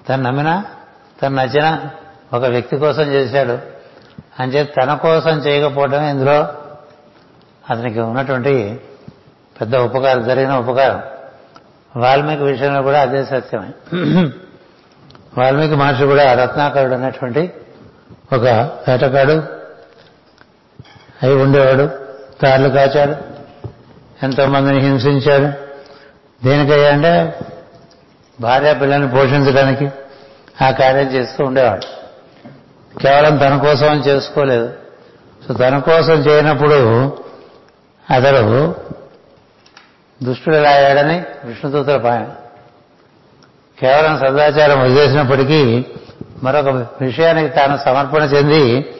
తను 0.08 0.22
నమ్మినా 0.22 0.64
తను 1.22 1.34
నచ్చిన 1.34 1.80
ఒక 2.32 2.44
వ్యక్తి 2.44 2.76
కోసం 2.76 3.02
చేశాడు. 3.02 3.58
అంచే 4.40 4.64
తన 4.64 4.94
కోసం 4.94 5.38
చేయకపోవడం 5.38 6.08
ఇందులో 6.08 6.48
అతనికి 7.70 8.00
ఉన్నటువంటి 8.00 8.80
పెద్ద 9.60 9.76
ఉపకారం 9.76 10.24
జరిగిన 10.24 10.54
ఉపకారం. 10.54 11.02
వాల్మీకి 11.96 12.42
విషయంలో 12.42 12.82
కూడా 12.82 13.00
అదే 13.00 13.24
సత్యమే. 13.24 13.70
వాల్మీకి 15.38 15.74
మహర్షి 15.74 16.04
కూడా 16.04 16.34
రత్నాకరుడు 16.34 16.94
అనేటువంటి 16.94 17.52
ఒక 18.32 18.44
వేటగాడు 18.88 19.42
అయి 21.22 21.34
ఉండేవాడు. 21.34 21.90
తార్లు 22.42 22.68
కాచాడు. 22.68 23.16
ఎంతోమందిని 24.22 24.80
హింసించాడు. 24.80 25.72
దేనికయ్యా 26.44 26.92
అంటే 26.92 27.38
భార్య 28.40 28.74
పిల్లల్ని 28.74 29.08
పోషించడానికి 29.08 29.90
ఆ 30.62 30.70
కార్యం 30.70 31.06
చేస్తూ 31.06 31.44
ఉండేవాడు. 31.44 32.02
కేవలం 32.98 33.36
తన 33.36 33.58
కోసం 33.58 33.94
చేసుకోలేదు. 33.94 34.72
సో 35.48 35.54
తన 35.54 35.78
కోసం 35.78 36.12
చేయనప్పుడు 36.12 37.06
అతడు 38.10 38.74
దుష్టుడు 40.22 40.56
ఎలా 40.56 40.70
అయ్యాడని 40.70 41.24
విష్ణుదూతల 41.44 41.96
పాయన 41.96 42.26
కేవలం 43.80 44.18
సదాచారం 44.18 44.80
వదిలేసినప్పటికీ 44.80 45.84
మరొక 46.42 46.68
విషయానికి 47.00 47.48
తాను 47.48 47.76
సమర్పణ 47.76 48.22
చెంది 48.22 48.94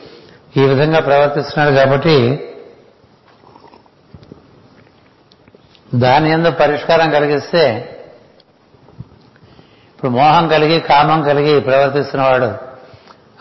ఈ 0.56 0.66
విధంగా 0.66 1.00
ప్రవర్తిస్తున్నాడు 1.00 1.74
కాబట్టి 1.74 2.48
దాని 5.94 6.30
ఎందు 6.30 6.50
పరిష్కారం 6.50 7.10
కలిగిస్తే 7.10 7.96
ఇప్పుడు 10.02 10.16
మోహం 10.16 10.48
కలిగి 10.48 10.80
కామం 10.80 11.22
కలిగి 11.22 11.60
ప్రవర్తిస్తున్నవాడు 11.60 12.54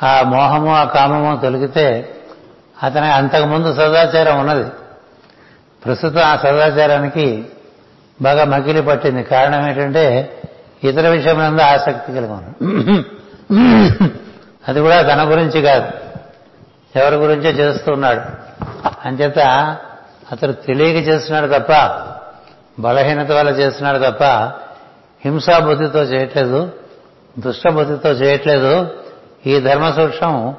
ఆ 0.06 0.21
మోహము 0.21 0.76
ఆ 0.76 0.84
కామము 0.84 1.39
తొలగితే 1.41 2.10
అతని 2.84 3.06
అంతకుముందు 3.06 3.74
సదాచారం 3.74 4.39
ఉన్నది. 4.39 4.69
ప్రస్తుతం 5.86 6.21
ఆ 6.21 6.36
సదాచారానికి 6.36 7.45
బాగా 8.21 8.43
మకిలి 8.43 8.82
పట్టింది. 8.82 9.24
కారణం 9.24 9.67
ఏంటంటే 9.69 10.06
ఇతర 10.84 11.08
విషయం 11.08 11.62
ఆసక్తి 11.62 12.13
కలిగి 12.13 12.32
ఉన్నాడు 12.32 13.04
అది 14.67 14.80
కూడా 14.80 15.02
తన 15.02 15.32
గురించి 15.32 15.62
కాదు. 15.62 15.91
ఎవరి 16.95 17.15
గురించో 17.15 17.50
చేస్తున్నాడు. 17.50 18.21
అంచేత 19.08 19.39
అతడు 20.32 20.52
తెలియక 20.52 21.08
చేస్తున్నాడు 21.08 21.60
తప్ప 21.60 21.71
బలహీనత 22.82 23.32
వల్ల 23.32 23.50
చేస్తున్నాడు 23.50 23.97
తప్ప 23.97 24.52
హింసాబుద్ధితో 25.25 25.99
చేయట్లేదు 25.99 26.69
దుష్టబుద్ధితో 27.39 28.10
చేయట్లేదు. 28.10 28.88
ఈ 29.47 29.60
ధర్మ 29.60 29.91
సూక్ష్మం 29.91 30.55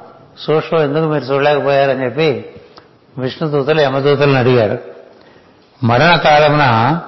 సూక్ష్మం 0.47 0.81
ఎందుకు 0.81 1.05
మీరు 1.05 1.23
చూడలేకపోయారని 1.23 2.05
చెప్పి 2.05 2.45
విష్ణుదూతలు 3.17 3.81
యమదూతలను 3.81 4.39
అడిగారు. 4.39 4.79
మరణకాలమున 5.83 6.99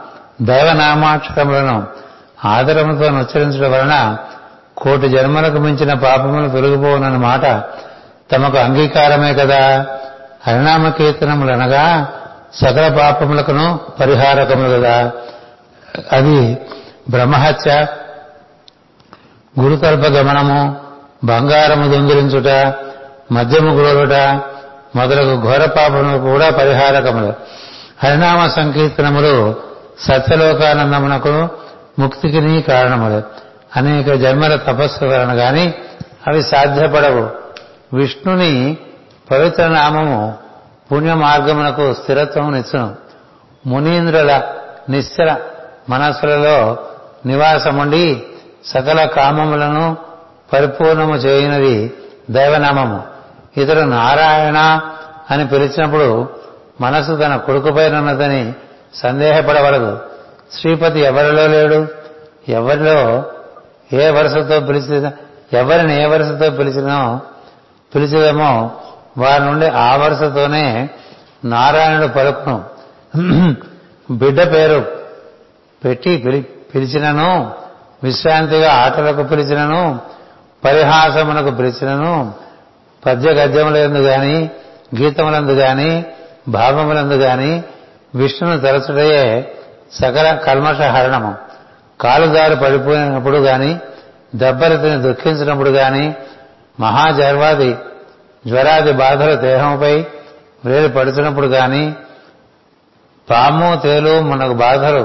దైవనామాక్షరములను 0.41 1.87
ఆదరముతో 2.45 3.05
ఉచ్చరించడం 3.05 3.71
వలన 3.71 4.17
కోటి 4.77 5.09
జన్మలకు 5.09 5.57
మించిన 5.57 5.93
పాపములు 5.93 6.49
తొలగిపోవునన్న 6.49 7.17
మాట 7.17 7.63
తమకు 8.31 8.57
అంగీకారమే 8.57 9.33
కదా? 9.33 9.85
హరినామకీర్తనములనగా 10.47 12.07
సకల 12.53 12.97
పాపములకును 12.99 13.79
పరిహారకములు 13.99 14.69
కదా? 14.69 15.11
అది 16.11 16.57
బ్రహ్మహత్య 17.09 17.87
గురుతల్ప 19.59 20.05
గమనము 20.05 20.75
బంగారము 21.23 21.91
దొంగిలించుట 21.91 22.73
మద్యము 23.31 23.73
గురుట 23.73 24.41
మొదలగు 24.95 25.41
ఘోర 25.41 25.65
పాపములు 25.65 26.17
కూడా 26.17 26.49
పరిహారకములు. 26.49 27.33
హరినామ 28.03 28.47
సంకీర్తనములు 28.47 29.55
సత్యలోకానందమునకు 29.99 31.49
ముక్తికిని 31.99 32.61
కారణములు. 32.61 33.23
అనేక 33.75 34.13
జన్మల 34.13 34.55
తపస్సు 34.55 35.05
వలన 35.05 35.29
గాని 35.31 35.73
అవి 36.27 36.43
సాధ్యపడవు. 36.43 37.29
విష్ణుని 37.95 38.77
పవిత్ర 39.31 39.67
నామము 39.67 40.33
పుణ్య 40.91 41.13
మార్గమునకు 41.13 41.93
స్థిరత్వం 41.93 42.51
నిచ్చును 42.51 42.95
మునీంద్రుల 43.65 44.41
నిశ్చల 44.89 45.35
మనస్సులలో 45.89 46.77
నివాసముండి 47.25 48.23
సకల 48.65 49.05
కామములను 49.05 49.97
పరిపూర్ణము 50.53 51.15
చేయనది 51.15 51.93
దైవనామము. 52.29 53.03
ఇతడు 53.61 53.79
నారాయణ 53.79 54.81
అని 55.31 55.47
పిలిచినప్పుడు 55.47 56.29
మనసు 56.81 57.15
తన 57.15 57.35
కొడుకుపైనన్నదని 57.35 58.53
సందేహపడవలదు. 58.95 59.99
శ్రీపతి 60.51 60.99
ఎవరిలో 60.99 61.47
లేడు? 61.47 61.87
ఎవరిలో 62.49 63.23
ఏ 63.93 64.09
వరుసతో 64.09 64.59
పిలిచి 64.59 65.11
ఎవరిని 65.53 66.03
ఏ 66.03 66.05
వరుసతో 66.05 66.49
పిలిచినో 66.49 67.21
పిలిచిదేమో 67.95 68.71
వారి 69.17 69.43
నుండి 69.43 69.67
ఆ 69.67 69.95
వరుసతోనే 69.95 70.89
నారాయణుడు 71.45 72.07
పలుకును. 72.07 72.63
బిడ్డ 74.11 74.53
పేరు 74.53 74.85
పెట్టి 75.85 76.17
పిలి 76.17 76.54
పిలిచినను 76.73 77.29
విశ్రాంతిగా 78.03 78.71
ఆటలకు 78.75 79.23
పిలిచినను 79.23 79.81
పరిహాసమునకు 80.63 81.51
పిలిచినను 81.51 82.13
పద్య 83.03 83.31
గద్యములందు 83.31 83.99
గాని 83.99 84.35
గీతములందు 84.99 85.51
గాని 85.51 85.91
భావములందు 86.49 87.15
గాని 87.15 87.51
విష్ణును 88.15 88.57
తరచుడయే 88.59 89.25
సకల 89.93 90.27
కల్మష 90.45 90.81
హరణము 90.81 91.31
కాలుదారు 91.99 92.55
పడిపోయినప్పుడు 92.55 93.37
గాని 93.37 93.71
దెబ్బలతిని 94.35 94.97
దుఃఖించినప్పుడు 95.01 95.69
గాని 95.69 96.05
మహాజర్వాది 96.79 97.71
జ్వరాది 98.45 98.91
బాధలు 98.93 99.35
దేహంపై 99.41 99.93
వేలు 100.65 100.87
పడుతున్నప్పుడు 100.87 101.47
గాని 101.47 101.83
పాము 103.27 103.75
తేలు 103.75 104.21
మనకు 104.21 104.53
బాధలు 104.53 105.03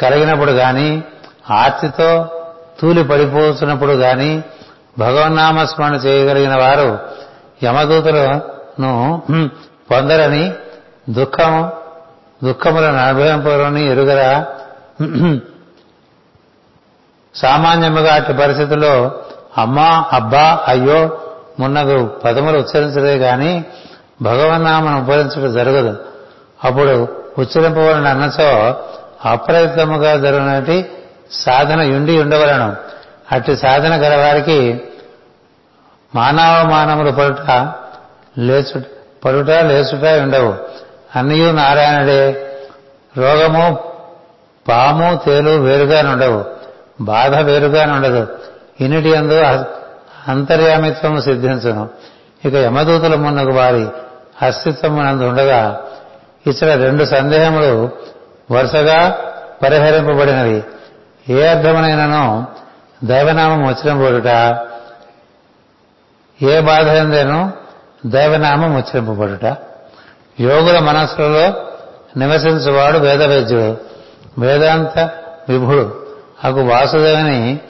కలిగినప్పుడు 0.00 0.52
గాని 0.52 1.02
ఆర్తితో 1.50 2.28
తూలి 2.80 3.02
పడిపోతున్నప్పుడు 3.04 3.92
గాని 3.92 4.42
భగవన్నామస్మరణ 4.98 5.94
చేయగలిగిన 5.94 6.54
వారు 6.54 6.98
యమదూతలను 7.64 9.22
పొందరని 9.90 10.52
దుఃఖము 11.10 11.70
దుఃఖములను 12.44 12.98
అనుభవింపరని 12.98 13.86
ఎరుగరా 13.86 14.46
సామాన్యముగా 17.34 18.14
అట్టి 18.14 18.32
పరిస్థితుల్లో 18.32 19.20
అమ్మా 19.58 20.04
అబ్బా 20.12 20.64
అయ్యో 20.68 21.18
మున్నగు 21.60 22.06
పదములు 22.24 22.58
ఉచ్చరించదే 22.58 23.14
గాని 23.14 23.64
భగవన్నామను 24.22 25.02
ఉపరించడం 25.02 25.52
జరగదు. 25.52 25.96
అప్పుడు 26.64 27.08
ఉచ్చరింపవలన 27.38 28.08
అన్నచో 28.08 28.50
అప్రయత్నముగా 29.24 30.16
జరుగునటి 30.16 30.84
సాధన 31.30 31.80
ఉండి 31.80 32.22
ఉండవలను. 32.22 32.76
అట్టి 33.32 33.56
సాధన 33.56 33.96
గలవారికి 33.96 34.80
మానవమానములు 36.14 37.10
పడుట 37.10 37.50
లేచు 38.38 38.82
పడుట 39.24 39.50
లేచుట 39.50 40.04
ఉండవు. 40.22 40.54
అన్నయు 41.18 41.52
నారాయణుడే 41.52 42.52
రోగము 43.18 43.78
పాము 44.68 45.20
తేలు 45.26 45.50
వేరుగా 45.50 46.12
ఉండవు 46.12 46.44
బాధ 47.00 47.34
వేరుగా 47.34 47.92
ఉండదు 47.92 48.26
ఇన్నిటి 48.80 49.14
అందు 49.14 49.34
అంతర్యామిత్వము 50.28 51.20
సిద్ధించను. 51.20 51.88
ఇక 52.44 52.54
యమదూతల 52.54 53.14
మున్నకు 53.14 53.50
వారి 53.50 53.88
అస్తిత్వమునందు 54.42 55.24
ఉండగా 55.24 55.80
ఇచ్చట 56.46 56.64
రెండు 56.64 57.04
సందేహములు 57.04 57.90
వరుసగా 58.52 59.18
పరిహరింపబడినవి 59.62 60.64
ఏ 61.28 61.46
అర్థమునైనను 61.46 62.46
దైవనామం 63.04 63.62
ఉచ్చరింపబడుట 63.62 64.58
ఏ 66.42 66.60
బాధ 66.60 66.88
ఎందేను 66.88 67.52
దైవనామం 68.06 68.74
ఉచ్చరింపబడుట. 68.74 69.44
యోగుల 70.40 70.78
మనస్సులలో 70.78 71.52
నివసించువాడు 72.16 72.98
వేద 72.98 73.22
వైద్యుడు 73.22 73.76
వేదాంత 74.38 74.98
విభుడు. 75.48 76.06
అకు 76.44 76.60
వాసుదేవుని 76.60 77.60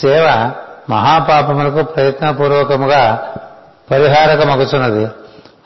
సేవ 0.00 0.50
మహాపాపములకు 0.90 1.82
ప్రయత్నపూర్వకముగా 1.82 3.34
పరిహారకమగుచున్నది. 3.90 5.08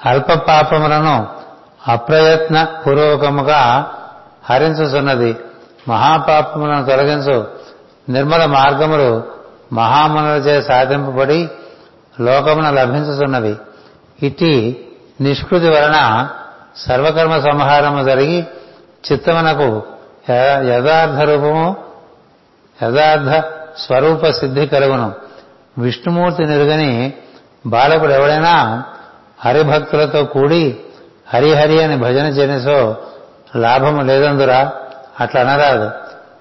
అల్ప 0.04 0.32
పాపములను 0.32 1.37
అప్రయత్న 1.88 2.66
పూర్వకముగా 2.86 3.92
హరించుచున్నది. 4.50 5.36
మహాపాపములను 5.88 6.86
తొలగించు 6.86 7.46
నిర్మల 8.08 8.44
మార్గములు 8.44 9.24
మహామునులచే 9.72 10.62
సాధింపబడి 10.62 11.50
లోకమున 12.20 12.70
లభించుచున్నవి. 12.70 13.56
ఇట్టి 14.22 14.86
నిష్కృతి 15.20 15.68
వలన 15.68 16.28
సర్వకర్మ 16.76 17.38
సంహారము 17.38 18.02
జరిగి 18.02 18.46
చిత్తమునకు 19.12 19.82
యథార్థ 20.68 21.20
రూపము 21.30 21.76
యథార్థ 22.82 23.44
స్వరూప 23.78 24.26
సిద్ధి 24.26 24.66
కలుగును. 24.66 25.12
విష్ణుమూర్తి 25.78 26.42
నిరుగని 26.42 27.12
బాలకుడు 27.66 28.12
ఎవడైనా 28.12 28.84
హరిభక్తులతో 29.44 30.24
కూడి 30.24 30.80
హరిహరి 31.34 31.82
అని 31.82 31.96
భజన 31.96 32.26
చేసో 32.26 32.96
లాభము 33.56 34.02
లేదందురా. 34.02 34.72
అట్లా 35.20 35.40
అనరాదు. 35.40 35.90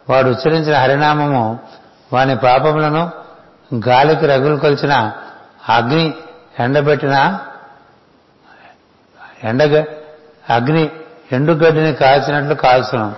వాడు 0.10 0.30
ఉచ్చరించిన 0.30 0.78
హరినామము 0.78 1.60
వాని 2.14 2.38
పాపములను 2.38 3.12
గాలికి 3.88 4.26
రగులు 4.26 4.56
కొలిచిన 4.56 5.12
అగ్ని 5.70 6.14
ఎండబెట్టిన 6.60 7.40
ఎండ 9.44 9.64
అగ్ని 10.50 10.90
ఎండుగడ్డిని 11.32 11.94
కాల్చినట్లు 11.94 12.54
కాల్చును. 12.54 13.16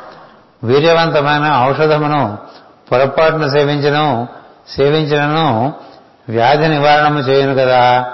వీర్యవంతమైన 0.63 1.69
ఔషధమును 1.69 2.37
పొరపాటును 2.91 3.49
సేవించను 3.49 4.27
సేవించినను 4.69 5.73
వ్యాధి 6.29 6.67
నివారణము 6.67 7.19
చేయను 7.19 7.55
కదా. 7.55 8.11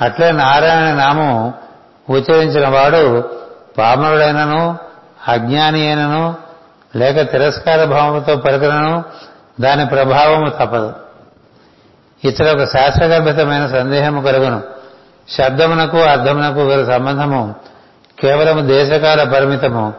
అట్లే 0.00 0.32
నారాయణ 0.32 0.94
నామం 0.94 1.54
ఉచ్చరించిన 2.10 2.68
వాడు 2.68 3.24
పామరుడైనను 3.78 4.78
అజ్ఞాని 5.28 5.86
అయినను 5.86 6.36
లేక 6.96 7.32
తిరస్కార 7.32 7.84
భావంతో 7.84 8.36
పలికనను 8.36 9.04
దాని 9.60 9.86
ప్రభావము 9.86 10.50
తప్పదు. 10.50 10.92
ఇతర 12.24 12.52
ఒక 12.52 12.64
శాస్త్రగర్భితమైన 12.64 13.66
సందేహము 13.66 14.22
కలుగును. 14.22 14.62
శబ్దమునకు 15.28 15.98
అర్థమునకు 15.98 16.58
గల 16.58 16.84
సంబంధము 16.84 17.54
కేవలము 18.18 18.60
దేశకాల 18.60 19.32
పరిమితము 19.32 19.94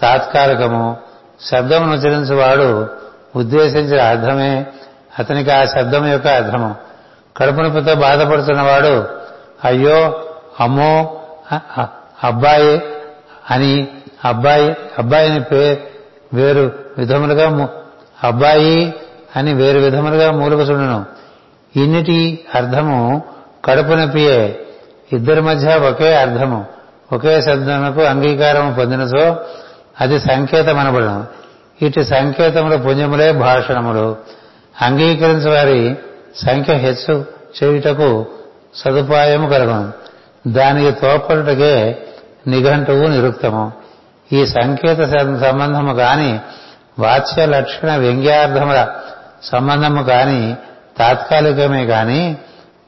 తాత్కాలికము. 0.00 0.96
శబ్దమును 1.44 1.92
ఉచ్చరించేవాడు 1.92 2.88
ఉద్దేశించిన 3.36 4.02
అర్థమే 4.02 4.66
అతనికి 5.18 5.50
ఆ 5.50 5.64
శబ్దం 5.64 6.06
యొక్క 6.06 6.26
అర్థము. 6.26 6.74
కడుపునొప్పితో 7.36 7.94
బాధపడుతున్నవాడు 7.94 9.08
అయ్యో 9.64 10.24
అమ్మో 10.60 11.17
అబ్బాయి 12.24 12.82
అని 13.50 13.88
అబ్బాయి 14.24 14.76
అబ్బాయిని 14.98 15.40
పే 15.40 15.90
వేరు 16.34 16.72
విధములుగా 16.98 17.48
ము- 17.48 17.66
అబ్బాయి 18.24 18.94
అని 19.36 19.54
వేరు 19.54 19.78
విధములుగా 19.78 20.30
మూలుగుచుండును. 20.30 21.06
ఇన్నిటి 21.76 22.44
అర్థము 22.54 23.22
కడుపు 23.64 23.92
నొప్పియే. 23.92 24.66
ఇద్దరి 25.12 25.40
మధ్య 25.40 25.76
ఒకే 25.76 26.14
అర్థము. 26.14 26.66
ఒకే 27.12 27.42
శబ్దమునకు 27.42 28.02
అంగీకారము 28.02 28.74
పొందినచో 28.74 29.36
అది 30.00 30.20
సంకేతమనబడను. 30.20 31.26
ఇటు 31.82 32.00
సంకేతముల 32.00 32.76
పుణ్యములే 32.76 33.32
భాషణములు. 33.32 34.16
అంగీకరించే 34.82 35.50
వారి 35.50 35.96
సంఖ్య 36.36 36.72
హెచ్చు 36.72 37.24
చేయుటకు 37.62 38.26
సదుపాయము 38.74 39.48
కలగను. 39.48 40.07
దానికి 40.46 41.00
తోడ్పడుటకే 41.00 42.02
నిఘంటువు 42.46 43.06
నిరుక్తము. 43.06 43.72
ఈ 44.32 44.46
సంకేత 44.46 44.98
సంబంధము 45.40 45.94
కాని 45.94 46.40
వాచ్య 46.98 47.46
లక్షణ 47.46 47.96
వ్యంగ్యార్థముల 47.96 48.86
సంబంధము 49.42 50.02
కాని 50.02 50.56
తాత్కాలికమే 50.98 51.86
కాని 51.86 52.36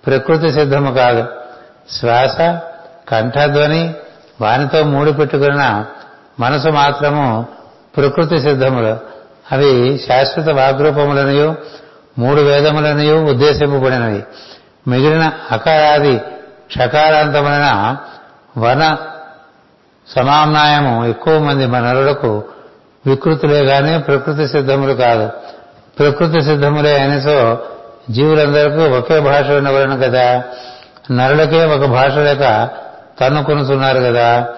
ప్రకృతి 0.07 0.53
సిద్ధము 0.53 0.95
కాదు. 0.95 1.25
శ్వాస 1.91 2.37
కంఠధ్వని 3.09 3.95
వానితో 4.41 4.83
మూడి 4.83 5.13
పెట్టుకున్న 5.13 5.85
మనసు 6.41 6.69
మాత్రము 6.69 7.47
ప్రకృతి 7.97 8.41
సిద్ధములు. 8.41 8.99
అవి 9.53 10.01
శాశ్వత 10.09 10.49
వాగ్రూపములనియు 10.49 11.55
మూడు 12.19 12.41
వేదములనియు 12.41 13.15
ఉద్దేశింపబడినవి. 13.15 14.25
మిగిలిన 14.89 15.33
అకారాది 15.51 16.21
క్షకారాంతములైన 16.77 17.97
వన 18.59 18.97
సమామ్నాయము 20.09 21.07
ఎక్కువ 21.07 21.39
మంది 21.39 21.67
మనరులకు 21.67 22.45
వికృతులే 23.07 23.61
గాని 23.61 24.01
ప్రకృతి 24.01 24.49
సిద్ధములు 24.49 24.93
కాదు. 24.93 25.31
ప్రకృతి 25.99 26.43
సిద్ధములే 26.43 27.01
అయినసో 27.01 27.59
జీవులందరికీ 28.11 28.77
ఒకే 28.77 29.21
భాష 29.21 29.51
ఉండవలను 29.51 29.97
కదా. 29.99 30.45
నరులకే 31.13 31.65
ఒక 31.65 31.85
భాష 31.85 32.13
లేక 32.13 32.69
తన్నుకొనుతున్నారు 33.21 33.99
కదా. 33.99 34.49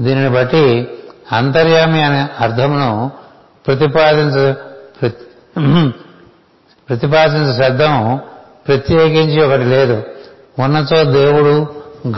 దీనిని 0.00 0.28
బట్టి 0.28 0.88
అంతర్యామి 1.32 2.02
అనే 2.02 2.26
అర్థమును 2.40 3.12
ప్రతిపాదించ 3.66 4.52
ప్రతి- 5.00 5.90
ప్రతిపాదించే 6.88 7.62
శబ్దము 7.62 8.20
ప్రత్యేకించి 8.68 9.44
ఒకటి 9.44 9.64
లేదు. 9.64 10.02
ఉన్నచో 10.58 11.04
దేవుడు 11.04 11.54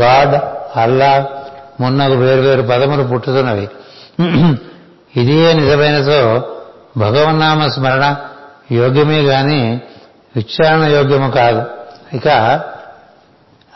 గాడ్ 0.01 0.37
అల్లా 0.79 1.29
మున్నగు 1.81 2.15
వేరువేరు 2.15 2.63
పదములు 2.63 3.03
పుట్టుతున్నవి. 3.03 3.69
ఇదియే 5.17 5.53
నిజమైనచో 5.53 6.43
భగవన్నామ 6.97 7.69
స్మరణ 7.69 8.17
యోగ్యమే 8.73 9.23
గాని 9.23 9.81
ఉచ్చారణ 10.37 10.83
యోగ్యము 10.83 11.31
కాదు. 11.31 11.63
ఇక 12.17 12.29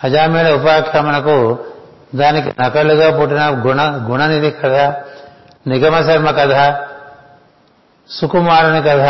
అజామేళ 0.04 0.54
ఉపాక్రమణకు 0.54 1.58
దానికి 2.14 2.62
నకలుగా 2.62 3.18
పుట్టిన 3.18 3.42
గుణ 3.66 3.80
గుణనిధి 4.10 4.50
కథ 4.50 4.94
నిగమ 5.66 6.00
శర్మ 6.00 6.30
కథ 6.30 6.54
సుకుమారుని 8.10 8.82
కథ 8.82 9.04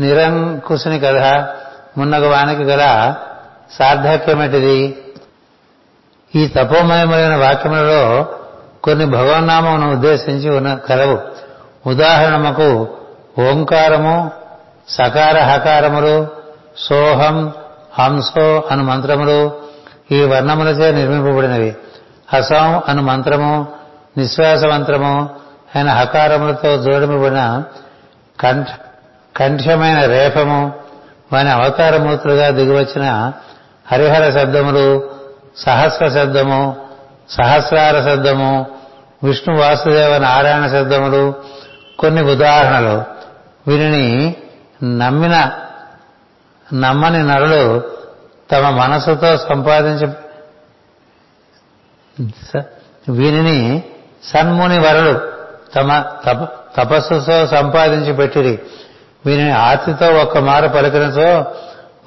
నిరంకుశుని 0.00 1.00
కథ 1.00 1.20
మున్నగవానికి 1.98 2.64
గల 2.64 3.14
సార్థక్యమేటిది? 3.72 4.98
ఈ 6.34 6.48
తపోమయమైన 6.48 7.36
వాక్యములలో 7.36 8.26
కొన్ని 8.84 9.06
భగవన్నామమును 9.06 9.92
ఉద్దేశించి 9.92 10.50
ఉన్న 10.50 10.74
కలవు. 10.74 11.18
ఉదాహరణకు 11.86 12.88
ఓంకారము 13.38 14.30
సకార 14.88 15.38
హకారములు 15.38 16.28
సోహం 16.76 17.52
హంసో 17.98 18.68
అను 18.70 18.84
మంత్రములు 18.84 19.56
ఈ 20.12 20.22
వర్ణములచే 20.22 20.92
నిర్మింపబడినవి. 20.92 21.76
హసం 22.34 22.82
అను 22.88 23.02
మంత్రము 23.02 23.66
నిశ్వాస 24.18 24.64
మంత్రము 24.64 25.30
అయిన 25.74 25.88
హకారములతో 25.88 26.76
జోడింపబడిన 26.76 27.62
కంఠ 28.40 28.66
కంఠ్యమైన 29.36 30.06
రేపము 30.06 30.72
వాని 31.32 31.50
అవతారమూర్తులుగా 31.50 32.50
దిగివచ్చిన 32.50 33.32
హరిహర 33.92 34.30
శబ్దములు 34.30 35.10
సహస్ర 35.56 36.08
శబ్దము 36.08 36.76
సహస్రార 37.30 38.00
శబ్దము 38.00 38.66
విష్ణు 39.24 39.58
వాసుదేవ 39.58 40.18
నారాయణ 40.18 40.66
శబ్దములు 40.66 41.34
కొన్ని 41.98 42.22
ఉదాహరణలు. 42.22 43.04
వీరిని 43.70 44.36
నమ్మిన 44.82 45.50
నమ్మని 46.74 47.22
నరులు 47.28 47.82
తమ 48.52 48.70
మనసుతో 48.70 49.36
సంపాదించి 49.36 50.08
వీరిని 53.12 53.84
సన్ముని 54.24 54.78
వరలు 54.78 55.20
తమ 55.74 56.04
తప 56.26 56.48
తపస్సుతో 56.76 57.46
సంపాదించి 57.46 58.12
పెట్టిరి. 58.12 58.58
వీరిని 59.26 59.50
ఆర్తితో 59.50 60.06
ఒక్క 60.06 60.38
మార 60.38 60.66
పలికినచో 60.66 61.28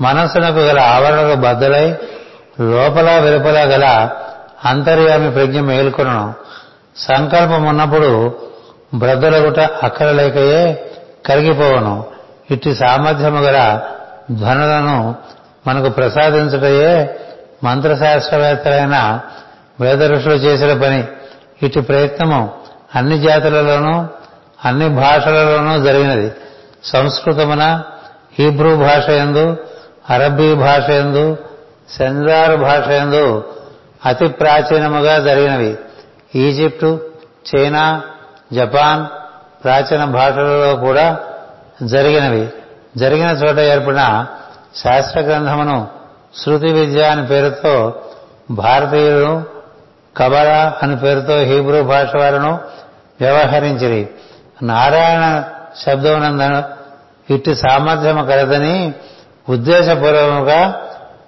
మనస్సునకు 0.02 0.60
గల 0.60 0.80
ఆవరణకు 0.80 1.36
బద్దలై 1.36 1.96
లోపల 2.60 3.20
వెలుపల 3.20 3.60
గల 3.60 4.10
అంతర్యామి 4.66 5.32
ప్రజ్ఞ 5.32 5.60
మేల్కొనను. 5.60 6.34
సంకల్పం 6.98 7.64
ఉన్నప్పుడు 7.64 8.36
బ్రద్దలగుట 8.94 9.60
అక్కరలేకయే 9.60 10.92
కరిగిపోవను. 11.26 12.06
ఇట్టి 12.52 12.76
సామర్థ్యము 12.76 13.42
గల 13.42 13.82
ధ్వనులను 14.32 15.16
మనకు 15.68 15.90
ప్రసాదించుటయే 15.90 17.20
మంత్రశాస్త్రవేత్తలైన 17.64 19.20
వేద 19.80 20.04
ఋషులు 20.04 20.34
చేసిన 20.34 20.82
పని. 20.82 21.04
ఇటు 21.64 21.80
ప్రయత్నము 21.80 22.54
అన్ని 22.96 23.20
జాతులలోనూ 23.20 24.08
అన్ని 24.66 24.90
భాషలలోనూ 24.90 25.84
జరిగినది. 25.84 26.32
సంస్కృతమున 26.84 27.82
హీబ్రూ 28.40 28.76
భాష 28.76 29.10
ఎందు 29.10 29.58
అరబ్బీ 30.10 30.56
భాష 30.56 30.90
ఎందు 30.90 31.38
సెంజారు 31.98 32.56
భాష 32.56 32.88
ఎందు 32.88 33.44
అతి 34.06 34.28
ప్రాచీనముగా 34.28 35.20
జరిగినవి. 35.20 35.78
ఈజిప్టు 36.36 37.00
చైనా 37.50 38.02
జపాన్ 38.54 39.06
ప్రాచీన 39.64 40.04
భాషలలో 40.04 40.76
కూడా 40.76 41.20
జరిగినవి. 41.84 42.50
జరిగిన 42.98 43.28
చోట 43.28 43.60
ఏర్పడిన 43.60 44.26
శాస్త్ర 44.76 45.20
గ్రంథమును 45.20 45.88
శృతి 46.46 46.74
విద్య 46.74 47.04
అని 47.04 47.28
పేరుతో 47.28 48.04
భారతీయులు 48.52 49.44
కబరా 50.18 50.74
అని 50.84 50.98
పేరుతో 50.98 51.40
హీబ్రూ 51.40 51.84
భాష 51.84 52.16
వారును 52.16 52.60
వ్యవహరించిరి. 53.22 54.10
నారాయణ 54.64 55.44
శబ్దమునందు 55.86 56.64
ఇట్టి 57.34 57.56
సామర్థ్యము 57.56 58.26
కలదని 58.26 58.94
ఉద్దేశపూర్వముగా 59.52 60.60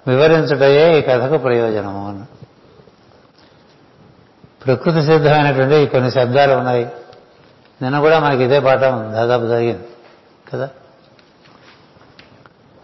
వివరించటయే 0.08 0.98
ఈ 0.98 1.02
కథకు 1.02 1.38
ప్రయోజనము 1.38 2.26
ప్రకృతి 4.64 5.02
సిద్ధమైనటువంటి 5.02 5.86
కొన్ని 5.86 6.10
శబ్దాలు 6.10 6.52
ఉన్నాయి. 6.52 6.86
నిన్న 7.82 8.00
కూడా 8.00 8.18
మనకి 8.18 8.44
ఇదే 8.44 8.60
పాఠం 8.60 9.12
దాదాపు 9.12 9.46
జరిగింది 9.46 9.84
కదా? 10.52 10.68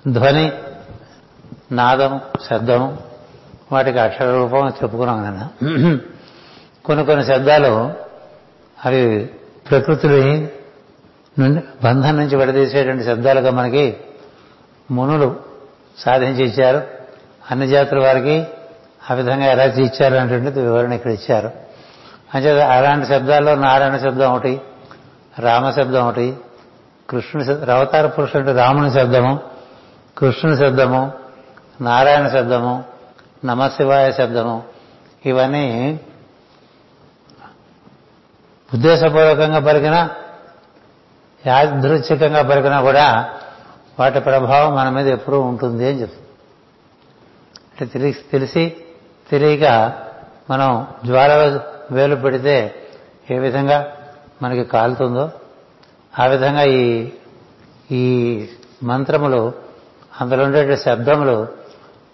ధ్వని 0.09 0.53
నాదం 1.73 2.21
శబ్దము 2.51 2.99
వాటికి 3.73 3.99
అక్షర 3.99 4.31
రూపం 4.31 4.69
చెప్పుకున్నాం 4.69 5.23
నిన్న 5.25 5.43
కొన్ని 6.85 7.05
కొన్ని 7.05 7.25
శబ్దాలు 7.25 7.73
అవి 8.79 9.27
ప్రకృతిని 9.71 10.49
నుండి 11.39 11.61
బంధం 11.85 12.17
నుంచి 12.17 12.37
విడదీసేటువంటి 12.37 13.05
శబ్దాలుగా 13.05 13.51
మనకి 13.51 13.97
మునులు 14.91 15.37
సాధించి 15.99 16.45
ఇచ్చారు 16.45 16.81
అన్ని 17.51 17.67
జాతుల 17.67 17.99
వారికి 17.99 18.47
ఆ 19.11 19.15
విధంగా 19.15 19.47
ఎలా 19.47 19.65
ఇచ్చారు 19.65 20.15
అనేటువంటిది 20.15 20.61
వివరణ 20.61 20.93
ఇక్కడ 20.93 21.11
ఇచ్చారు. 21.11 21.51
అంటే 22.35 22.63
అలాంటి 22.63 23.07
శబ్దాల్లో 23.07 23.55
నారాయణ 23.55 23.97
శబ్దం 23.97 24.33
ఒకటి 24.33 24.61
రామ 25.39 25.71
శబ్దం 25.71 26.09
ఒకటి 26.09 26.37
కృష్ణుని 27.11 27.71
అవతార 27.71 28.07
పురుషుడు 28.07 28.53
రాముని 28.53 28.93
శబ్దము 28.93 29.41
కృష్ణుని 30.19 30.57
శబ్దము 30.57 31.13
నారాయణ 31.81 32.29
శబ్దము 32.29 32.85
నమశివాయ 33.45 34.13
శబ్దము. 34.13 34.63
ఇవన్నీ 35.27 36.01
ఉద్దేశపూర్వకంగా 38.75 39.61
పలికినా 39.61 40.11
యాదృచ్ఛికంగా 41.47 42.43
పలికినా 42.43 42.81
కూడా 42.81 43.29
వాటి 43.99 44.21
ప్రభావం 44.21 44.75
మన 44.75 44.89
మీద 44.89 45.09
ఎప్పుడూ 45.09 45.41
ఉంటుంది 45.41 45.89
అని 45.89 46.01
చెప్తుంది. 46.01 46.27
అంటే 47.71 47.99
తెలిసి 47.99 48.21
తెలిసి 48.33 48.77
తెలియక 49.31 49.93
మనం 50.51 50.87
జ్వాల 51.07 51.61
వేలు 51.91 52.17
పెడితే 52.17 52.75
ఏ 53.31 53.39
విధంగా 53.39 53.93
మనకి 54.43 54.65
కాలుతుందో 54.65 55.31
ఆ 56.19 56.27
విధంగా 56.27 56.63
ఈ 56.63 57.11
ఈ 57.91 58.47
మంత్రములు 58.83 59.53
అందులో 60.21 60.45
ఉండే 60.45 60.77
శబ్దములు 60.77 61.49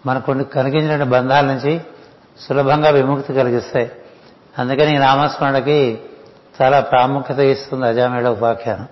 మనకు 0.06 0.42
కనిగించిన 0.42 1.02
బంధాల 1.02 1.44
నుంచి 1.44 1.80
సులభంగా 2.40 2.90
విముక్తి 2.90 3.34
కలిగిస్తాయి. 3.34 3.90
అందుకని 4.58 4.94
ఈ 4.94 4.98
నామస్మరణకి 4.98 5.98
చాలా 6.62 6.80
ప్రాముఖ్యత 6.80 7.38
ఇస్తుంది 7.38 7.86
అజామేళ 7.86 8.28
ఉపాఖ్యానం. 8.28 8.88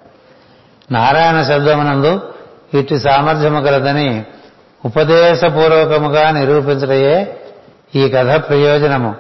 నారాయణ 0.91 1.43
శబ్దమునందు 1.43 2.34
ఇటు 2.75 2.95
సామర్థ్యము 2.95 3.61
కలదని 3.61 4.25
ఉపదేశపూర్వకముగా 4.85 6.31
నిరూపించడయే 6.31 7.41
ఈ 7.97 8.09
కథ 8.09 8.49
ప్రయోజనము. 8.49 9.15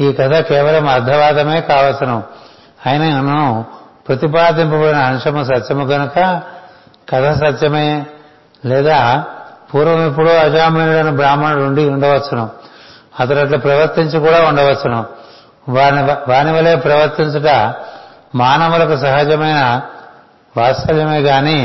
ఈ 0.00 0.12
కథ 0.12 0.34
కేవలం 0.40 0.88
అర్థవాదమే 0.88 1.60
కావచ్చును. 1.60 2.22
అయినను 2.86 3.64
ప్రతిపాదింపబడిన 4.08 4.96
అంశము 4.96 5.44
సత్యము 5.44 5.86
కనుక 5.86 6.40
కథ 7.12 7.44
సత్యమే 7.44 8.06
లేదా 8.64 9.24
పూర్వం 9.74 10.06
ఎప్పుడో 10.06 10.38
అజామీనుడైన 10.38 11.10
బ్రాహ్మణుడు 11.10 11.62
ఉండి 11.62 11.88
ఉండవచ్చును. 11.88 12.50
అతడు 13.20 13.38
అట్లా 13.38 13.58
ప్రవర్తించి 13.58 14.20
కూడా 14.20 14.40
ఉండవచ్చును. 14.48 15.04
వాని 15.68 16.30
వాని 16.30 16.52
వలె 16.52 16.74
ప్రవర్తించుట 16.76 17.74
మానవులకు 18.34 18.96
సహజమైన 19.00 19.80
వాత్సల్యమే 20.56 21.20
గాని 21.20 21.58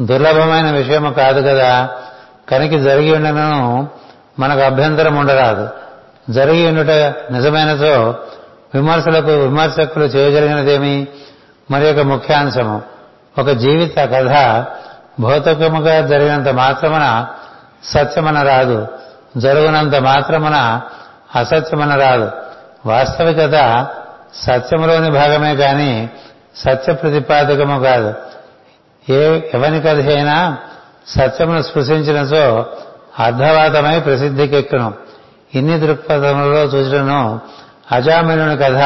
దుర్లభమైన 0.00 0.70
విషయము 0.70 1.12
కాదు 1.12 1.40
కదా. 1.40 1.88
కనికి 2.50 2.78
జరిగి 2.78 3.14
ఉండను 3.16 3.88
మనకు 4.38 4.60
అభ్యంతరం 4.60 5.16
ఉండరాదు. 5.16 5.68
జరిగి 6.30 6.68
ఉండుట 6.68 6.90
నిజమైనతో 7.32 8.14
విమర్శలకు 8.74 9.30
విమర్శకులు 9.30 10.04
చేయగలిగినదేమి? 10.04 11.06
మరి 11.70 11.90
ఒక 11.90 11.98
ముఖ్యాంశము. 11.98 12.82
ఒక 13.38 13.50
జీవిత 13.50 13.98
కథ 13.98 14.64
భౌతికముగా 15.20 16.06
జరిగినంత 16.06 16.48
మాత్రమున 16.48 17.26
సత్యమన 17.84 18.42
రాదు. 18.42 18.86
జరుగునంత 19.36 19.94
మాత్రమున 19.94 20.80
అసత్యమన 21.36 22.00
రాదు. 22.00 22.30
వాస్తవికత 22.86 23.86
సత్యములోని 24.34 25.10
భాగమే 25.10 25.56
కాని 25.56 26.08
సత్య 26.56 26.92
ప్రతిపాదకము 26.92 27.82
కాదు. 27.82 28.14
ఎవని 29.14 29.80
కథ 29.80 29.96
అయినా 29.96 30.58
సత్యమును 31.06 31.62
స్పృశించినచో 31.62 32.66
అర్ధవాతమై 33.18 34.00
ప్రసిద్ధికెక్కును. 34.00 34.94
ఇన్ని 35.54 35.80
దృక్పథములలో 35.80 36.62
చూచడను 36.62 37.40
అజామినుని 37.92 38.56
కథ 38.56 38.76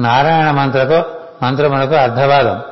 నారాయణ 0.00 0.50
మంత్రకు 0.50 1.10
మంత్రమునకు 1.44 1.94
అర్ధవాదం. 1.94 2.62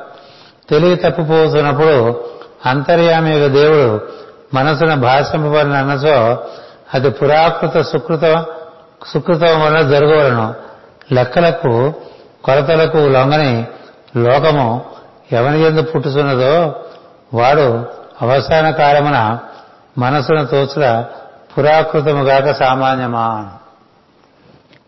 తెలివి 0.69 0.95
తప్పిపోతున్నప్పుడు 0.95 2.23
అంతర్యామి 2.65 3.31
యొక్క 3.31 3.53
దేవుడు 3.53 4.01
మనసును 4.53 4.95
భాషింపబడిన 4.95 5.73
అన్నచో 5.73 6.37
అది 6.93 7.09
పురాకృత 7.09 7.81
సుకృత 7.81 8.45
సుకృతం 9.07 9.61
వల్ల 9.61 9.81
జరగవలను. 9.81 10.53
లెక్కలకు 11.11 11.93
కొలతలకు 12.43 12.97
లొంగని 12.97 13.67
లోకము 14.17 14.85
ఎవని 15.31 15.61
ఎందు 15.61 15.81
పుట్టుతున్నదో 15.81 16.75
వాడు 17.33 17.85
అవసాన 18.21 18.71
కాలమున 18.71 19.39
మనసును 19.97 20.45
తోచుల 20.45 21.05
పురాకృతము 21.57 22.23
గాక 22.23 22.51
సామాన్యమా. 22.51 23.51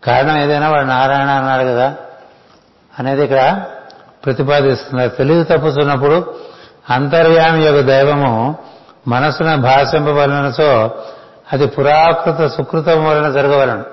కారణం 0.04 0.38
ఏదైనా 0.38 0.70
వాడు 0.70 0.86
నారాయణ 0.86 1.28
అన్నాడు 1.28 1.62
కదా 1.62 1.94
అనేది 2.98 3.24
ఇక్కడ 3.24 3.64
ప్రతిపాదిస్తున్నారు. 4.24 5.08
తెలివి 5.08 5.44
తప్పుతున్నప్పుడు 5.44 6.34
అంతర్యామి 6.90 7.64
యొక్క 7.64 7.80
దైవము 7.80 8.58
మనసున 9.08 9.54
భాషింపవలనసో 9.54 10.90
అది 11.52 11.66
పురాకృత 11.66 12.46
సుకృతం 12.46 13.04
వలన 13.04 13.32
జరగవలను. 13.32 13.84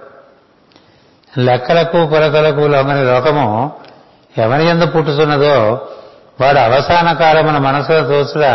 లెక్కలకు 1.37 2.07
కొలకలకు 2.07 2.59
లొంగని 2.59 3.05
లోకము 3.05 3.71
ఎవరి 4.37 4.65
ఎందు 4.65 4.85
పుట్టుతున్నదో 4.85 5.87
వాడు 6.39 6.59
అవసాన 6.59 7.13
కాలమున 7.13 7.57
మనసులో 7.57 8.01
తోచుడ 8.03 8.45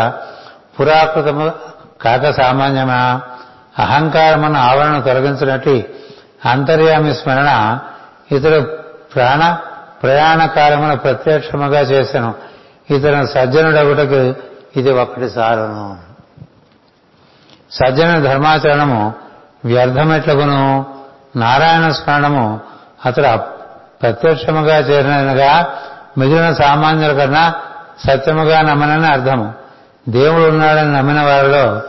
పురాకృతము 0.77 1.45
కాక 2.01 2.31
సామాన్యమా? 2.31 3.01
అహంకారమున 3.79 4.57
ఆవరణ 4.63 4.99
తొలగించినట్టు 4.99 5.75
అంతర్యామి 6.45 7.13
స్మరణ 7.13 7.49
ఇతడు 8.31 8.59
ప్రాణ 9.13 9.41
ప్రయాణ 10.03 10.45
కాలమున 10.55 10.93
ప్రత్యక్షముగా 11.03 11.81
చేశాను 11.91 12.31
ఇతను 12.89 13.21
సజ్జనుడగుటకు 13.25 14.21
ఇది 14.79 14.91
ఒక్కటి 14.93 15.29
సారును 15.29 15.85
సజ్జన 17.71 18.11
ధర్మాచరణము 18.19 19.01
వ్యర్థమెట్లకును 19.65 20.59
నారాయణ 21.35 21.91
స్మరణము 21.91 22.45
అతడు 23.05 23.31
ప్రత్యక్షముగా 24.01 24.77
చేరినగా 24.79 25.51
మిగిలిన 26.17 26.53
సామాన్యుల 26.53 27.13
కన్నా 27.13 27.43
సత్యముగా 27.99 28.61
నమ్మనని 28.61 29.07
అర్థము. 29.07 29.53
దేవుడు 30.09 30.43
ఉన్నాడని 30.43 30.93
నమ్మిన 30.93 31.21
వారిలో 31.21 31.81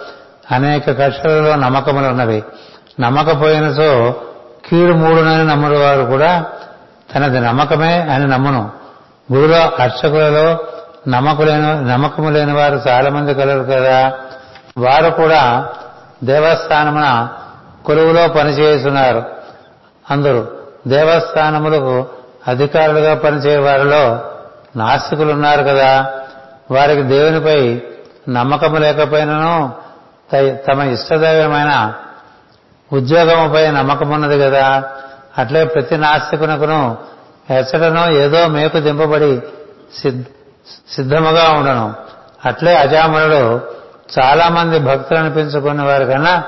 అనేక 0.51 0.91
కక్షలలో 0.91 1.57
నమ్మకములు 1.57 2.07
ఉన్నవి. 2.07 2.45
నమ్మకపోయినచో 3.01 4.15
కీడు 4.69 4.93
మూడునని 4.93 5.47
నమ్ముడు 5.47 5.79
వారు 5.79 6.03
కూడా 6.03 6.45
తనది 7.15 7.41
నమ్మకమే 7.41 8.01
అని 8.01 8.27
నమ్మును. 8.27 8.71
గురులో 9.33 9.83
అర్చకులలో 9.83 10.59
నమ్మకులైన 11.09 11.81
నమ్మకము 11.81 12.31
లేని 12.31 12.53
వారు 12.53 12.81
చాలా 12.89 13.11
మంది 13.11 13.35
కలరు 13.35 13.63
కదా. 13.63 14.13
వారు 14.79 15.11
కూడా 15.11 15.69
దేవస్థానమున 16.25 17.29
కొలువులో 17.87 18.29
పనిచేస్తున్నారు. 18.29 19.23
అందరూ 20.11 20.47
దేవస్థానములకు 20.89 22.07
అధికారులుగా 22.49 23.15
పనిచేయ 23.15 23.59
వారిలో 23.59 24.31
నాస్తికులు 24.77 25.33
ఉన్నారు 25.33 25.63
కదా. 25.63 26.21
వారికి 26.71 27.03
దేవునిపై 27.03 27.83
నమ్మకం 28.29 28.75
లేకపోయినను 28.75 29.73
తమ 30.73 30.83
ఇష్టదైవమైన 30.83 31.95
ఉద్యోగముపై 32.93 33.71
నమ్మకమున్నది 33.71 34.41
కదా. 34.41 34.85
అట్లే 35.39 35.65
ప్రతి 35.65 35.97
నాస్తికునకును 35.97 36.99
ఎచ్చటనో 37.51 38.13
ఏదో 38.13 38.49
మేకు 38.49 38.79
దింపబడి 38.79 39.43
సిద్ధముగా 40.95 41.51
ఉండను. 41.59 41.95
అట్లే 42.45 42.77
అజామునుడు 42.77 43.61
చాలా 44.19 44.49
మంది 44.49 44.79
భక్తులు 44.79 45.19
అనిపించుకున్న 45.19 45.83
వారి 45.83 46.07
కన్నా 46.07 46.45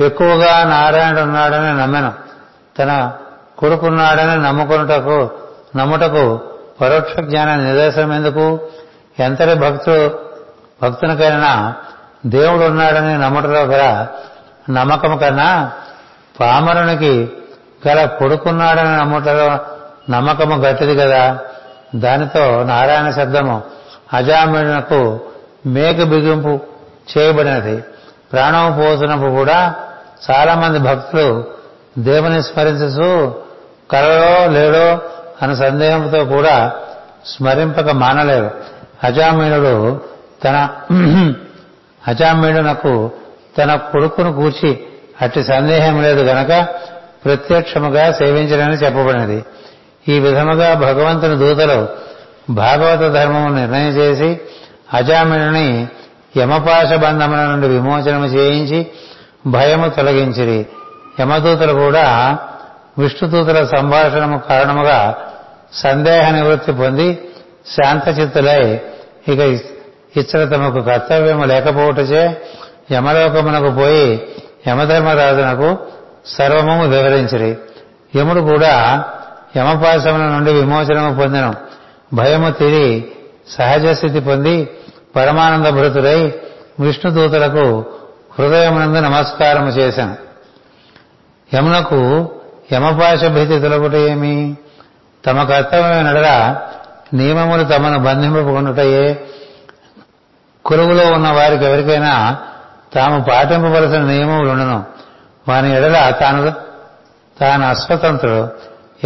ఎక్కువగా 0.00 0.64
నారాయణుడు 0.64 1.20
ఉన్నాడని 1.20 1.78
నమ్మెను. 1.78 2.12
తన 2.78 3.12
కొడుకున్నాడని 3.58 4.42
నమ్ముకున్నటకు 4.42 5.30
నమ్ముటకు 5.76 6.40
పరోక్ష 6.80 7.20
జ్ఞాన 7.20 7.54
నిదర్శనం 7.54 8.12
ఎందుకు? 8.12 8.60
ఎంతటి 9.20 9.54
భక్తుడు 9.54 10.18
భక్తునికైనా 10.82 11.74
దేవుడు 12.26 12.64
ఉన్నాడని 12.64 13.18
నమ్మటంలో 13.18 13.60
గల 13.60 14.06
నమ్మకం 14.70 15.16
కన్నా 15.16 15.72
పామరునికి 16.40 17.32
గల 17.88 18.04
కొడుకున్నాడని 18.04 18.96
నమ్ముటలో 18.96 19.58
నమ్మకము 20.10 20.54
గట్టిది 20.54 20.96
కదా? 20.96 21.38
దానితో 21.94 22.64
నారాయణ 22.64 23.10
శబ్దము 23.10 23.62
అజామిడునకు 24.12 25.20
మేక 25.66 26.02
బిగింపు 26.02 26.60
చేయబడినది. 27.18 27.84
ప్రాణం 28.32 28.78
పోసినప్పుడు 28.78 29.30
కూడా 29.30 29.74
చాలామంది 30.30 30.78
భక్తులు 30.78 31.44
దేవుని 31.98 32.42
స్మరించు 32.42 33.42
కలలో 33.90 34.46
లేడో 34.46 34.98
అన్న 35.42 35.54
సందేహంతో 35.54 36.24
కూడా 36.24 36.72
స్మరింపక 37.26 37.90
మానలేరు 37.90 38.50
అజామీనుడు 39.04 40.00
తన 40.44 40.68
అజామీనునకు 42.08 43.10
తన 43.58 43.74
కొడుకును 43.74 44.32
కూర్చి 44.32 44.78
అట్టి 45.22 45.44
సందేహం 45.44 46.02
లేదు 46.02 46.20
గనక 46.20 46.66
ప్రత్యక్షముగా 47.24 48.12
సేవించడని 48.12 48.74
చెప్పబడినది. 48.74 49.44
ఈ 50.08 50.18
విధముగా 50.18 50.74
భగవంతుని 50.74 51.36
దూతలు 51.36 51.88
భాగవత 52.50 53.12
ధర్మము 53.12 53.54
నిర్ణయం 53.54 53.88
చేసి 53.88 54.40
అజామినుని 54.94 55.86
యమపాశ 56.36 56.92
బంధముల 56.92 57.40
నుండి 57.40 57.68
విమోచనము 57.68 58.24
చేయించి 58.24 58.86
భయము 59.46 59.88
తొలగించిరి. 59.88 60.66
యమదూతలు 61.20 61.72
కూడా 61.72 62.38
విష్ణుదూతల 62.98 63.64
సంభాషణము 63.64 64.38
కారణముగా 64.38 65.14
సందేహ 65.72 66.30
నివృత్తి 66.30 66.72
పొంది 66.72 67.14
శాంతచిత్తులై 67.66 68.80
ఇక 69.28 69.38
ఇచ్చట 70.16 70.54
తమకు 70.54 70.80
కర్తవ్యము 70.80 71.44
లేకపోవటచే 71.44 72.36
యమలోకమునకు 72.92 73.70
పోయి 73.70 74.28
యమధర్మరాజునకు 74.68 75.78
సర్వము 76.26 76.88
వివరించిరి. 76.88 77.58
యముడు 78.16 78.40
కూడా 78.40 79.04
యమపాశముల 79.56 80.20
నుండి 80.20 80.52
విమోచనము 80.52 81.14
పొందిన. 81.14 81.54
భయము 82.14 82.50
తిరి 82.50 83.12
సహజ 83.48 83.86
స్థితి 83.86 84.20
పొంది 84.20 84.68
పరమానంద 85.16 85.66
భృతుడై 85.66 86.34
విష్ణుదూతలకు 86.80 87.84
హృదయమునందు 88.38 89.00
నమస్కారము 89.00 89.68
చేశాను 89.68 90.16
యమునకు 91.54 92.30
యమపాశ 92.72 93.24
భీతి 93.24 93.60
తొలగుట 93.60 93.94
ఏమి? 93.94 94.56
తమ 95.26 95.42
కర్తవ్యమైన 95.42 96.10
నడల 96.10 96.56
నియమములు 97.14 97.64
తమను 97.64 97.98
బంధింపకుండుటయే 97.98 99.20
కొలువులో 100.64 101.12
ఉన్న 101.12 101.30
వారికి 101.30 101.64
ఎవరికైనా 101.64 102.38
తాము 102.94 103.20
పాటింపవలసిన 103.20 104.00
నియమములు 104.00 104.50
ఉండను 104.50 104.84
వాని 105.48 105.76
ఎడల 105.76 106.10
తాను 106.20 106.52
తాను 107.40 107.68
అస్వతంత్రుడు. 107.68 108.48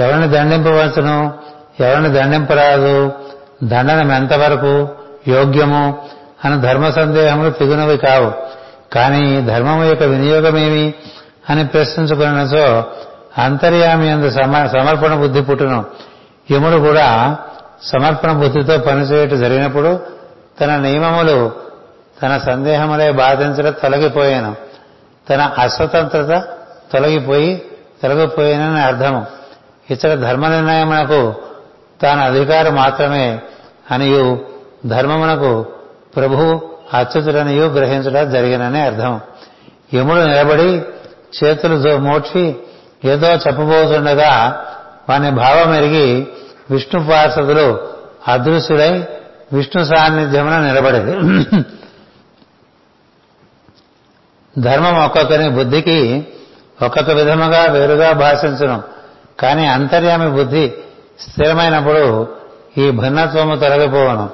ఎవరిని 0.00 0.28
దండింపవలసను 0.28 1.34
ఎవరిని 1.80 2.08
దండింపరాదు? 2.08 3.12
దండనం 3.64 4.12
ఎంతవరకు 4.12 4.88
యోగ్యము? 5.28 6.08
అని 6.44 6.60
ధర్మ 6.60 6.90
సందేహములు 6.90 7.50
తిగునవి 7.50 7.96
కావు. 7.96 8.32
కానీ 8.94 9.40
ధర్మము 9.40 9.84
యొక్క 9.84 10.02
వినియోగమేమి? 10.02 10.94
అని 11.50 11.66
ప్రశ్నించుకున్నచో 11.66 12.84
అంతర్యామి 13.38 14.10
అందు 14.10 14.30
సమర్పణ 14.30 15.14
బుద్ధి 15.14 15.42
పుట్టును. 15.42 15.84
యముడు 16.52 16.76
కూడా 16.76 17.36
సమర్పణ 17.82 18.32
బుద్ధితో 18.32 18.78
పనిచేయట 18.78 19.30
జరిగినప్పుడు 19.30 20.00
తన 20.60 20.76
నియమములు 20.76 21.52
తన 22.22 22.38
సందేహములే 22.38 23.12
బాధించడం 23.12 23.72
తొలగిపోయాను. 23.82 24.56
తన 25.30 25.40
అస్వతంత్రత 25.58 26.42
తొలగిపోయి 26.92 27.62
తొలగిపోయానని 28.02 28.80
అర్థము. 28.80 29.26
ఇతర 29.90 30.14
ధర్మ 30.14 30.48
నిర్ణయమునకు 30.48 31.34
తాను 32.02 32.24
అధికారం 32.24 32.74
మాత్రమే 32.74 33.40
అనియు 33.90 34.38
ధర్మమునకు 34.86 35.66
ప్రభు 36.16 36.60
అచ్యుతుడనియు 36.94 37.64
గ్రహించడం 37.66 38.30
జరిగిననే 38.30 38.80
అర్థం 38.80 39.20
యముడు 39.94 40.20
నిలబడి 40.20 40.82
చేతులు 41.38 41.98
మోడ్చి 41.98 42.56
ఏదో 43.04 43.32
చెప్పబోతుండగా 43.32 44.64
వాని 45.08 45.30
భావం 45.30 45.74
ఎరిగి 45.74 46.28
విష్ణు 46.70 47.06
పార్షదులు 47.10 47.88
అదృశ్యుడై 48.28 49.04
విష్ణు 49.52 49.84
సాన్నిధ్యమున 49.84 50.58
నిలబడేది. 50.58 51.12
ధర్మం 54.60 55.04
ఒక్కొక్కరి 55.04 55.48
బుద్ధికి 55.48 56.26
ఒక్కొక్క 56.82 57.10
విధముగా 57.10 57.64
వేరుగా 57.64 58.12
భాషించడం. 58.12 58.82
కానీ 59.40 59.66
అంతర్యామి 59.66 60.30
బుద్ధి 60.30 60.72
స్థిరమైనప్పుడు 61.20 62.28
ఈ 62.78 62.90
భిన్నత్వము 62.90 63.56
తొలగిపోవను 63.56 64.30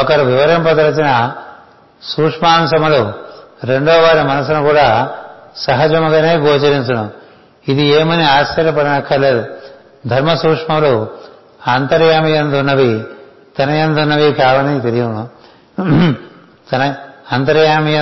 ఒకరు 0.00 0.22
వివరింపదలచిన 0.22 1.32
సూక్ష్మాంశములు 2.02 3.12
రెండో 3.64 3.92
వారి 3.92 4.22
మనసును 4.22 4.62
కూడా 4.62 5.10
సహజముగానే 5.56 6.36
గోచరించను 6.36 7.19
ఇది 7.68 7.82
ఏమని 7.82 8.24
ఆశ్చర్యపడనక్కర్లేదు. 8.24 9.44
ధర్మ 10.08 10.34
సూక్ష్మములు 10.34 11.08
అంతర్యామి 11.66 12.30
తనయందున్నవి 12.30 13.04
తన 13.58 13.70
ఎందున్నవి 13.70 14.32
కావని 14.32 14.80
తెలియను. 14.80 15.28
తన 16.72 16.94
అంతర్యామి 17.32 17.92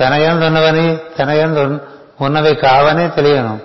తనయందున్నవని 0.00 0.98
తనయందు 1.18 1.80
ఉన్నవి 2.20 2.54
కావని 2.54 3.10
తెలియను. 3.10 3.58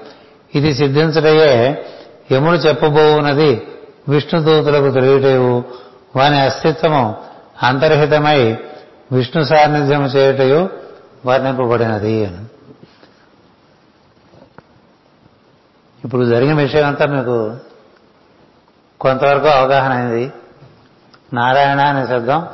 ఇది 0.55 0.74
సిద్ధించటయే 0.74 1.86
యముడు 2.32 2.55
చెప్పబోవున్నది 2.55 3.68
విష్ణుదూతులకు 4.09 4.91
తెలియటేవు 4.91 5.63
వాని 6.15 6.39
అస్తిత్వము 6.41 7.15
అంతర్హితమై 7.63 8.57
విష్ణు 9.11 9.43
సాన్నిధ్యము 9.43 10.05
చేయుటయు 10.05 10.70
వర్ణింపబడినది 11.26 12.30
ఇప్పుడు 16.07 16.25
జరిగిన 16.25 16.57
విషయం 16.57 16.87
అంతా 16.87 17.05
మీకు 17.05 17.55
కొంతవరకు 19.01 19.47
అవగాహన 19.47 19.91
అయింది. 19.91 20.33
నారాయణ 21.33 21.79
అనే 21.79 22.07
శబ్దం 22.07 22.47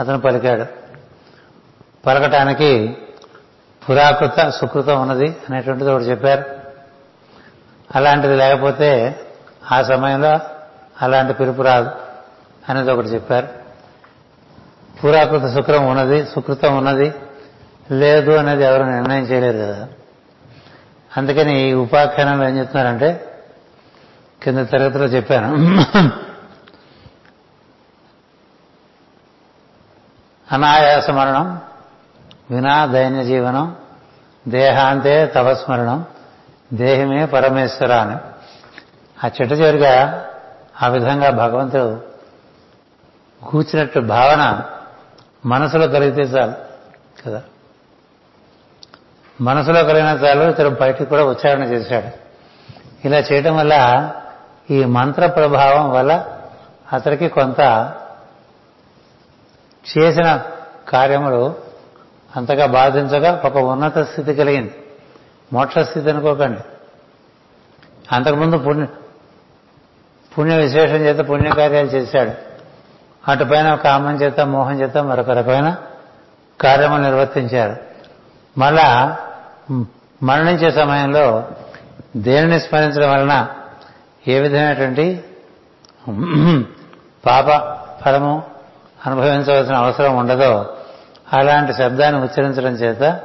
అతను 0.00 0.20
పలికాడు. 0.20 0.64
పలకటానికి 2.06 2.96
పురాకృత 3.88 4.48
సుకృతం 4.48 5.02
ఉన్నది 5.02 5.28
అనేటువంటిది 5.28 5.90
ఒకటి 5.90 6.04
చెప్పారు. 6.04 6.44
అలాంటిది 7.94 8.36
లేకపోతే 8.36 9.20
ఆ 9.72 9.82
సమయంలో 9.82 10.40
అలాంటి 11.02 11.32
పిలుపు 11.32 11.62
రాదు 11.62 11.90
అనేది 12.68 12.90
ఒకటి 12.90 13.08
చెప్పారు. 13.08 13.48
పురాకృత 15.04 15.54
శుక్రం 15.54 15.86
ఉన్నది 15.86 16.26
సుకృతం 16.26 16.76
ఉన్నది 16.76 17.14
లేదు 17.92 18.30
అనేది 18.30 18.64
ఎవరు 18.64 18.82
నిర్ణయం 18.82 19.22
చేయలేరు 19.22 19.58
కదా. 19.58 19.88
అందుకని 21.16 21.70
ఈ 21.70 21.72
ఉపాఖ్యానంలో 21.72 22.48
ఏం 22.48 22.58
చెప్తున్నారంటే 22.58 23.38
కింద 24.42 24.66
తరగతిలో 24.66 25.04
చెప్పాను. 25.04 25.48
అనాయాస 30.52 31.10
మరణం 31.10 31.60
వినా 32.50 32.86
దైన్య 32.86 33.24
జీవనం 33.24 33.76
దేహాంతే 34.48 35.26
తవస్మరణం 35.26 36.06
దేహమే 36.72 37.26
పరమేశ్వర 37.26 37.92
అని. 37.92 38.16
ఆ 39.18 39.26
చెట్టు 39.26 39.54
చివరిగా 39.54 40.24
ఆ 40.82 40.88
విధంగా 40.88 41.30
భగవంతుడు 41.30 42.02
కూర్చున్నట్టు 43.46 44.00
భావన 44.00 44.64
మనసులో 45.46 45.88
కలిగితే 45.88 46.22
చాలు 46.22 46.54
కదా. 47.24 47.42
మనసులో 49.40 49.84
కలిగిన 49.84 50.06
చాలు 50.06 50.50
ఇతను 50.50 50.70
బయటికి 50.70 51.04
కూడా 51.04 51.24
ఉచ్చారణ 51.24 51.62
చేశాడు. 51.62 52.06
ఇలా 53.06 53.18
చేయటం 53.18 53.56
వల్ల 53.56 54.10
ఈ 54.70 54.84
మంత్ర 54.84 55.26
ప్రభావం 55.26 55.90
వల్ల 55.90 56.38
అతడికి 56.92 57.28
కొంత 57.28 57.92
చేసిన 59.96 60.42
కార్యములు 60.88 61.54
అంతగా 62.36 62.66
బాధించగా 62.66 63.42
ఒక 63.44 63.56
ఉన్నత 63.56 63.98
స్థితి 63.98 64.34
కలిగింది. 64.34 64.74
మోక్షస్థితి 65.52 66.10
అనుకోకండి. 66.10 66.60
అంతకుముందు 68.12 68.58
పుణ్య 68.58 68.86
పుణ్య 70.38 70.56
విశేషం 70.56 70.96
చేత 70.96 71.30
పుణ్యకార్యాలు 71.30 71.86
చేశాడు. 71.86 72.30
అటుపైన 73.30 73.74
కామం 73.74 74.14
చేత 74.14 74.40
మోహం 74.40 74.80
చేత 74.80 74.98
మరొక 74.98 75.30
రకమైన 75.30 75.76
కార్యములు 76.60 77.02
నిర్వర్తించారు. 77.02 77.76
మళ్ళా 78.58 79.18
మరణించే 80.22 80.70
సమయంలో 80.70 81.48
దేనిని 82.16 82.60
స్మరించడం 82.60 83.10
వలన 83.10 83.46
ఏ 84.28 84.40
విధమైనటువంటి 84.40 85.22
పాప 87.26 87.48
ఫలము 88.04 88.42
అనుభవించవలసిన 89.06 89.74
అవసరం 89.74 90.16
ఉండదో 90.16 90.74
అలాంటి 91.32 91.72
శబ్దాన్ని 91.72 92.20
ఉచ్చరించడం 92.20 92.72
చేత 92.72 93.20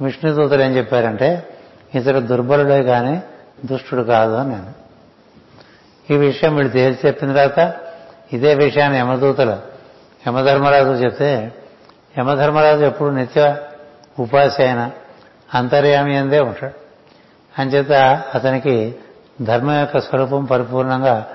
విష్ణుదూతలు 0.00 0.62
ఏం 0.62 0.76
చెప్పారంటే 0.76 1.48
ఇతడు 1.94 2.20
దుర్బలుడే 2.20 2.82
కానీ 2.82 3.20
దుష్టుడు 3.64 4.02
కాదు 4.02 4.34
అని 4.34 4.48
నేను 4.48 4.72
ఈ 6.10 6.18
విషయం 6.18 6.54
వీళ్ళు 6.54 6.72
తేల్చి 6.72 7.06
చెప్పిన 7.06 7.32
తర్వాత 7.32 7.74
ఇదే 8.32 8.54
విషయాన్ని 8.54 8.98
యమదూతలు 8.98 9.56
యమధర్మరాజు 10.28 10.88
చెప్తే 10.88 11.52
యమధర్మరాజు 12.18 12.84
ఎప్పుడు 12.84 13.10
నిత్య 13.10 13.56
ఉపాసి 14.18 14.62
అయిన 14.62 14.90
అంతర్యామి 15.54 16.16
అందే 16.16 16.40
ఉంటాడు. 16.40 16.80
అంచేత 17.60 17.92
అతనికి 18.34 18.94
ధర్మం 19.42 19.80
యొక్క 19.80 20.00
స్వరూపం 20.00 20.44
పరిపూర్ణంగా 20.44 21.26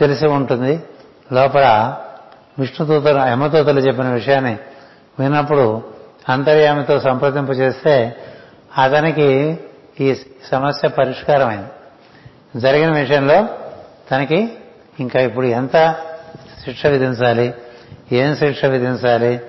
తెలిసి 0.00 0.26
ఉంటుంది. 0.26 0.82
లోపల 1.32 1.96
విష్ణుదూతలు 2.58 3.18
యమదూతలు 3.18 3.80
చెప్పిన 3.80 4.08
విషయాన్ని 4.08 4.58
విన్నప్పుడు 5.20 5.82
అంతర్యామితో 6.28 7.00
సంప్రదింపు 7.00 7.52
చేస్తే 7.52 8.16
అతనికి 8.82 9.58
ఈ 10.00 10.14
సమస్య 10.50 10.88
పరిష్కారమైంది. 10.88 11.68
జరిగిన 12.60 12.90
విషయంలో 12.90 13.48
తనకి 14.10 14.52
ఇంకా 15.00 15.20
ఇప్పుడు 15.20 15.46
ఎంత 15.46 15.94
శిక్ష 16.64 16.86
విధించాలి? 16.86 17.54
ఏం 18.12 18.36
శిక్ష 18.36 18.64
విధించాలి? 18.64 19.40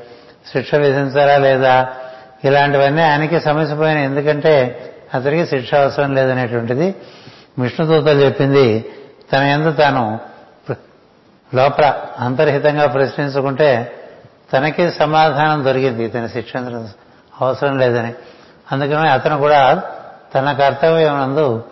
శిక్ష 0.53 0.75
విధించాలా 0.75 1.37
లేదా? 1.37 1.95
ఇలాంటివన్నీ 2.43 3.01
ఆయనకి 3.01 3.39
సమస్యపోయినాయి 3.39 4.05
ఎందుకంటే 4.05 4.83
అతనికి 5.13 5.47
శిక్ష 5.47 5.73
అవసరం 5.73 6.15
లేదనేటువంటిది 6.15 6.95
విష్ణుదూతలు 7.59 8.19
చెప్పింది. 8.19 8.85
తన 9.33 9.37
ఎందు 9.37 9.71
తాను 9.71 10.19
లోపల 11.55 12.01
అంతర్హితంగా 12.19 12.87
ప్రశ్నించుకుంటే 12.87 13.93
తనకి 14.53 14.91
సమాధానం 14.91 15.65
దొరికింది. 15.65 16.03
ఇతని 16.03 16.29
శిక్ష 16.29 16.53
అవసరం 17.41 17.77
లేదని. 17.77 18.13
అందుకని 18.71 19.09
అతను 19.09 19.37
కూడా 19.37 19.83
తన 20.35 20.53
కర్తవ్యం 20.53 21.13
నందు 21.13 21.63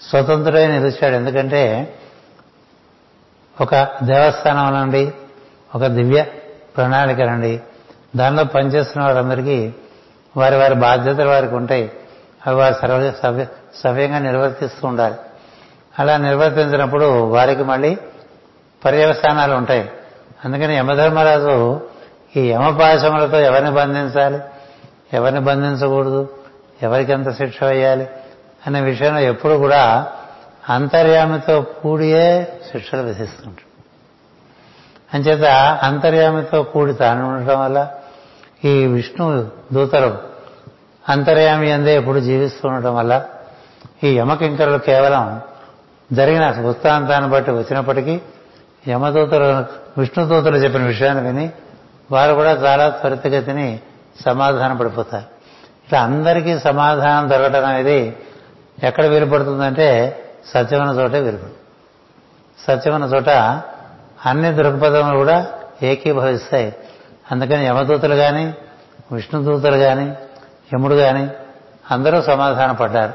స్వతంత్రుడై 0.00 0.66
నిలిచాడు. 0.66 1.14
ఎందుకంటే 1.14 1.94
ఒక 3.60 3.74
దేవస్థానం 4.02 4.80
నుండి 4.80 5.12
ఒక 5.74 5.86
దివ్య 5.86 6.26
ప్రణాళిక 6.76 7.20
నుండి 7.20 7.60
దానిలో 8.16 8.44
పనిచేస్తున్న 8.44 9.06
వారందరికీ 9.06 9.74
వారి 10.36 10.56
వారి 10.56 10.74
బాధ్యతలు 10.74 11.28
వారికి 11.28 11.54
ఉంటాయి. 11.54 11.92
అవి 12.46 12.56
వారు 12.56 12.74
సర్వ 12.74 13.12
సవ్యంగా 13.84 14.18
నిర్వర్తిస్తూ 14.18 14.88
ఉండాలి. 14.88 15.14
అలా 15.98 16.16
నిర్వర్తించినప్పుడు 16.16 17.24
వారికి 17.24 17.62
మళ్ళీ 17.62 17.98
పర్యవసానాలు 18.84 19.54
ఉంటాయి. 19.54 19.90
అందుకని 20.44 20.76
యమధర్మరాజు 20.76 21.80
ఈ 22.36 22.50
యమపాశములతో 22.50 23.40
ఎవరిని 23.40 23.70
బంధించాలి? 23.70 24.38
ఎవరిని 25.12 25.40
బంధించకూడదు? 25.40 26.28
ఎవరికి 26.82 27.12
ఎంత 27.12 27.30
శిక్ష 27.30 27.64
వేయాలి? 27.64 28.08
అనే 28.66 28.80
విషయంలో 28.80 29.20
ఎప్పుడు 29.20 29.54
కూడా 29.54 30.12
అంతర్యామితో 30.68 31.62
కూడియే 31.62 32.60
శిక్షలు 32.72 33.02
విధిస్తుంటాడు 33.02 33.70
అంచేత 35.16 35.44
అంతర్యామితో 35.82 36.62
కూడి 36.62 36.94
తాను 36.94 37.36
ఉండటం 37.36 37.60
వల్ల 37.60 37.90
ఈ 38.64 38.86
విష్ణు 38.86 39.48
దూతలు 39.72 40.18
అంతర్యామి 41.08 41.72
అందే 41.72 41.96
ఎప్పుడు 41.96 42.20
జీవిస్తూ 42.20 42.68
ఉండటం 42.68 42.94
వల్ల 42.94 43.24
ఈ 44.04 44.18
యమకింకరులు 44.18 44.78
కేవలం 44.78 45.40
జరిగిన 46.12 46.50
వృత్తాంతాన్ని 46.50 47.30
బట్టి 47.30 47.50
వచ్చినప్పటికీ 47.50 48.20
యమదూతలు 48.88 49.64
విష్ణుదూతలు 50.00 50.56
చెప్పిన 50.56 50.82
విషయాన్ని 50.82 51.26
విని 51.26 51.50
వారు 52.12 52.34
కూడా 52.34 52.52
చాలా 52.52 52.88
త్వరితగతిని 52.88 53.80
సమాధానం 54.20 54.76
పడిపోతారు. 54.76 55.24
ఇట్లా 55.86 56.02
అందరికీ 56.02 56.58
సమాధానం 56.58 57.30
దొరకటం 57.30 57.66
అనేది 57.66 58.16
ఎక్కడ 58.84 59.06
వీలుపడుతుందంటే 59.06 59.88
సత్యమైన 60.54 60.88
చోటే 60.88 61.20
వీలుపడుతుంది. 61.20 61.56
సత్యమైన 62.66 63.02
చోట 63.02 63.28
అన్ని 64.26 64.52
దృక్పథములు 64.52 65.16
కూడా 65.18 65.46
ఏకీభవిస్తాయి. 65.82 66.74
అందుకని 67.30 67.66
యమదూతలు 67.66 68.14
కానీ 68.14 68.54
విష్ణుదూతలు 69.12 69.76
కానీ 69.76 70.12
యముడు 70.74 70.94
కానీ 70.94 71.30
అందరూ 71.90 72.22
సమాధాన 72.22 72.72
పడ్డారు. 72.72 73.12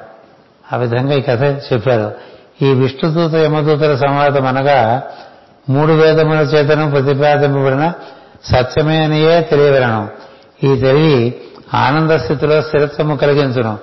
ఆ 0.74 0.78
విధంగా 0.78 1.14
ఈ 1.14 1.22
కథ 1.22 1.44
చెప్పారు. 1.44 2.14
ఈ 2.62 2.74
విష్ణుదూత 2.74 3.36
యమదూతల 3.36 3.96
సంవాదం 3.96 4.46
అనగా 4.46 5.04
మూడు 5.70 5.94
వేదముల 5.94 6.38
చేతను 6.38 6.92
ప్రతిపాదింపబడిన 6.92 7.94
సత్యమే 8.44 9.04
అనియే 9.04 9.42
తెలియవలను 9.42 10.10
ఈ 10.64 10.80
తెలివి 10.80 11.36
ఆనంద 11.74 12.12
స్థితిలో 12.12 12.62
స్థిరత్వము 12.62 13.16
కలిగించును. 13.16 13.80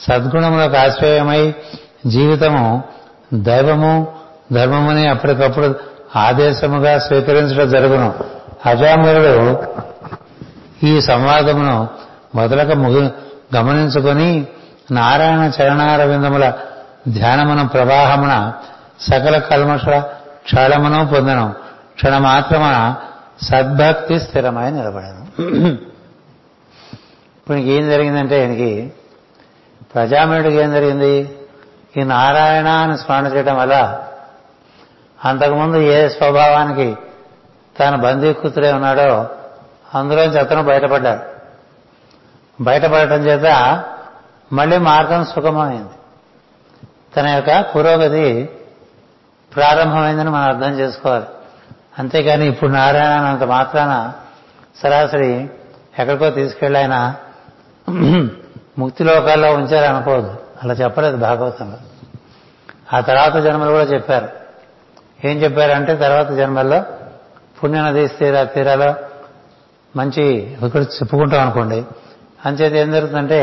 సద్గుణములకు 0.00 0.76
ఆశ్రయమై 0.76 1.54
జీవితము 2.06 2.84
దైవము 3.34 4.12
ధర్మముని 4.52 5.08
అప్పటికప్పుడు 5.08 5.74
ఆదేశముగా 6.16 6.98
స్వీకరించడం 6.98 7.70
జరుగును. 7.70 8.41
అజామరుడు 8.66 9.62
ఈ 10.86 11.00
సంవాదమును 11.00 11.88
మొదలక 12.34 12.72
ముగి 12.72 13.10
గమనించుకొని 13.56 14.46
నారాయణ 14.90 15.50
చరణారవిందముల 15.58 16.52
ధ్యానమున 17.08 17.62
ప్రవాహమున 17.62 18.52
సకల 19.00 19.38
కల్మష 19.38 19.84
క్షళమును 20.46 21.06
పొందను. 21.06 21.54
క్షణమాత్రమున 21.94 22.96
సద్భక్తి 23.42 24.20
స్థిరమై 24.20 24.70
నిలబడను. 24.70 25.42
ఇప్పుడు 27.36 27.56
ఏం 27.56 27.90
జరిగిందంటే 27.90 28.42
ఈయనకి 28.42 28.92
ప్రజామయుడికి 29.94 30.56
ఏం 30.56 30.72
జరిగింది? 30.72 31.36
ఈ 31.96 32.02
నారాయణ 32.02 32.68
అని 32.68 32.98
స్మరణ 32.98 33.26
చేయడం 33.26 33.56
వల్ల 33.56 34.00
అంతకుముందు 35.24 35.76
ఏ 35.76 36.08
స్వభావానికి 36.08 36.96
తాను 37.78 37.98
బందీకృతుడే 37.98 38.72
ఉన్నాడో 38.72 39.28
అందులోంచి 39.94 40.38
అతను 40.38 40.62
బయటపడ్డాడు. 40.62 41.32
బయటపడటం 42.62 43.24
చేత 43.26 43.84
మళ్ళీ 44.52 44.78
మార్గం 44.78 45.24
సుగమమైంది. 45.24 45.90
తన 47.16 47.26
యొక్క 47.26 47.76
పురోగతి 47.76 48.50
ప్రారంభమైందని 49.56 50.30
మనం 50.30 50.44
అర్థం 50.44 50.78
చేసుకోవాలి. 50.78 51.24
అంతేకాని 51.98 52.46
ఇప్పుడు 52.46 52.70
నారాయణ 52.70 53.20
అంత 53.20 53.42
మాత్రాన 53.42 54.12
సరాసరి 54.82 55.50
ఎక్కడికో 55.98 56.30
తీసుకెళ్ళి 56.30 56.78
ఆయన 56.80 57.14
ముక్తి 58.78 59.04
లోకాల్లో 59.04 59.54
ఉంచారనుకోవద్దు 59.54 60.36
అలా 60.62 60.74
చెప్పలేదు 60.74 61.16
భాగవతంలో. 61.16 61.76
ఆ 62.96 63.00
తర్వాత 63.00 63.36
జన్మలు 63.36 63.70
కూడా 63.70 63.84
చెప్పారు. 63.84 64.28
ఏం 65.24 65.36
చెప్పారంటే 65.36 65.96
తర్వాత 65.96 66.30
జన్మల్లో 66.32 66.84
పుణ్యనది 67.62 68.08
తీరా 68.08 68.44
తీరాలో 68.44 68.94
మంచి 69.96 70.24
ఇక్కడ 70.66 70.82
చెప్పుకుంటాం 70.82 71.40
అనుకోండి. 71.40 71.84
అంచేత 72.46 72.72
ఏం 72.72 72.92
జరుగుతుందంటే 72.92 73.40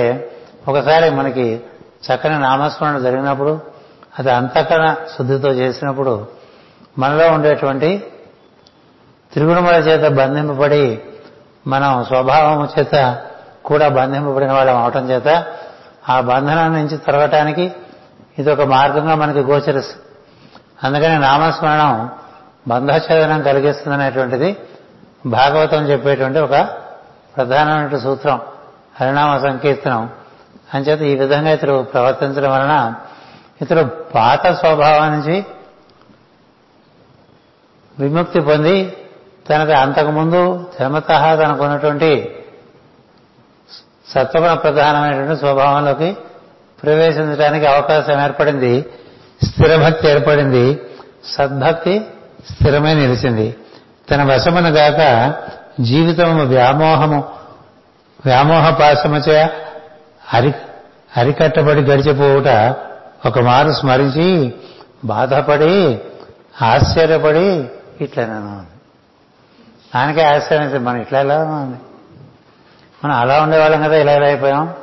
ఒకసారి 0.68 1.10
మనకి 1.10 1.62
చక్కని 2.06 2.40
నామస్మరణ 2.40 2.98
జరిగినప్పుడు 2.98 3.60
అది 4.20 4.32
అంతఃకరణ 4.32 4.96
శుద్ధితో 5.18 5.50
చేసినప్పుడు 5.50 6.28
మనలో 6.98 7.32
ఉండేటువంటి 7.32 8.12
త్రిగుణముల 9.34 9.76
చేత 9.76 10.12
బంధింపబడి 10.12 11.00
మనం 11.68 12.06
స్వభావము 12.06 12.70
చేత 12.80 13.24
కూడా 13.66 13.88
బంధింపబడిన 13.88 14.52
వాళ్ళం 14.52 14.84
అవటం 14.84 15.10
చేత 15.10 15.46
ఆ 16.10 16.22
బంధనం 16.22 16.74
నుంచి 16.74 16.98
తొలగటానికి 16.98 17.72
ఇది 18.40 18.52
ఒక 18.52 18.62
మార్గంగా 18.62 19.16
మనకి 19.16 19.40
గోచరిస్తుంది. 19.40 20.06
అందుకని 20.84 21.20
నామస్మరణం 21.20 22.10
బంధఛేదనం 22.70 23.42
కలిగిస్తుందనేటువంటిది 23.42 24.58
భాగవతం 25.26 25.86
చెప్పేటువంటి 25.86 26.40
ఒక 26.40 26.70
ప్రధానమైన 27.38 27.98
సూత్రం 27.98 28.42
హరినామ 29.02 29.38
సంకీర్తనం. 29.38 30.10
అంచేత 30.74 31.02
ఈ 31.02 31.16
విధంగా 31.16 31.52
ఇతరు 31.52 31.88
ప్రవర్తించడం 31.94 32.52
వలన 32.52 32.94
ఇతరు 33.62 33.84
పాత 34.16 34.48
స్వభావం 34.48 35.12
నుంచి 35.12 35.46
విముక్తి 38.00 38.40
పొంది 38.40 38.98
తనకు 39.50 39.72
అంతకుముందు 39.72 40.70
జన్మత 40.80 41.08
తనకున్నటువంటి 41.08 42.36
సత్వగుణ 44.10 44.54
ప్రధానమైనటువంటి 44.54 45.36
స్వభావంలోకి 45.36 46.18
ప్రవేశించడానికి 46.84 47.66
అవకాశం 47.66 48.24
ఏర్పడింది 48.24 48.86
స్థిరభక్తి 49.44 50.08
ఏర్పడింది 50.08 50.82
సద్భక్తి 51.26 52.06
స్థిరమై 52.46 52.94
నిలిచింది. 52.94 53.56
తన 54.12 54.34
వశమునగాక 54.34 55.34
జీవితము 55.80 56.44
వ్యామోహము 56.44 57.30
వ్యామోహ 58.26 58.70
పాశమచే 58.70 59.50
అరి 60.34 60.54
అరికట్టబడి 61.18 61.82
గడిచిపోవుట 61.82 62.76
ఒక 63.28 63.40
మారు 63.40 63.72
స్మరించి 63.72 64.54
బాధపడి 65.06 66.00
ఆశ్చర్యపడి 66.62 67.70
ఇట్లా 68.02 68.26
నేను 68.26 68.66
దానికే 69.96 70.24
ఆశ్చర్యం 70.24 70.84
మనం 70.84 71.02
ఇట్లా 71.02 71.20
ఎలా 71.20 71.44
ఉంది 71.44 71.78
మనం 73.04 73.16
అలా 73.16 73.42
ఉండేవాళ్ళం 73.42 73.84
కదా 73.84 73.96
ఇలా 73.96 74.14
ఇలా 74.14 74.28
అయిపోయాం 74.28 74.74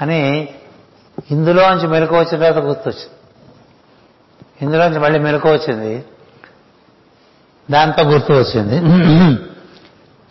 అని 0.00 0.48
ఇందులోంచి 1.30 1.86
మెలకు 1.86 2.14
వచ్చిన 2.14 2.40
తర్వాత 2.40 2.64
గుర్తొచ్చింది. 2.64 3.10
ఇందులోంచి 4.62 4.98
మళ్ళీ 4.98 5.18
మెలకు 5.18 5.50
వచ్చింది. 5.50 6.04
దాంతో 7.70 8.02
గుర్తు 8.02 8.32
వచ్చింది. 8.32 8.76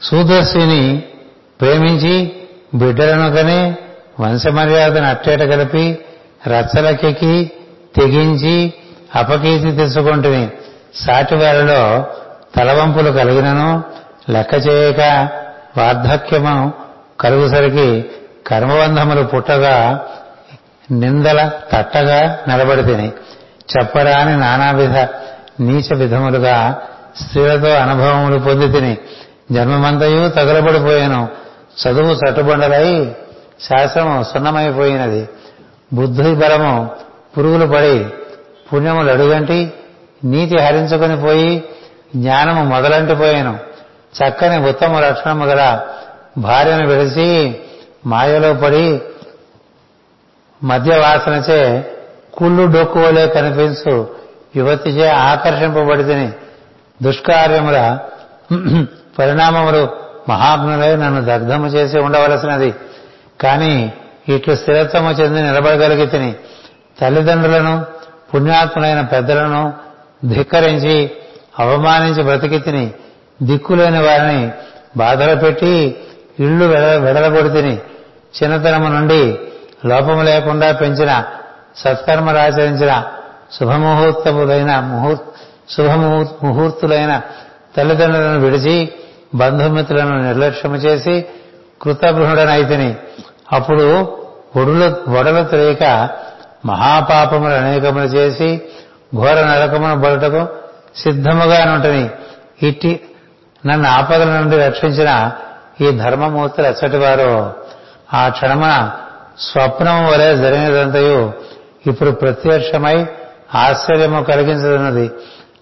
సూదర్శిని 0.01 1.03
ప్రేమించి 1.61 2.31
బిడ్డలను 2.75 3.35
కని 3.35 3.75
వంశమర్యాదను 4.19 5.05
అట్టేట 5.05 5.39
కలిపి 5.39 5.97
రచ్చలకెక్కి 6.47 7.51
తెగించి 7.95 8.73
అపకీర్తి 9.15 9.71
తెచ్చుకుంటుని 9.71 10.51
సాటివారిలో 10.95 12.05
తలవంపులు 12.55 13.11
కలిగినను 13.11 13.83
లెక్క 14.29 14.53
చేయక 14.53 15.29
వార్ధక్యము 15.77 16.73
కలుగుసరికి 17.19 18.05
కర్మబంధములు 18.47 19.21
పుట్టగా 19.21 20.05
నిందల 20.91 21.51
తట్టగా 21.71 22.37
నిలబడితిని. 22.47 23.11
చెప్పరాని 23.71 24.37
నానావిధ 24.37 24.97
నీచ 25.61 25.95
విధములుగా 25.95 26.81
స్త్రీలతో 27.15 27.69
అనుభవములు 27.69 28.39
పొంది 28.39 28.71
తిని 28.71 28.97
జన్మమంతయు 29.51 30.29
తగలబడిపోయాను. 30.29 31.27
చదువు 31.81 32.13
చట్టుబండలై 32.13 33.11
శాస్త్రము 33.61 34.23
సున్నమైపోయినది. 34.23 35.29
బుద్ధి 35.93 36.35
బలము 36.35 36.89
పురుగులు 37.37 37.65
పడి 37.65 38.05
పుణ్యములు 38.73 39.11
అడుగంటి 39.11 39.73
నీతి 40.23 40.57
హరించుకొని 40.57 41.21
పోయి 41.21 41.63
జ్ఞానము 42.15 42.63
మొదలంటిపోయాను 42.63 43.59
చక్కని 44.17 44.69
ఉత్తమ 44.69 44.99
లక్షణము 44.99 45.45
గల 45.45 45.79
భార్యను 46.37 46.87
విడిచి 46.87 47.55
మాయలో 48.05 48.53
పడి 48.53 49.01
మధ్యవాసనచే 50.63 51.85
కుళ్ళు 52.33 52.65
డొక్కువలే 52.65 53.27
కనిపించు. 53.27 54.07
యువతిచే 54.55 55.07
ఆకర్షింపబడితిని 55.09 56.31
దుష్కార్యముల 57.03 57.97
పరిణామములు 59.19 59.89
మహాగ్నులై 60.29 60.95
నన్ను 60.95 61.21
దగ్ధము 61.25 61.67
చేసి 61.67 61.99
ఉండవలసినది. 61.99 62.73
కానీ 63.41 63.93
ఇట్లు 64.29 64.55
స్థిరత్వము 64.55 65.09
చెంది 65.09 65.41
నిలబడగలిగి 65.41 66.07
తిని 66.07 66.35
తల్లిదండ్రులను 67.01 67.85
పుణ్యాత్ములైన 68.33 69.01
పెద్దలను 69.01 69.73
ధిక్కరించి 70.25 71.11
అవమానించి 71.59 72.23
బ్రతికి 72.23 72.59
తిని 72.59 72.91
దిక్కులేని 73.41 74.01
వారిని 74.01 74.51
బాధలు 74.97 75.35
పెట్టి 75.35 75.97
ఇళ్ళు 76.39 76.65
వెడలగొడి 76.65 77.49
తిని 77.49 77.75
చిన్నతనము 78.35 78.87
నుండి 78.87 79.39
లోపము 79.85 80.21
లేకుండా 80.21 80.71
పెంచిన 80.71 81.23
సత్కర్మరాచరించిన 81.77 83.03
శుభముహూర్తములైన 83.59 84.79
ముహూర్త 84.79 85.23
శుభ 85.69 85.91
ముహూర్తులైన 86.43 87.13
తల్లిదండ్రులను 87.75 88.39
విడిచి 88.39 88.75
బంధుమిత్రులను 89.35 90.15
నిర్లక్ష్యము 90.23 90.75
చేసి 90.75 91.15
కృతగృహుడనైతిని 91.81 92.89
అప్పుడు 93.53 93.85
ఒడులు 94.55 94.87
ఒడలు 95.17 95.43
తెలియక 95.43 95.83
మహాపాపములు 96.65 97.55
అనేకములు 97.55 98.07
చేసి 98.07 98.49
ఘోర 99.15 99.37
నరకమును 99.41 99.95
బడుటకు 99.95 100.41
సిద్ధముగా 100.95 101.59
నుంటని 101.65 102.03
ఇట్టి 102.63 102.91
నన్ను 103.63 103.87
ఆపదల 103.89 104.29
నుండి 104.39 104.57
రక్షించిన 104.57 105.11
ఈ 105.81 105.89
ధర్మమూర్తులు 105.97 106.67
ఎచ్చటి 106.67 106.97
వారు 106.97 107.29
ఆ 108.13 108.23
క్షణమున 108.29 108.73
స్వప్నము 109.41 110.03
వలె 110.11 110.29
జరిగినదంతయు 110.35 111.19
ఇప్పుడు 111.87 112.11
ప్రత్యక్షమై 112.11 112.97
ఆశ్చర్యము 113.55 114.19
కలిగించుతున్నది 114.21 115.05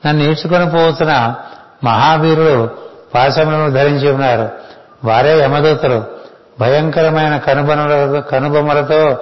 నన్ను 0.06 0.24
ఈడ్చుకొని 0.24 0.70
పోతున్న 0.70 1.36
మహావీరులు 1.84 2.70
పాశములను 3.16 3.72
ధరించి 3.72 4.12
ఉన్నారు. 4.12 4.50
వారే 5.04 5.40
యమదూతలు. 5.40 6.04
భయంకరమైన 6.60 7.38
కనుబొమలతో 7.38 8.22
కనుబొమ్మలతో 8.22 9.18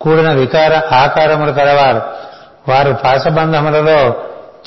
కూడిన 0.00 0.32
వికార 0.32 0.94
ఆకారములు 0.94 1.52
కలవారు. 1.52 2.02
వారు 2.70 2.92
పాశబంధములలో 3.04 4.14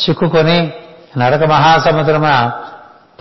చిక్కుకొని 0.10 0.74
నరక 1.18 1.44
మహాసముద్రమ 1.44 2.52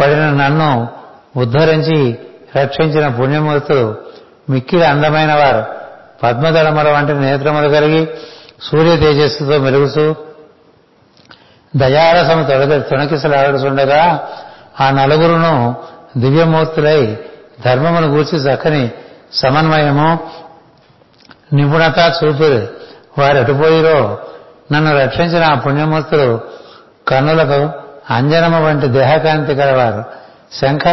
పడిన 0.01 0.31
నన్ను 0.31 0.89
ఉద్ధరించి 1.37 2.19
రక్షించిన 2.57 3.09
పుణ్యమూర్తులు 3.09 3.97
మిక్కిలి 4.51 4.85
అందమైన 4.85 5.35
వారు 5.35 5.65
పద్మదళముల 6.23 6.91
వంటి 6.91 7.13
నేత్రములు 7.13 7.69
కలిగి 7.69 8.09
సూర్య 8.63 8.97
తేజస్సుతో 8.97 9.59
మెరుగుతూ 9.59 10.17
దయారసము 11.77 12.45
తొలగ 12.45 12.81
తొణకిసలాడుతుండగా 12.81 14.29
ఆ 14.81 14.91
నలుగురును 14.91 15.77
దివ్యమూర్తులై 16.17 17.17
ధర్మమును 17.65 18.07
గూర్చి 18.07 18.39
చక్కని 18.39 18.91
సమన్వయము 19.33 20.19
నిపుణత 21.53 22.13
చూపిరు 22.25 22.69
వారు 23.19 23.39
ఎటుపోయిరో 23.39 24.19
నన్ను 24.73 24.99
రక్షించిన 24.99 25.45
ఆ 25.45 25.55
పుణ్యమూర్తులు 25.55 26.41
కన్నులకు 27.09 27.71
అంజనము 28.11 28.65
వంటి 28.65 28.87
దేహకాంతి 28.87 29.55
కలవారు. 29.55 30.05
శంఖ 30.55 30.89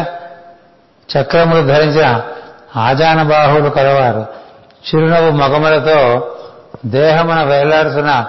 చక్రములు 1.18 1.68
ధరించిన 1.68 2.22
ఆజానబాహువులు 2.76 3.70
కలవారు. 3.70 4.26
చిరునవ్వు 4.88 5.32
మొగములతో 5.32 6.32
దేహమున 6.86 7.44
వేలాడుతున్న 7.44 8.28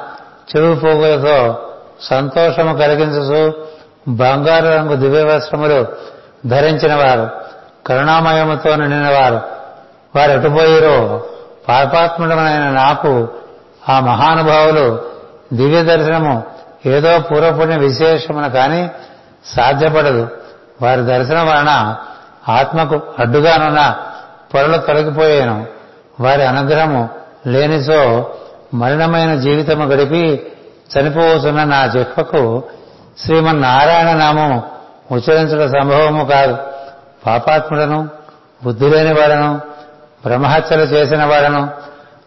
చెరువు 0.57 0.75
పోగులతో 0.75 1.67
సంతోషము 2.03 2.79
కలిగించు. 2.79 3.67
బంగారు 4.09 4.67
రంగు 4.67 4.97
దివ్యవస్త్రములు 4.97 5.87
ధరించిన 6.47 6.95
వారు 6.95 7.31
కరుణామయముతో 7.87 8.77
నిండిన 8.77 9.09
వారు 9.09 9.41
వారు 10.17 10.31
ఎటుపోయిరో. 10.33 11.25
పాపాత్ముడమైన 11.69 12.71
నాకు 12.71 13.29
ఆ 13.89 14.01
మహానుభావులు 14.01 15.11
దివ్య 15.53 15.83
దర్శనము 15.83 16.43
ఏదో 16.87 17.19
పూర్వపుణ్య 17.19 17.77
విశేషమున 17.77 18.47
కానీ 18.47 18.91
సాధ్యపడదు. 19.45 20.29
వారి 20.83 21.03
దర్శనం 21.03 21.47
వలన 21.47 21.97
ఆత్మకు 22.49 23.01
అడ్డుగానున్న 23.19 23.95
పొరలు 24.55 24.79
తొలగిపోయాను. 24.79 25.67
వారి 26.21 26.45
అనుగ్రహము 26.45 27.09
లేనిసో 27.47 28.31
మరణమైన 28.75 29.35
జీవితము 29.35 29.85
గడిపి 29.85 30.53
చనిపోతున్న 30.93 31.65
నా 31.65 31.87
జిహ్వకు 31.87 32.63
శ్రీమన్నారాయణ 33.19 34.13
నామం 34.13 34.63
ఉచ్చరించడం 35.13 35.69
సంభవము 35.69 36.25
కాదు. 36.25 36.57
పాపాత్ముడను 37.27 38.09
బుద్ధి 38.65 38.89
లేని 38.89 39.13
వాడను 39.21 39.61
బ్రహ్మహత్యలు 40.25 40.83
చేసిన 40.83 41.25
వాడను 41.25 41.71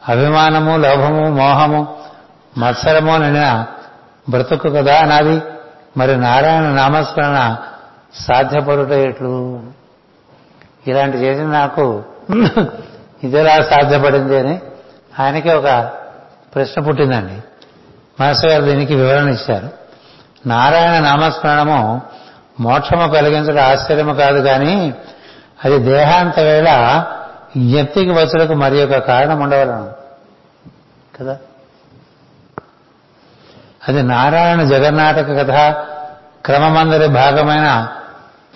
అభిమానము 0.09 0.77
లోభము 0.77 1.23
మోహము 1.29 1.97
మత్సరము 2.57 3.17
నిన్న 3.17 3.65
బ్రతుకు 4.29 4.69
కదా 4.69 5.01
నాది. 5.01 5.41
మరి 5.97 6.17
నారాయణ 6.17 6.63
నామస్మరణ 6.63 7.57
సాధ్యపడుట 8.15 8.91
ఎట్లు 8.91 9.61
ఇలాంటి 10.87 11.17
చేసిన 11.17 11.45
నాకు 11.45 12.03
ఇదిలా 13.23 13.61
సాధ్యపడింది 13.61 14.39
అని 14.39 14.61
ఆయనకి 15.19 15.49
ఒక 15.49 15.89
ప్రశ్న 16.55 16.81
పుట్టిందండి. 16.81 17.37
మాస్టర్ 18.19 18.51
గారు 18.51 18.63
దీనికి 18.63 18.95
వివరణ 18.95 19.29
ఇచ్చారు. 19.29 19.69
నారాయణ 20.45 21.03
నామస్మరణము 21.03 22.01
మోక్షము 22.59 23.07
కలిగించడం 23.07 23.63
ఆశ్చర్యము 23.63 24.13
కాదు 24.13 24.39
కానీ 24.39 24.93
అది 25.65 25.79
దేహాంత 25.79 26.39
వేళ 26.39 27.03
జ్ఞప్తికి 27.57 28.11
వచ్చుటకు 28.11 28.53
మరి 28.53 28.83
ఒక 28.83 28.97
కారణం 28.97 29.39
ఉండవలను. 29.41 29.91
కదా? 31.19 31.37
అది 33.87 34.03
నారాయణ 34.03 34.63
జగన్నాటక 34.63 35.27
కథ 35.27 35.75
క్రమమందరి 36.45 37.07
భాగమైన 37.07 37.87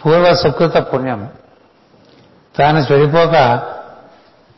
పూర్వ 0.06 0.36
సుకృత 0.36 0.78
పుణ్యం. 0.78 1.30
తాను 2.58 2.80
చెడిపోక 2.80 3.62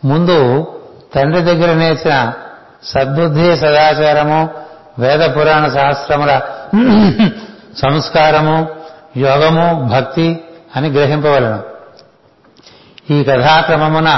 ముందు 0.06 0.68
తండ్రి 1.16 1.42
దగ్గర 1.42 1.74
నేర్చిన 1.74 2.34
సద్బుద్ధి 2.84 3.58
సదాచారము 3.58 4.69
వేద 5.00 5.24
పురాణ 5.36 5.64
శాస్త్రముల 5.68 6.32
సంస్కారము 7.78 8.58
యోగము 9.18 9.68
భక్తి 9.94 10.30
అని 10.76 10.90
గ్రహింపవలను. 10.90 11.60
ఈ 13.14 13.18
కథాక్రమమున 13.24 14.10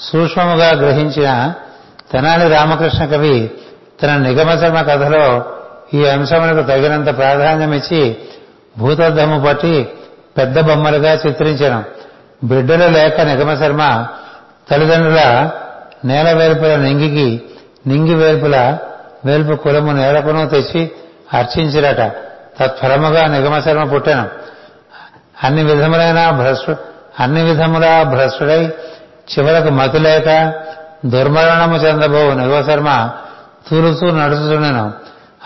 సూక్ష్మముగా 0.00 0.70
గ్రహించిన 0.82 1.30
తెనాలి 2.12 2.46
రామకృష్ణ 2.48 3.04
కవి 3.04 3.50
తన 4.02 4.10
నిగమశర్మ 4.16 4.80
కథలో 4.80 5.26
ఈ 5.94 6.00
అంశములకు 6.06 6.62
తగినంత 6.66 7.10
ప్రాధాన్యమిచ్చి 7.18 8.02
భూతద్దము 8.78 9.38
పట్టి 9.46 9.76
పెద్ద 10.38 10.60
బొమ్మలుగా 10.60 11.12
చిత్రించను. 11.12 11.80
బిడ్డలు 12.44 12.86
లేక 12.88 13.20
నిగమశర్మ 13.20 13.82
తల్లిదండ్రుల 14.70 15.22
నేల 16.04 16.28
వేల్పుల 16.38 16.72
నింగికి 16.76 17.28
నింగి 17.86 18.14
వేల్పుల 18.14 18.56
వేల్పు 19.24 19.56
కులము 19.56 19.92
నేలకును 19.92 20.48
తెచ్చి 20.48 20.90
అర్చించిరట. 21.34 22.12
తత్ఫలముగా 22.58 23.26
నిగమశర్మ 23.26 23.84
పుట్టెను. 23.84 24.28
అన్ని 25.44 25.64
విధములైన 25.64 26.30
భ్రష్టు 26.30 26.76
అన్ని 27.20 27.42
విధముల 27.42 28.02
భ్రష్టుడై 28.02 28.66
చివరకు 29.32 29.68
మతి 29.68 29.98
లేక 29.98 30.52
దుర్మరణము 31.06 31.76
చెందబోవు 31.76 32.34
నిగమశర్మ 32.34 33.10
తూలుతూ 33.70 34.10
నడుచుచుండెను. 34.10 34.92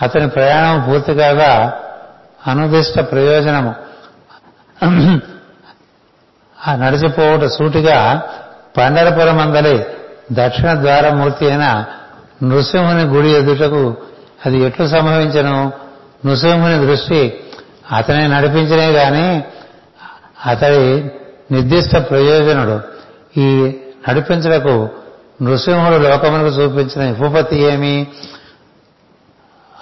అతని 0.01 0.29
ప్రయాణం 0.29 0.85
పూర్తి 0.89 1.13
కాగా 1.13 1.79
అనుదిష్ట 2.47 2.99
ప్రయోజనము. 2.99 3.75
ఆ 6.67 6.75
నడిచిపోవుట 6.75 7.43
సూటిగా 7.43 8.21
పండరపురం 8.77 9.39
అందలి 9.39 9.85
దక్షిణ 10.31 10.73
ద్వారమూర్తి 10.73 11.49
అయిన 11.49 11.85
నృసింహుని 12.43 13.03
గుడి 13.03 13.29
ఎదుటకు 13.29 13.95
అది 14.45 14.57
ఎట్లు 14.57 14.87
సంభవించను? 14.87 15.73
నృసింహుని 16.25 16.87
దృష్టి 16.87 17.39
అతని 17.91 18.27
నడిపించనే 18.27 18.89
గాని 18.89 19.43
అతడి 20.49 21.11
నిర్దిష్ట 21.51 21.97
ప్రయోజనుడు. 21.97 22.81
ఈ 23.39 23.75
నడిపించడకు 24.09 24.89
నృసింహుడు 25.41 25.97
లోకమునకు 25.97 26.47
చూపించిన 26.47 27.25
ఉపపత్తి 27.25 27.55
ఏమి? 27.55 28.07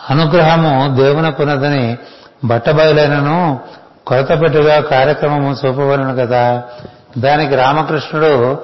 అనుగ్రహము 0.10 0.96
దేవునకున్నదని 0.96 1.98
బట్టబయలైనను 2.44 3.60
కొరతపెట్టుగా 4.08 4.80
కార్యక్రమము 4.80 5.56
చూపవలను 5.66 6.16
కదా? 6.16 6.64
దానికి 7.18 7.56
రామకృష్ణుడు 7.56 8.60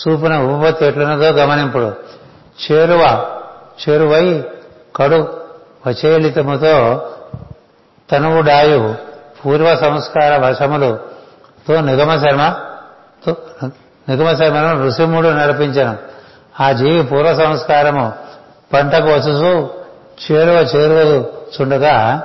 చూపిన 0.00 0.36
ఉపపత్తి 0.36 0.86
ఎట్లున్నదో 0.86 1.28
గమనింపుడు. 1.28 1.92
చేరువ 2.72 3.26
చేరువై 3.88 4.44
కడు 4.96 5.38
వచేలితముతో 5.86 6.74
తనువుడాయు 8.10 8.94
పూర్వ 9.46 9.76
సంస్కార 9.76 10.36
వశములతో 10.46 11.80
నిగమ 11.80 12.16
శర్మ 12.16 12.54
నిగమ 14.08 14.34
శర్మను 14.34 14.84
నృసింహుడు 14.84 15.28
నడిపించను. 15.28 15.96
ఆ 16.60 16.72
జీవి 16.72 17.02
పూర్వ 17.02 17.34
సంస్కారము 17.34 18.12
పంటకు 18.72 19.06
వచ్చుచు 19.06 19.70
చేరువ 20.24 20.54
చేరువ 20.54 21.24
చుండగా 21.54 22.22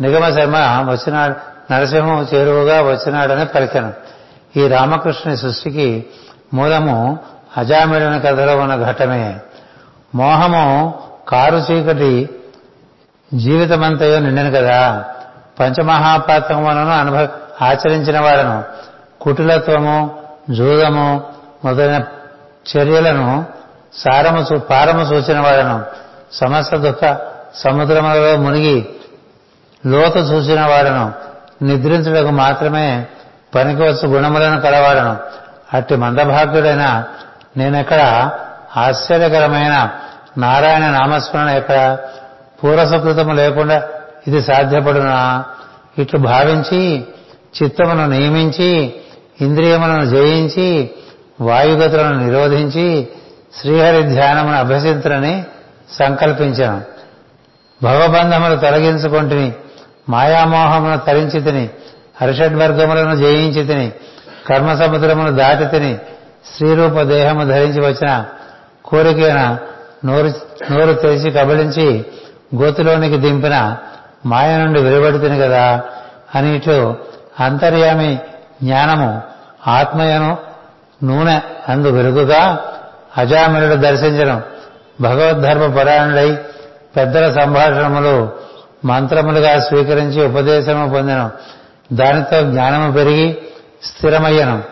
నిగమ 0.00 0.30
శర్మ 0.30 0.56
వచ్చినాడు 0.90 1.34
నరసింహం 1.72 2.28
చేరువగా 2.34 2.82
వచ్చినాడని 2.82 3.46
పలికను. 3.46 3.92
ఈ 4.56 4.68
రామకృష్ణుని 4.68 5.36
సృష్టికి 5.36 6.06
మూలము 6.54 7.18
అజామిడని 7.56 8.20
కథలో 8.20 8.56
ఉన్న 8.56 8.74
ఘట్టమే 8.84 9.36
మోహము 10.14 10.94
కారు 11.28 11.56
చీకటి 11.56 12.30
జీవితమంతయో 13.34 14.18
నిండను 14.18 14.50
కదా. 14.50 15.04
పంచమహాపాతకములను 15.60 16.90
అనుభవ 16.90 17.28
ఆచరించిన 17.62 18.20
వారను 18.20 18.64
కుటిలత్వము 19.20 20.18
జూదము 20.50 21.24
మొదలైన 21.64 22.04
చర్యలను 22.76 23.46
సారము 23.94 24.58
పారము 24.58 25.04
సూచిన 25.04 25.40
వాడను. 25.40 25.84
సమస్త 26.32 26.76
దుఃఖ 26.76 27.16
సముద్రములలో 27.54 28.36
మునిగి 28.36 28.88
లోతు 29.86 30.18
చూసిన 30.18 30.60
వాడను. 30.60 31.12
నిద్రించుటకు 31.64 32.30
మాత్రమే 32.30 33.06
పనికివచ్చు 33.54 34.08
గుణములను 34.08 34.60
కలవాడను. 34.60 35.16
అట్టి 35.74 35.96
మందభాగ్యుడైన 35.96 37.04
నేనెక్కడ 37.56 38.30
ఆశ్చర్యకరమైన 38.78 39.74
నారాయణ 40.38 40.90
నామస్మరణ 40.90 41.48
యొక్క 41.50 41.72
పూర్వసకృతము 42.62 43.32
లేకుండా 43.32 43.76
ఇది 44.26 44.42
సాధ్యపడునా? 44.42 45.18
ఇట్లు 45.98 46.18
భావించి 46.18 46.80
చిత్తమును 47.56 48.06
నియమించి 48.06 48.70
ఇంద్రియములను 49.40 50.06
జయించి 50.06 50.68
వాయుగతులను 51.40 52.26
నిరోధించి 52.26 52.86
శ్రీహరి 53.60 54.02
ధ్యానమును 54.02 54.58
అభ్యసించరని 54.58 55.34
సంకల్పించాను 55.92 56.80
భవబంధములు 57.80 58.56
తొలగించుకొంటిని 58.56 59.52
మాయామోహమును 60.08 60.98
తరించి 60.98 61.40
తిని 61.40 61.64
హర్షడ్వర్గములను 62.22 63.16
జయించి 63.16 63.64
తిని 63.64 63.88
కర్మ 64.48 64.74
సముద్రమును 64.74 65.30
దాటి 65.36 65.66
తిని 65.66 65.92
శ్రీరూప 66.48 67.00
దేహము 67.06 67.44
ధరించి 67.44 67.80
వచ్చిన 67.86 68.10
కోరికైన 68.88 69.58
నోరు 70.04 70.32
నోరు 70.72 70.92
తెరిచి 70.92 71.30
కబలించి 71.30 72.04
గోతిలోనికి 72.56 73.16
దింపిన 73.16 73.76
మాయ 74.26 74.56
నుండి 74.56 74.82
వెలువడుతుంది 74.82 75.40
కదా 75.40 75.82
అని 76.34 76.56
ఇట్లు 76.56 76.96
అంతర్యామి 77.40 78.18
జ్ఞానము 78.62 79.22
ఆత్మయను 79.68 80.38
నూనె 81.04 81.40
అందు 81.68 81.88
వెలుగుగా 81.88 82.58
అజామినుడు 83.18 83.74
దర్శించడం 83.74 84.42
భగవద్ధర్మ 85.00 85.76
పరాయణుడై 85.76 86.38
పెద్దల 86.96 87.32
సంభాషణములు 87.32 88.32
మంత్రములుగా 88.84 89.60
స్వీకరించి 89.60 90.26
ఉపదేశము 90.26 90.90
పొందను. 90.90 91.30
దానితో 91.92 92.42
జ్ఞానము 92.42 92.92
పెరిగి 92.92 93.38
స్థిరమయ్యను. 93.82 94.62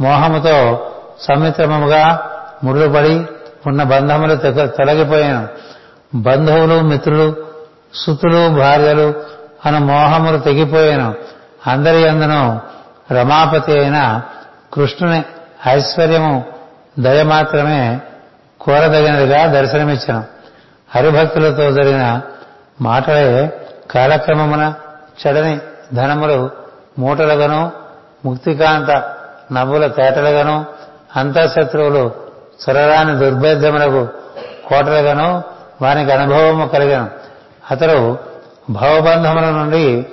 మోహముతో 0.00 0.86
సమిత్రముగా 1.20 2.30
ముళ్ళుపడి 2.64 3.26
ఉన్న 3.66 3.82
బంధములు 3.82 4.34
తొలగిపోయాను. 4.66 5.48
బంధువులు 6.14 6.80
మిత్రులు 6.80 7.36
సుతులు 7.94 8.48
భార్యలు 8.48 9.14
అను 9.66 9.78
మోహములు 9.78 10.38
తెగిపోయాను. 10.38 11.14
అందరి 11.66 12.08
అందును 12.08 12.60
రమాపతి 13.12 13.72
అయిన 13.72 14.22
కృష్ణుని 14.74 15.24
ఐశ్వర్యము 15.68 16.44
దయ 16.98 17.22
మాత్రమే 17.22 18.00
కోరదగినదిగా 18.60 19.46
దర్శనమిచ్చాను. 19.46 20.24
హరిభక్తులతో 20.94 21.72
జరిగిన 21.72 22.20
మాటలే 22.80 23.60
కాలక్రమమున 23.90 24.74
చెడని 25.26 25.60
ధనములు 25.94 26.50
మూటలుగాను 26.98 27.72
ముక్తికాంత 28.24 29.14
నవ్వుల 29.52 29.86
తేటలుగాను 29.86 30.66
అంతఃశత్రువులు 31.16 32.23
సురరాని 32.60 33.18
దుర్భేద్యములకు 33.18 34.08
కోటలుగాను 34.68 35.44
వానికి 35.82 36.12
అనుభవము 36.12 36.66
కలిగాను. 36.66 37.10
అతడు 37.70 38.18
భవబంధముల 38.70 39.44
నుండి 39.44 40.06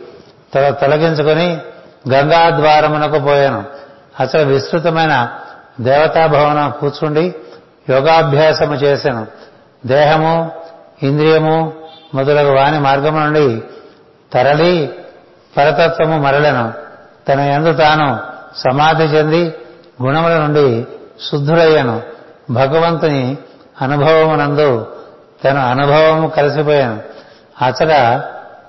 తొలగించుకొని 0.54 1.62
గంగాద్వారమునకు 2.10 3.20
పోయాను. 3.20 3.64
అతడు 4.20 4.42
విస్తృతమైన 4.42 5.30
దేవతా 5.82 6.26
భవనం 6.26 6.74
కూర్చుండి 6.80 7.36
యోగాభ్యాసము 7.90 8.74
చేశాను 8.74 9.28
దేహము 9.86 10.52
ఇంద్రియము 11.04 11.74
మొదలగు 12.14 12.56
వాని 12.56 12.80
మార్గము 12.80 13.20
నుండి 13.20 13.64
తరలి 14.34 14.94
పరతత్వము 15.58 16.18
మరలను. 16.18 16.74
తన 17.28 17.40
ఎందు 17.40 17.74
తాను 17.74 18.20
సమాధి 18.56 19.04
చెంది 19.04 19.54
గుణముల 20.04 20.38
నుండి 20.38 20.88
శుద్ధుడయ్యాను. 21.32 22.02
భగవంతుని 22.52 23.38
అనుభవమునందు 23.82 24.98
తన 25.44 25.58
అనుభవము 25.58 26.28
కలిసిపోయాను. 26.28 27.02
అచట 27.62 28.24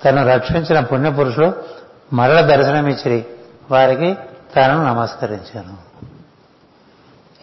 తను 0.04 0.26
రక్షించిన 0.28 0.80
పుణ్యపురుషులు 0.80 1.52
మరల 2.12 2.40
దర్శనమిచ్చిరి. 2.40 3.26
వారికి 3.70 4.18
తాను 4.54 4.86
నమస్కరించాను. 4.86 5.76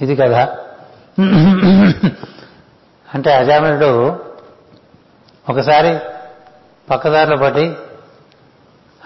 ఇది 0.01 0.15
కదా 0.15 0.57
అంటే 3.13 3.33
అజామినుడు 3.33 4.19
ఒకసారి 5.49 5.99
పక్కదారిలో 6.89 7.37
పట్టి 7.37 7.77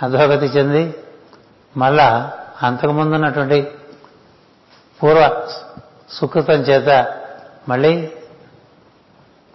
అధోగతి 0.03 0.45
చెంది 0.45 0.95
మళ్ళా 1.77 2.31
అంతకుముందున్నటువంటి 2.63 3.71
పూర్వ 5.03 5.47
సుకృతం 6.09 6.53
చేత 6.53 6.89
మళ్ళీ 7.69 8.11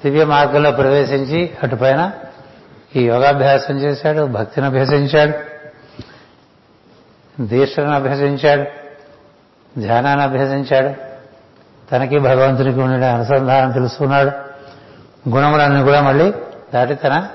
దివ్య 0.04 0.24
మార్గంలో 0.24 0.70
ప్రవేశించి 0.70 1.50
అటుపైన 1.62 2.12
ఈ 2.96 3.02
యోగాభ్యాసం 3.02 3.78
చేశాడు 3.78 4.22
భక్తిని 4.22 4.66
అభ్యసించాడు 4.66 5.58
దీక్షను 7.42 7.92
అభ్యసించాడు 7.92 8.64
ధ్యానాన్ని 9.80 10.24
అభ్యసించాడు. 10.24 10.94
తనకి 11.90 12.18
భగవంతునికి 12.18 12.80
ఉండే 12.80 13.06
అనుసంధానం 13.06 13.72
తెలుసుకున్నాడు. 13.72 14.30
గుణములన్నీ 15.28 15.82
కూడా 15.82 16.00
మళ్ళీ 16.00 16.34
దాటి 16.74 16.94
తన 16.94 17.28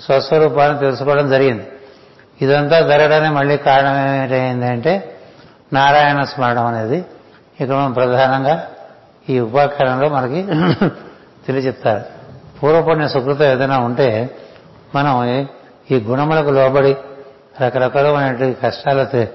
స్వస్వరూపాన్ని 0.00 0.78
తెలుసుకోవడం 0.78 1.30
జరిగింది. 1.30 1.68
ఇదంతా 2.42 2.80
జరగడానికి 2.80 3.34
మళ్ళీ 3.34 3.56
కారణం 3.56 4.16
ఏమిటైందంటే 4.16 5.18
నారాయణ 5.72 6.22
స్మరణం 6.22 6.66
అనేది 6.66 7.04
ఇక్కడ 7.60 7.76
మనం 7.76 7.92
ప్రధానంగా 7.92 8.68
ఈ 9.30 9.40
ఉపాఖ్యానంలో 9.40 10.08
మనకి 10.08 10.42
తెలియచెప్తారు 11.46 12.04
పూర్వపుణ్య 12.58 13.08
సుకృతం 13.08 13.44
ఏదైనా 13.44 13.78
ఉంటే 13.78 14.36
మనం 14.94 15.46
ఈ 15.90 15.94
గుణములకు 15.94 16.50
లోబడి 16.50 16.96
రకరకాలమైనటువంటి 17.60 18.60
కష్టాలతో 18.60 19.26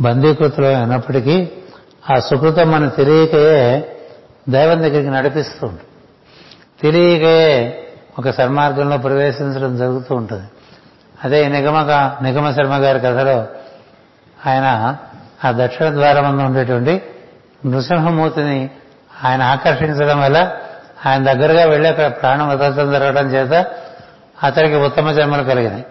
బందీకృతులు 0.00 0.66
అయినప్పటికీ 0.66 1.50
ఆ 2.10 2.20
సుకృతం 2.20 2.70
మనం 2.70 2.88
తెలియకయే 2.88 3.96
దైవం 4.48 4.78
దగ్గరికి 4.78 5.10
నడిపిస్తూ 5.10 5.66
ఉంటుంది. 5.66 5.88
తెలియకయే 6.80 7.84
ఒక 8.18 8.30
సన్మార్గంలో 8.30 8.98
ప్రవేశించడం 8.98 9.76
జరుగుతూ 9.76 10.14
ఉంటుంది. 10.14 10.46
అదే 11.24 11.48
నిగమక 11.48 11.90
నిగమ 12.22 12.50
శర్మ 12.50 12.76
గారి 12.76 13.00
కథలో 13.00 13.46
ఆయన 14.46 14.96
ఆ 15.44 15.52
దక్షిణ 15.52 15.88
ద్వారం 15.90 16.46
ఉండేటువంటి 16.46 17.02
నృసింహమూర్తిని 17.66 18.70
ఆయన 19.24 19.42
ఆకర్షించడం 19.42 20.20
వల్ల 20.20 20.52
ఆయన 21.06 21.32
దగ్గరగా 21.32 21.64
వెళ్ళి 21.64 21.88
అక్కడ 21.88 22.06
ప్రాణం 22.06 22.48
వదలటం 22.48 22.92
జరగడం 22.92 23.26
చేత 23.26 23.66
అతనికి 24.44 24.74
ఉత్తమ 24.74 25.12
జన్మలు 25.12 25.42
కలిగినాయి. 25.42 25.84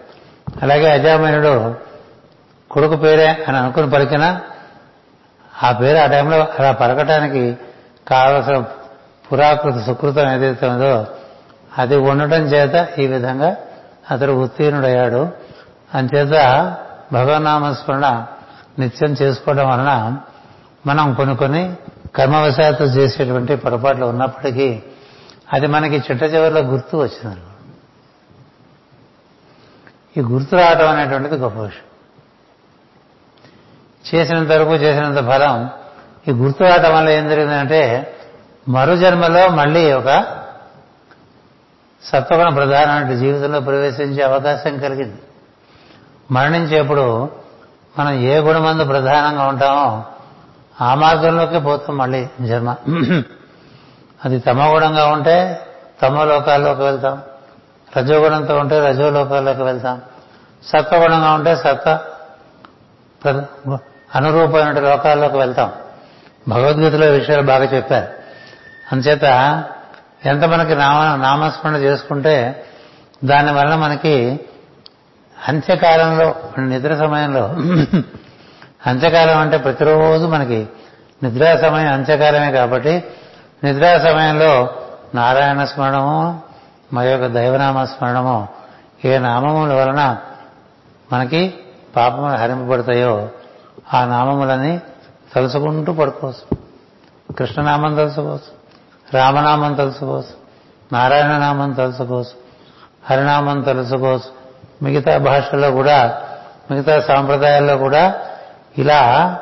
అలాగే 0.62 0.90
అజామయుడు 0.90 1.74
కొడుకు 2.70 2.96
పేరే 2.96 3.44
అని 3.48 3.56
అనుకుని 3.56 3.90
పలికినా 3.90 4.40
ఆ 5.64 5.72
పేరు 5.72 5.98
ఆ 5.98 6.06
టైంలో 6.06 6.38
అలా 6.38 6.72
పలకటానికి 6.72 7.56
కావలసిన 8.08 8.64
పురాకృత 9.32 9.74
సుకృతం 9.86 10.32
ఏదైతే 10.32 10.68
ఉందో 10.68 11.06
అది 11.78 11.96
ఉండటం 11.96 12.42
చేత 12.42 12.88
ఈ 12.98 13.06
విధంగా 13.06 13.56
అతడు 14.10 14.32
ఉత్తీర్ణుడయ్యాడు. 14.32 15.32
అంచేత 15.94 16.30
భగవన్నామస్మరణ 17.12 18.26
నిత్యం 18.78 19.10
చేసుకోవడం 19.10 19.68
వలన 19.68 20.16
మనం 20.86 21.14
కొన్ని 21.14 21.36
కొన్ని 21.36 21.76
కర్మవశాత్తు 22.14 22.84
చేసేటువంటి 22.84 23.56
పొరపాట్లు 23.56 24.06
ఉన్నప్పటికీ 24.06 24.82
అది 25.52 25.66
మనకి 25.66 25.96
చిట్ట 25.96 26.22
చివరిలో 26.22 26.60
గుర్తు 26.60 26.96
వచ్చింది 26.96 27.40
ఈ 30.16 30.20
గుర్తు 30.20 30.56
రావడం 30.56 30.88
అనేటువంటిది 30.88 31.36
గొప్ప 31.36 31.58
విషయం. 31.58 31.86
చేసినంత 34.14 34.52
వరకు 34.52 34.74
చేసినంత 34.74 35.18
ఫలం 35.18 35.70
ఈ 36.28 36.30
గుర్తు 36.30 36.64
రావటం 36.64 36.94
వల్ల 36.94 37.08
ఏం 37.08 37.28
జరిగిందంటే 37.28 38.14
మరు 38.68 38.96
జన్మలో 38.96 39.48
మళ్ళీ 39.48 39.92
ఒక 39.92 40.40
సత్వగుణ 42.02 42.48
ప్రధానమైన 42.48 43.14
జీవితంలో 43.14 43.60
ప్రవేశించే 43.60 44.22
అవకాశం 44.22 44.78
కలిగింది. 44.78 45.22
మరణించేప్పుడు 46.30 47.30
మనం 47.98 48.12
ఏ 48.12 48.38
గుణమందు 48.38 48.84
ప్రధానంగా 48.84 49.48
ఉంటామో 49.48 50.04
ఆ 50.80 50.94
మార్గంలోకి 50.94 51.60
పోతాం 51.60 51.96
మళ్ళీ 51.96 52.28
జన్మ. 52.40 52.74
అది 54.24 54.38
తమగుణంగా 54.38 55.06
ఉంటే 55.06 55.60
తమ 56.02 56.24
లోకాల్లోకి 56.24 56.82
వెళ్తాం. 56.82 57.22
రజోగుణంతో 57.96 58.58
ఉంటే 58.58 58.78
రజోలోకాల్లోకి 58.88 59.62
వెళ్తాం. 59.62 60.02
సత్వగుణంగా 60.66 61.32
ఉంటే 61.32 61.56
సత్వ 61.56 61.98
అనురూపమైన 64.14 64.80
లోకాల్లోకి 64.80 65.36
వెళ్తాం. 65.36 65.72
భగవద్గీతలో 66.48 67.06
విషయాలు 67.06 67.42
బాగా 67.42 67.64
చెప్పారు. 67.64 68.08
అంచేత 68.92 69.24
ఎంత 70.26 70.44
మనకి 70.44 70.74
నామ 70.74 71.22
నామస్మరణ 71.22 71.76
చేసుకుంటే 71.76 72.64
దానివల్ల 73.24 73.74
మనకి 73.74 74.40
అంత్యకాలంలో 75.48 76.34
నిద్ర 76.58 76.96
సమయంలో 76.96 77.54
అంత్యకాలం 78.86 79.38
అంటే 79.38 79.56
ప్రతిరోజు 79.56 80.26
మనకి 80.26 80.68
నిద్రా 81.22 81.56
సమయం 81.56 81.92
అంత్యకాలమే 81.92 82.52
కాబట్టి 82.52 83.04
నిద్రా 83.64 83.98
సమయంలో 83.98 84.68
నారాయణ 85.14 85.64
స్మరణము 85.64 86.42
మా 86.94 87.02
యొక్క 87.02 87.26
దైవనామ 87.26 87.84
స్మరణము 87.84 88.48
ఏ 89.04 89.18
నామముల 89.18 89.72
వలన 89.72 90.16
మనకి 91.12 91.54
పాపములు 91.96 92.36
హరింపబడతాయో 92.36 93.28
ఆ 93.94 94.04
నామములని 94.04 94.80
తలుసుకుంటూ 95.34 95.92
పడుకోవచ్చు. 95.92 96.56
కృష్ణనామం 97.38 97.96
తలుసుకోవచ్చు 97.96 98.50
రామనామం 99.14 99.74
తలుసుకోవచ్చు 99.74 100.34
నారాయణ 100.92 101.38
నామం 101.38 101.72
తలుసుకోవచ్చు 101.72 102.36
హరినామం 103.10 103.62
తలుసుకోవచ్చు 103.62 104.30
మిగతా 104.82 105.18
భాషల్లో 105.18 105.70
కూడా 105.70 106.22
మిగతా 106.70 107.00
సాంప్రదాయాల్లో 107.00 107.76
కూడా 107.76 108.14
ఇలా 108.78 109.38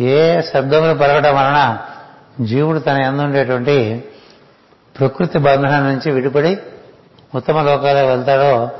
ఏ 0.00 0.40
శబ్దములు 0.40 0.94
పలకడం 0.98 1.34
వలన 1.34 1.78
జీవుడు 2.40 2.78
తన 2.78 3.02
ఎందుండేటువంటి 3.02 4.04
ప్రకృతి 4.98 5.38
బంధనం 5.38 5.84
నుంచి 5.84 6.10
విడిపడి 6.10 6.58
ఉత్తమ 7.34 7.62
లోకాలే 7.62 8.08
వెళ్తాడో 8.08 8.70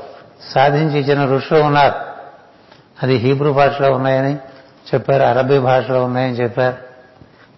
సాధించి 0.55 0.99
ఇచ్చిన 0.99 1.25
ఋషులు 1.25 1.59
ఉన్నారు. 1.59 1.95
అది 3.03 3.15
హీబ్రూ 3.15 3.53
భాషలో 3.53 3.91
ఉన్నాయని 3.91 4.33
చెప్పారు 4.93 5.23
అరబీ 5.23 5.59
భాషలో 5.59 6.03
ఉన్నాయని 6.03 6.35
చెప్పారు 6.35 6.77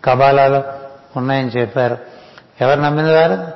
కబాలాలో 0.05 0.63
ఉన్నాయని 1.17 1.49
చెప్పారు. 1.49 1.97
ఎవరు 2.61 2.79
నమ్మిన 2.79 3.05
వారు? 3.05 3.47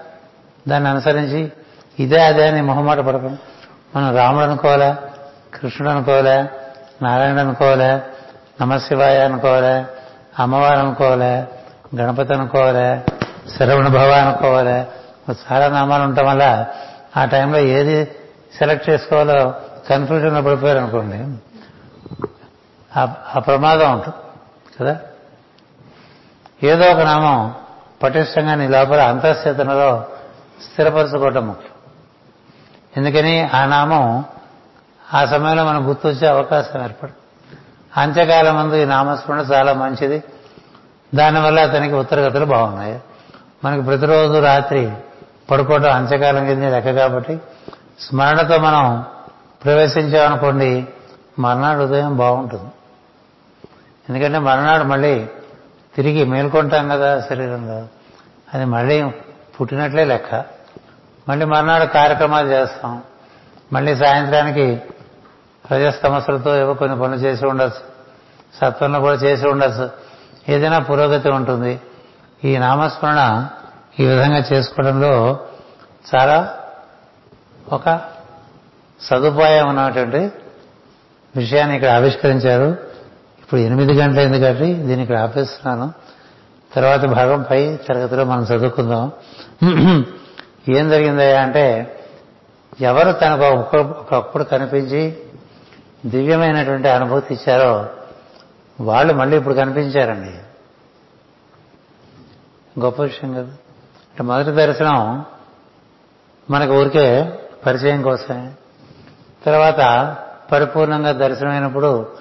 దాన్ని 0.70 0.90
అనుసరించి 0.90 1.52
ఇదే 2.00 2.26
అదే 2.26 2.48
అని 2.48 2.62
మొహమాట 2.62 2.98
పడకండి 2.98 3.40
మనం 3.98 4.16
రాముడు 4.16 4.46
అనుకోవాలా? 4.46 4.98
కృష్ణుడు 5.54 5.90
అనుకోవాలా? 5.90 6.48
నారాయణుడు 7.02 7.42
అనుకోవాలా? 7.42 8.02
నమశివాయ 8.62 9.20
అనుకోవాలా 9.20 9.86
అమ్మవారు 10.40 10.80
అనుకోవాలా 10.80 11.48
గణపతి 11.96 12.34
అనుకోవాలా 12.34 13.04
శరవణ 13.58 13.88
భవ 13.88 14.10
అనుకోవాలా 14.12 14.86
చాలా 15.30 15.68
నామాలు 15.68 16.04
ఉండటం 16.04 16.26
వల్ల 16.26 16.66
ఆ 17.18 17.26
టైంలో 17.26 17.60
ఏది 17.60 18.12
సెలెక్ట్ 18.58 18.90
చేసుకోవాలో 18.90 19.54
కన్ఫ్యూజన్లో 19.90 20.42
పడిపోయారు 20.42 20.80
అనుకోండి. 20.80 21.40
ఆ 23.00 23.40
ప్రమాదం 23.40 23.92
ఉంటుంది 23.92 24.16
కదా? 24.80 25.00
ఏదో 26.64 26.92
ఒక 26.92 27.00
నామం 27.00 27.56
పటిష్టంగా 28.04 28.56
నీ 28.56 28.68
లోపల 28.68 29.02
అంతఃచేతనలో 29.02 30.06
స్థిరపరచుకోవటం 30.72 31.48
ముఖ్యం. 31.48 31.72
ఎందుకని 32.98 33.44
ఆ 33.44 33.66
నామం 33.66 34.26
ఆ 35.14 35.26
సమయంలో 35.26 35.66
మనం 35.66 35.90
గుర్తొచ్చే 35.90 36.28
అవకాశం 36.28 36.84
ఏర్పడు 36.84 37.25
అంత్యకాలం 37.98 38.56
ముందు 38.56 38.76
ఈ 38.76 38.86
నామస్మరణ 38.86 39.40
చాలా 39.40 39.74
మంచిది. 39.74 40.24
దానివల్ల 41.16 41.60
అతనికి 41.60 41.96
ఉత్తరగతులు 41.96 42.46
బాగున్నాయి. 42.46 43.02
మనకి 43.66 43.82
ప్రతిరోజు 43.82 44.40
రాత్రి 44.40 44.92
పడుకోవడం 45.52 45.92
అంత్యకాలం 45.92 46.46
కింద 46.46 46.64
లెక్క 46.64 46.92
కాబట్టి 46.92 47.40
స్మరణతో 48.00 48.58
మనం 48.58 49.06
ప్రవేశించామనుకోండి 49.64 50.88
మర్నాడు 51.40 51.80
ఉదయం 51.80 52.18
బాగుంటుంది. 52.18 52.72
ఎందుకంటే 54.10 54.38
మర్నాడు 54.38 54.84
మళ్ళీ 54.84 55.28
తిరిగి 55.96 56.26
మేల్కొంటాం 56.26 56.90
కదా 56.90 57.20
శరీరంలో. 57.20 57.88
అది 58.54 58.66
మళ్ళీ 58.66 59.10
పుట్టినట్లే 59.62 60.04
లెక్క. 60.04 60.46
మళ్ళీ 61.30 61.46
మర్నాడు 61.46 61.86
కార్యక్రమాలు 61.86 62.48
చేస్తాం. 62.48 63.04
మళ్ళీ 63.74 63.96
సాయంత్రానికి 63.96 64.82
సమస్యలతో 65.72 66.58
ఏవో 66.58 66.74
కొన్ని 66.74 67.00
పనులు 67.00 67.18
చేసి 67.18 67.46
ఉండొచ్చు 67.46 67.96
సత్వంలో 68.62 69.00
కూడా 69.00 69.14
చేసి 69.14 69.48
ఉండొచ్చు 69.48 69.90
ఏదైనా 70.50 70.80
పురోగతి 70.80 71.30
ఉంటుంది. 71.30 71.80
ఈ 72.44 72.58
నామస్మరణ 72.58 73.48
ఈ 74.00 74.06
విధంగా 74.06 74.44
చేసుకోవడంలో 74.54 75.40
చాలా 76.16 76.58
ఒక 77.72 78.02
సదుపాయం 79.02 79.70
ఉన్నటువంటి 79.70 80.32
విషయాన్ని 81.36 81.76
ఇక్కడ 81.76 81.90
ఆవిష్కరించారు. 81.90 82.78
ఇప్పుడు 83.42 83.62
ఎనిమిది 83.62 83.94
గంటలైంది 83.94 84.40
కాబట్టి 84.40 84.74
దీన్ని 84.74 85.02
ఇక్కడ 85.02 85.18
ఆపేస్తున్నాను. 85.18 85.94
తర్వాత 86.76 87.06
భాగం 87.06 87.42
పై 87.42 87.78
తరగతిలో 87.78 88.26
మనం 88.26 88.44
చదువుకుందాం. 88.44 89.12
ఏం 90.70 90.90
జరిగిందయ్యా 90.90 91.42
అంటే 91.42 91.98
ఎవరు 92.82 93.12
తనకు 93.12 93.44
ఒకప్పుడు 93.44 94.44
కనిపించి 94.44 95.18
దివ్యమైనటువంటి 96.06 96.90
అనుభూతి 96.90 97.34
ఇచ్చారో 97.34 97.90
వాళ్ళు 98.82 99.14
మళ్ళీ 99.14 99.38
ఇప్పుడు 99.38 99.54
కనిపించారండి. 99.54 100.34
గొప్ప 102.80 103.02
విషయం 103.02 103.34
కదా. 103.34 103.42
అంటే 103.42 104.24
మొదటి 104.24 104.52
దర్శనం 104.52 105.26
మనకు 106.50 106.72
ఊరికే 106.72 107.40
పరిచయం 107.66 108.02
కోసమే. 108.02 108.52
తర్వాత 109.46 110.18
పరిపూర్ణంగా 110.52 111.12
దర్శనమైనప్పుడు 111.12 112.16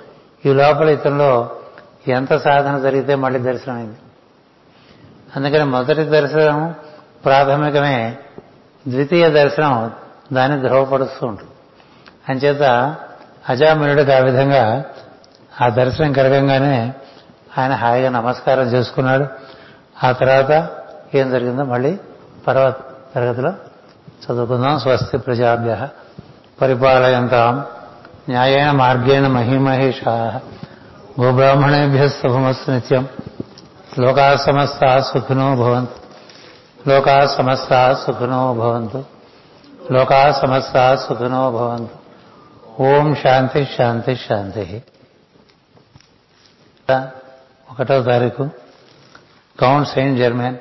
ఈ 0.47 0.53
లోపల 0.53 0.89
ఇతంలో 0.89 1.57
ఎంత 2.09 2.37
సాధన 2.37 2.79
జరిగితే 2.79 3.15
మళ్ళీ 3.15 3.41
దర్శనమైంది. 3.41 3.97
అందుకని 5.37 5.65
మొదటి 5.65 6.05
దర్శనం 6.05 6.75
ప్రాథమికమే 7.25 8.19
ద్వితీయ 8.89 9.31
దర్శనం 9.31 9.91
దాన్ని 10.33 10.69
ధ్రువపడుస్తూ 10.69 11.27
ఉంటుంది. 11.27 11.51
అంచేత 12.29 12.97
అజామినుడికి 13.49 14.13
ఆ 14.13 14.19
విధంగా 14.19 14.85
ఆ 15.63 15.69
దర్శనం 15.69 16.13
కలగంగానే 16.13 16.95
ఆయన 17.59 17.75
హాయిగా 17.75 18.11
నమస్కారం 18.11 18.65
చేసుకున్నాడు. 18.65 19.27
ఆ 20.07 20.13
తర్వాత 20.13 20.71
ఏం 21.15 21.31
జరిగిందో 21.31 21.65
మళ్ళీ 21.65 21.99
పర్వ 22.47 22.73
తరగతిలో 23.15 23.51
చదువుకుందాం. 24.25 24.79
స్వస్తి 24.79 25.19
ప్రజాభ్య 25.19 25.89
పరిపాలయంతాం 26.61 27.65
న్యాయేన 28.29 28.71
మార్గేణ 28.71 29.27
మహిమహేషా 29.27 30.41
భూబ్రాహ్మణేభ్య 31.19 32.09
శుభమస్సు 32.09 32.71
నిత్యం. 32.71 33.09
లోకా 33.99 34.37
సమస్త 34.37 34.99
సుఖినో 35.01 35.57
భవంతు. 35.57 35.95
లోకా 36.89 37.27
సమస్త 37.27 37.93
సుఖినో 37.93 38.55
భవంతు. 38.55 39.05
లోకా 39.93 40.33
సమస్త 40.33 40.95
సుఖినో 40.95 41.51
భవంతు. 41.51 42.04
ఓం 42.81 43.15
శాంతి 43.15 43.69
శాంతి 43.77 44.17
శాంతి. 44.17 44.83
ఒకటో 47.71 48.03
తారీఖు 48.03 48.51
కౌంట్ 49.61 49.89
సెయింట్ 49.89 50.19
జర్మన్ 50.19 50.57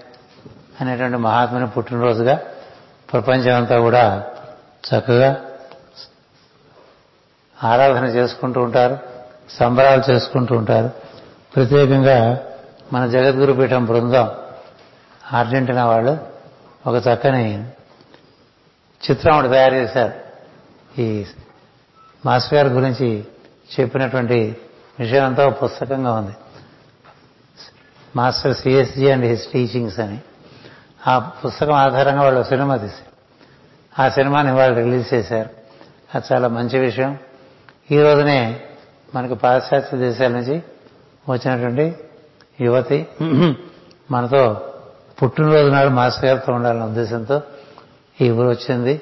అనేటువంటి 0.81 1.17
మహాత్ముని 1.17 1.67
పుట్టినరోజుగా 1.67 2.39
ప్రపంచమంతా 3.11 3.79
కూడా 3.79 4.23
చక్కగా 4.89 5.41
ఆరాధన 7.63 8.05
చేసుకుంటూ 8.05 8.61
ఉంటారు 8.61 8.99
సంబరాలు 9.49 10.11
చేసుకుంటూ 10.11 10.55
ఉంటారు. 10.55 10.91
ప్రత్యేకంగా 11.55 12.45
మన 12.93 13.07
జగద్గురు 13.07 13.53
పీఠం 13.53 13.85
బృందం 13.85 14.31
అర్జెంటీనా 15.31 15.85
వాళ్ళు 15.85 16.17
ఒక 16.87 16.95
చక్కని 17.07 17.67
చిత్రం 19.09 19.37
ఒకటి 19.37 19.49
తయారు 19.49 19.75
చేశారు. 19.75 20.13
ఈ 21.01 21.25
మాస్టర్ 22.25 22.53
గారి 22.53 22.69
గురించి 22.69 23.25
చెప్పినటువంటి 23.79 24.57
విషయం 24.99 25.25
అంతా 25.25 25.47
ఒక 25.47 25.63
పుస్తకంగా 25.63 26.13
ఉంది. 26.13 26.35
Master 28.15 28.55
C S G 28.55 29.11
and 29.11 29.25
his 29.25 29.51
teachings 29.51 29.99
అని. 29.99 30.19
ఆ 31.07 31.19
పుస్తకం 31.19 31.73
ఆధారంగా 31.73 32.21
వాళ్ళు 32.21 32.43
సినిమా 32.43 32.77
తీశారు. 32.77 33.13
ఆ 34.01 34.09
సినిమాని 34.09 34.51
వాళ్ళు 34.51 34.79
రిలీజ్ 34.79 35.13
చేశారు. 35.13 35.49
అది 36.15 36.33
చాలా 36.33 36.47
మంచి 36.47 36.79
విషయం. 36.79 37.17
ఈ 37.91 38.01
రోజునే 38.01 38.61
మనకు 39.15 39.33
పాశ్చాత్య 39.33 39.97
దేశాల 39.97 40.27
నుంచి 40.27 40.63
వచ్చినటువంటి 41.29 41.95
యువతి 42.61 43.07
మనతో 44.11 44.73
పుట్టినరోజు 45.23 45.71
నాడు 45.71 45.89
మాస్టర్ 45.89 46.25
గారితో 46.25 46.53
ఉండాలనే 46.53 46.85
ఉద్దేశంతో 46.85 47.41
ఈ 48.21 48.29
ఊరు 48.29 48.47
వచ్చింది. 48.47 49.01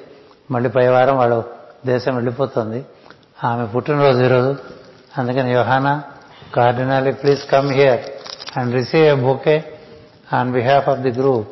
మళ్ళీ 0.50 0.70
పై 0.70 0.88
వారం 0.88 1.16
వాళ్ళ 1.16 1.42
దేశం 1.86 2.14
వెళ్ళిపోతుంది. 2.14 2.86
ఆమె 3.44 3.66
పుట్టినరోజు 3.66 4.24
ఈరోజు. 4.24 4.56
అందుకని 5.18 5.52
Johanna 5.52 6.02
Cardinali 6.54 7.12
please 7.12 7.50
come 7.50 7.72
here 7.72 8.00
and 8.58 8.74
receive 8.74 9.06
a 9.06 9.14
bouquet 9.14 9.78
on 10.32 10.52
behalf 10.52 10.88
of 10.88 10.98
the 10.98 11.10
group 11.10 11.48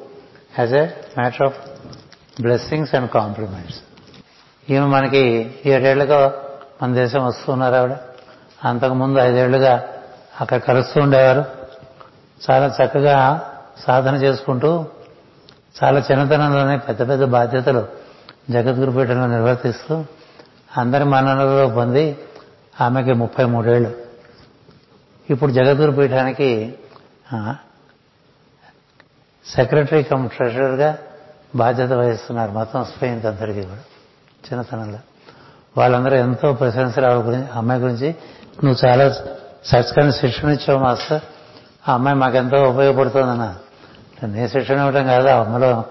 as 0.59 0.75
a 0.75 0.87
matter 1.19 1.43
of 1.43 1.59
blessings 2.43 2.95
and 2.95 3.11
compliments. 3.11 3.81
ఈమె 4.71 4.87
మనకి 4.87 5.55
ఏడేళ్ళుగా 5.67 6.35
మన 6.83 6.95
దేశం 6.95 7.27
వస్తున్నారు 7.27 7.75
ఆవిడ. 7.75 7.93
అంతకుముందు 8.65 9.19
ఐదేళ్ళుగా 9.19 9.89
అక్కడ 10.41 10.59
కలుస్తూ 10.59 11.01
ఉండేవారు. 11.01 11.45
చాలా 12.51 12.75
చక్కగా 12.85 13.51
సాధన 13.87 14.15
చేసుకుంటూ 14.15 14.87
చాలా 15.85 16.03
చిన్నతనంలోనే 16.11 16.77
పెద్ద 16.77 17.09
పెద్ద 17.09 17.25
బాధ్యతలు 17.25 17.89
జగద్గురుపీఠంలో 18.51 19.27
నిర్వర్తిస్తూ 19.27 20.05
అందరి 20.77 21.05
మన్ననలో 21.05 21.69
పొంది 21.69 22.19
ఆమెకి 22.81 23.13
ముప్పై 23.13 23.45
మూడేళ్ళు. 23.45 23.95
ఇప్పుడు 25.31 25.53
జగద్గురు 25.53 25.91
పీఠానికి 25.91 26.79
సెక్రటరీ 29.57 30.03
కమ్ 30.03 30.29
ట్రెషరర్గా 30.29 30.99
బాధ్యత 31.57 31.93
వహిస్తున్నారు. 31.93 32.51
మొత్తం 32.51 32.85
స్పెయిన్ 32.85 33.27
అందరికీ 33.27 33.63
కూడా 33.63 33.81
చిన్నతనంలో. 34.53 34.99
వాళ్ళందరూ 35.77 36.17
ఎంతో 36.17 36.53
ప్రశంసలు 36.53 37.07
ఆవిడ 37.07 37.27
గురించి 37.27 37.47
అమ్మాయి 37.51 37.81
గురించి. 37.81 38.15
నువ్వు 38.65 38.89
చాలా 38.89 39.13
సత్కరణ 39.65 40.11
శిక్షణ 40.11 40.49
ఇచ్చావు 40.49 40.79
మాస్టర్. 40.79 41.21
ఆ 41.89 41.95
అమ్మాయి 41.95 42.17
మాకెంతో 42.17 42.71
ఉపయోగపడుతుందన్న. 42.71 43.57
నీ 44.27 44.49
శిక్షణ 44.49 44.79
ఇవ్వడం 44.79 45.07
కాదు 45.07 45.29
ఆ 45.29 45.41
అమ్మలో 45.41 45.85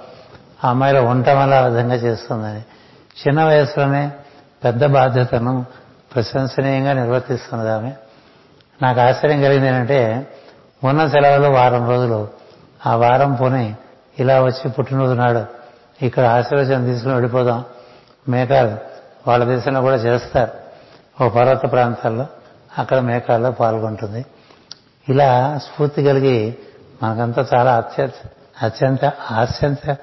ఆ 0.63 0.69
అమ్మాయిలో 0.69 1.03
ఉండటం 1.03 1.39
వల్ల 1.39 1.53
ఆ 1.53 1.65
విధంగా 1.67 1.95
చేస్తుందని. 1.95 2.59
చిన్న 3.27 3.43
వయసులోనే 3.43 4.11
పెద్ద 4.63 4.85
బాధ్యతను 4.85 5.65
ప్రశంసనీయంగా 6.15 6.93
నిర్వర్తిస్తున్నది 6.93 7.71
ఆమె. 7.71 7.91
నాకు 8.81 8.99
ఆశ్చర్యం 8.99 9.41
కలిగింది 9.41 9.67
ఏంటంటే 9.67 10.27
ఉన్న 10.83 11.07
సెలవులు 11.07 11.47
వారం 11.47 11.89
రోజులు 11.89 12.27
ఆ 12.85 12.95
వారం 12.95 13.33
పోని 13.33 13.75
ఇలా 14.19 14.43
వచ్చి 14.43 14.69
పుట్టినరోజు 14.69 15.13
నాడు 15.13 15.45
ఇక్కడ 16.05 16.25
ఆశీర్వచనం 16.25 16.85
తీసుకుని 16.85 17.13
వెళ్ళిపోదాం. 17.13 17.65
మేకాలు 18.27 18.77
వాళ్ళ 19.27 19.45
దేశంలో 19.45 19.81
కూడా 19.81 19.95
చేస్తారు 19.95 20.51
ఓ 21.23 21.29
పర్వత 21.29 21.71
ప్రాంతాల్లో 21.71 22.27
అక్కడ 22.77 22.99
మేకాల్లో 22.99 23.51
పాల్గొంటుంది. 23.51 24.25
ఇలా 25.09 25.57
స్ఫూర్తి 25.57 26.03
కలిగి 26.03 26.57
మనకంతా 27.03 27.47
చాలా 27.53 27.75
అత్యంత 27.75 28.11
అత్యంత 28.63 29.05
ఆశ్చర్య 29.31 29.95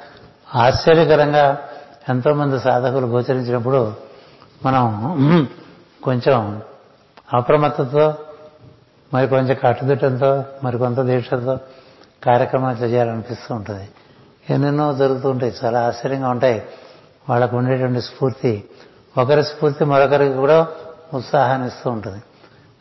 ఆశ్చర్యకరంగా 0.55 1.59
ఎంతోమంది 2.09 2.61
సాధకులు 2.61 3.07
గోచరించినప్పుడు 3.07 4.06
మనం 4.65 5.49
కొంచెం 6.05 6.63
అప్రమత్తతో 7.35 8.15
మరి 9.15 9.29
కొంచెం 9.29 9.57
కట్టుదిట్టంతో 9.65 10.45
మరి 10.65 10.79
కొంత 10.79 11.01
దీక్షతో 11.01 11.59
కార్యక్రమాలు 12.25 12.77
చేయాలనిపిస్తూ 12.77 13.55
ఉంటుంది. 13.55 13.89
ఎన్నెన్నో 14.51 14.93
జరుగుతూ 14.93 15.31
ఉంటాయి 15.31 15.55
చాలా 15.65 15.87
ఆశ్చర్యంగా 15.87 16.29
ఉంటాయి. 16.29 16.63
వాళ్ళకు 17.29 17.57
ఉండేటువంటి 17.57 18.01
స్ఫూర్తి. 18.03 18.65
ఒకరి 19.19 19.45
స్ఫూర్తి 19.45 19.85
మరొకరికి 19.85 20.35
కూడా 20.35 20.69
ఉత్సాహాన్ని 21.15 21.69
ఇస్తూ 21.69 21.91
ఉంటుంది. 21.91 22.23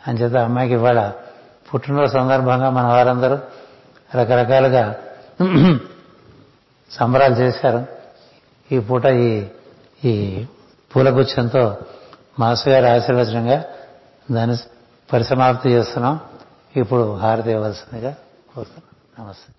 అంచేత 0.08 0.36
అమ్మాయికి 0.36 0.74
ఇవాళ 0.74 1.12
పుట్టినరోజు 1.74 2.14
సందర్భంగా 2.14 2.70
మన 2.70 2.84
వారందరూ 2.84 3.40
రకరకాలుగా 4.16 4.96
సంబరాలు 6.92 7.36
చేశారు. 7.36 7.86
ఈ 8.72 8.80
పూట 8.80 9.06
ఈ 9.06 9.46
ఈ 10.06 10.46
పూలగుచ్చంతో 10.96 11.78
మాస్టర్ 12.40 12.74
గారి 12.74 12.88
ఆశీర్వచనంగా 12.88 13.64
దాన్ని 14.32 14.58
పరిసమాప్తి 15.14 15.70
చేస్తున్నాం. 15.70 16.20
ఇప్పుడు 16.76 17.16
హారతి 17.16 17.52
ఇవ్వాల్సిందిగా 17.52 18.16
కోరుతున్నాం. 18.56 19.26
నమస్తే. 19.26 19.55